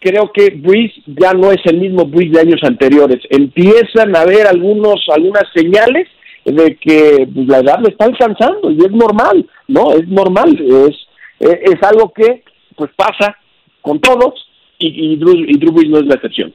creo 0.00 0.30
que 0.32 0.50
Breeze 0.50 1.02
ya 1.06 1.32
no 1.32 1.52
es 1.52 1.60
el 1.64 1.78
mismo 1.78 2.06
Breeze 2.06 2.32
de 2.32 2.40
años 2.40 2.60
anteriores. 2.62 3.18
Empiezan 3.28 4.16
a 4.16 4.22
haber 4.22 4.46
algunos, 4.46 5.00
algunas 5.14 5.44
señales 5.54 6.08
de 6.44 6.76
que 6.76 7.28
pues, 7.32 7.46
la 7.46 7.58
edad 7.58 7.80
le 7.80 7.90
está 7.90 8.06
alcanzando 8.06 8.70
y 8.70 8.78
es 8.78 8.90
normal, 8.90 9.46
¿no? 9.68 9.92
Es 9.92 10.08
normal, 10.08 10.58
es, 10.58 10.96
es, 11.38 11.82
algo 11.82 12.12
que 12.14 12.42
pues 12.76 12.90
pasa 12.96 13.36
con 13.82 14.00
todos 14.00 14.34
y, 14.78 15.12
y, 15.12 15.16
Drew, 15.16 15.34
y 15.36 15.58
Drew 15.58 15.72
Brees 15.72 15.90
no 15.90 15.98
es 15.98 16.06
la 16.06 16.14
excepción. 16.14 16.54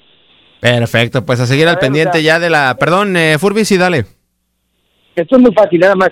Perfecto, 0.60 1.24
pues 1.24 1.40
a 1.40 1.46
seguir 1.46 1.68
al 1.68 1.78
pendiente 1.78 2.24
ya 2.24 2.40
de 2.40 2.50
la... 2.50 2.76
Perdón, 2.80 3.16
eh, 3.16 3.38
Furbis, 3.38 3.72
y 3.72 3.78
dale. 3.78 4.06
Esto 5.16 5.36
es 5.36 5.42
muy 5.42 5.54
fácil, 5.54 5.80
nada 5.80 5.96
más 5.96 6.10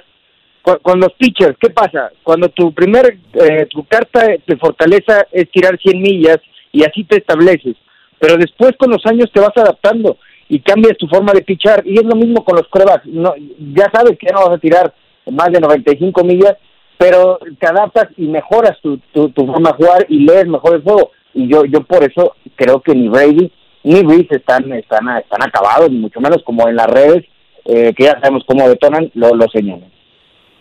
con 0.64 1.00
los 1.00 1.12
pitchers, 1.14 1.58
¿qué 1.60 1.70
pasa? 1.70 2.12
Cuando 2.24 2.48
tu 2.50 2.74
primer, 2.74 3.18
eh, 3.34 3.66
tu 3.70 3.84
carta 3.86 4.26
de 4.26 4.58
fortaleza 4.58 5.28
es 5.32 5.52
tirar 5.52 5.78
100 5.78 6.02
millas 6.02 6.38
y 6.72 6.84
así 6.84 7.04
te 7.04 7.18
estableces, 7.18 7.76
pero 8.18 8.38
después 8.38 8.72
con 8.78 8.90
los 8.90 9.06
años 9.06 9.30
te 9.34 9.42
vas 9.42 9.56
adaptando 9.56 10.18
y 10.48 10.62
cambias 10.62 10.98
tu 10.98 11.08
forma 11.08 11.34
de 11.34 11.42
pichar 11.42 11.86
y 11.86 11.98
es 11.98 12.06
lo 12.06 12.16
mismo 12.16 12.46
con 12.46 12.56
los 12.56 12.68
pruebas, 12.70 13.02
no, 13.06 13.34
ya 13.76 13.92
sabes 13.94 14.18
que 14.18 14.28
ya 14.28 14.36
no 14.36 14.48
vas 14.48 14.58
a 14.58 14.62
tirar 14.62 14.94
más 15.30 15.52
de 15.52 15.60
95 15.60 16.24
millas, 16.24 16.56
pero 16.98 17.40
te 17.60 17.68
adaptas 17.68 18.08
y 18.16 18.28
mejoras 18.28 18.80
tu, 18.82 18.98
tu, 19.12 19.32
forma 19.46 19.72
de 19.72 19.76
jugar 19.76 20.06
y 20.08 20.20
lees 20.20 20.48
mejor 20.48 20.76
el 20.76 20.84
juego 20.84 21.12
y 21.34 21.50
yo 21.50 21.66
yo 21.66 21.84
por 21.84 22.04
eso 22.04 22.36
creo 22.56 22.80
que 22.82 22.96
ni 22.96 23.10
Brady 23.10 23.52
ni 23.84 24.02
Reese 24.02 24.38
están, 24.38 24.72
están, 24.72 25.10
están 25.18 25.44
acabados, 25.44 25.92
ni 25.92 25.98
mucho 25.98 26.22
menos 26.22 26.42
como 26.44 26.68
en 26.70 26.78
las 26.78 26.88
redes, 26.88 27.26
eh, 27.66 27.94
que 27.94 28.06
ya 28.06 28.14
sabemos 28.14 28.44
cómo 28.48 28.68
detonan, 28.70 29.12
lo, 29.14 29.36
lo 29.36 29.48
señalan. 29.50 29.92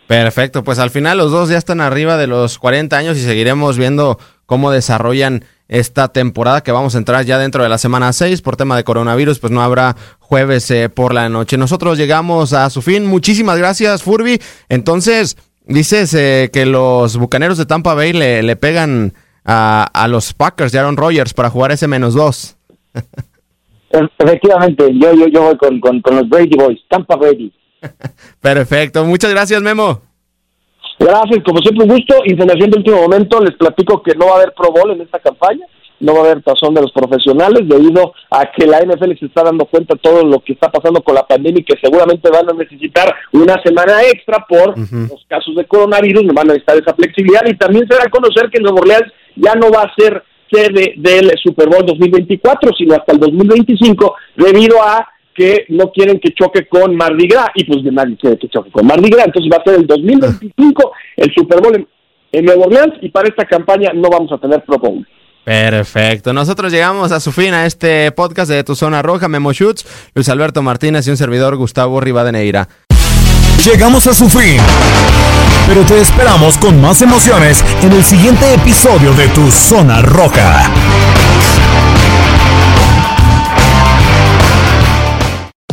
Perfecto, 0.07 0.65
pues 0.65 0.79
al 0.79 0.91
final 0.91 1.19
los 1.19 1.31
dos 1.31 1.49
ya 1.49 1.59
están 1.59 1.81
arriba 1.81 2.17
de 2.17 2.27
los 2.27 2.59
40 2.59 2.97
años 2.97 3.17
y 3.17 3.21
seguiremos 3.21 3.79
viendo 3.79 4.19
cómo 4.47 4.71
desarrollan 4.71 5.45
esta 5.69 6.09
temporada 6.09 6.63
que 6.63 6.71
vamos 6.71 6.95
a 6.95 6.99
entrar 6.99 7.25
ya 7.25 7.39
dentro 7.39 7.63
de 7.63 7.71
la 7.71 7.79
semana 7.79 8.13
6 8.13 8.43
por 8.43 8.57
tema 8.57 8.77
de 8.77 8.85
coronavirus, 8.85 9.39
pues 9.39 9.51
no 9.51 9.63
habrá 9.63 9.97
jueves 10.19 10.71
eh, 10.71 10.91
por 10.91 11.15
la 11.15 11.31
noche. 11.31 11.57
Nosotros 11.57 11.97
llegamos 11.97 12.53
a 12.53 12.69
su 12.69 12.83
fin. 12.83 13.07
Muchísimas 13.07 13.57
gracias, 13.57 14.03
Furby. 14.03 14.39
Entonces, 14.69 15.39
dices 15.65 16.13
eh, 16.13 16.51
que 16.53 16.67
los 16.67 17.17
Bucaneros 17.17 17.57
de 17.57 17.65
Tampa 17.65 17.95
Bay 17.95 18.13
le, 18.13 18.57
pegan 18.57 19.15
a, 19.47 19.89
a, 19.95 20.09
los 20.09 20.35
Packers 20.35 20.73
de 20.73 20.79
Aaron 20.79 20.99
Rodgers 20.99 21.33
para 21.33 21.49
jugar 21.49 21.73
ese 21.73 21.89
menos 21.89 22.13
dos. 22.13 22.57
Efectivamente, 24.19 24.91
yo, 24.99 25.15
yo, 25.15 25.27
yo 25.29 25.43
voy 25.43 25.57
con, 25.57 26.01
con 26.01 26.17
los 26.17 26.29
Brady 26.29 26.57
Boys, 26.57 26.81
Tampa 26.89 27.17
Brady. 27.17 27.53
Perfecto, 28.41 29.05
muchas 29.05 29.31
gracias 29.31 29.61
Memo. 29.63 30.01
Gracias, 30.99 31.43
como 31.45 31.59
siempre 31.59 31.85
un 31.85 31.91
gusto. 31.91 32.15
Información 32.27 32.71
de 32.71 32.79
último 32.79 33.03
momento, 33.03 33.41
les 33.41 33.57
platico 33.57 34.03
que 34.03 34.15
no 34.15 34.27
va 34.27 34.33
a 34.33 34.37
haber 34.37 34.53
Pro 34.55 34.71
Bowl 34.71 34.93
en 34.93 35.01
esta 35.01 35.19
campaña, 35.19 35.67
no 35.99 36.15
va 36.15 36.21
a 36.21 36.23
haber 36.25 36.43
tazón 36.43 36.75
de 36.75 36.83
los 36.83 36.93
profesionales 36.93 37.69
debido 37.69 38.13
a 38.31 38.51
que 38.53 38.67
la 38.67 38.81
NFL 38.81 39.19
se 39.19 39.27
está 39.27 39.43
dando 39.43 39.65
cuenta 39.67 39.95
de 39.95 40.01
todo 40.01 40.25
lo 40.25 40.41
que 40.41 40.53
está 40.53 40.71
pasando 40.71 41.03
con 41.03 41.15
la 41.15 41.27
pandemia 41.27 41.61
y 41.61 41.65
que 41.65 41.79
seguramente 41.83 42.31
van 42.31 42.51
a 42.51 42.53
necesitar 42.53 43.13
una 43.33 43.61
semana 43.63 44.03
extra 44.03 44.45
por 44.49 44.79
los 44.79 45.25
casos 45.29 45.55
de 45.57 45.65
coronavirus, 45.65 46.25
no 46.25 46.35
van 46.35 46.51
a 46.51 46.55
necesitar 46.55 46.77
esa 46.77 46.95
flexibilidad. 46.95 47.43
Y 47.47 47.57
también 47.57 47.87
se 47.89 47.97
va 47.97 48.05
a 48.05 48.11
conocer 48.11 48.51
que 48.51 48.61
Nuevo 48.61 48.79
Orleans 48.79 49.13
ya 49.37 49.55
no 49.55 49.71
va 49.71 49.83
a 49.83 49.95
ser 49.97 50.23
sede 50.51 50.95
del 50.99 51.33
Super 51.43 51.69
Bowl 51.69 51.87
2024, 51.87 52.71
sino 52.77 52.95
hasta 52.95 53.13
el 53.13 53.19
2025 53.19 54.15
debido 54.37 54.83
a 54.83 55.09
que 55.35 55.67
no 55.69 55.91
quieren 55.91 56.21
que 56.21 56.33
choque 56.35 56.67
con 56.67 56.97
Mardi 56.97 57.27
Gras 57.27 57.51
y 57.55 57.65
pues 57.65 57.83
de 57.83 57.91
nadie 57.91 58.17
quiere 58.17 58.39
que 58.39 58.49
choque 58.49 58.71
con 58.71 58.87
Mardi 58.87 59.11
Gras, 59.11 59.27
entonces 59.27 59.51
va 59.53 59.61
a 59.61 59.65
ser 59.65 59.81
el 59.81 59.87
2025 59.87 60.93
el 61.17 61.35
Super 61.35 61.61
Bowl 61.61 61.89
en, 62.33 62.45
Nuevo 62.45 62.65
Orleans 62.65 62.95
y 63.01 63.11
para 63.11 63.29
esta 63.29 63.45
campaña 63.45 63.93
no 63.95 64.09
vamos 64.09 64.33
a 64.33 64.39
tener 64.39 64.63
Pro 64.65 64.79
Bowl. 64.79 65.07
Perfecto. 65.45 66.33
Nosotros 66.33 66.73
llegamos 66.73 67.11
a 67.11 67.21
su 67.21 67.33
fin 67.33 67.53
a 67.53 67.67
este 67.67 68.13
podcast 68.13 68.51
de 68.51 68.63
Tu 68.63 68.75
Zona 68.77 69.03
Roja, 69.03 69.29
Memo 69.29 69.53
Shoots, 69.53 70.11
Luis 70.15 70.29
Alberto 70.29 70.63
Martínez 70.63 71.07
y 71.07 71.11
un 71.11 71.17
servidor 71.17 71.57
Gustavo 71.57 72.01
Rivadeneira. 72.01 72.69
Llegamos 73.65 74.07
a 74.07 74.15
su 74.15 74.29
fin, 74.29 74.61
pero 75.69 75.83
te 75.83 76.01
esperamos 76.01 76.59
con 76.59 76.81
más 76.81 77.03
emociones 77.03 77.65
en 77.83 77.93
el 77.93 78.03
siguiente 78.03 78.55
episodio 78.55 79.13
de 79.15 79.29
Tu 79.29 79.51
Zona 79.51 80.03
Roja. 80.03 80.71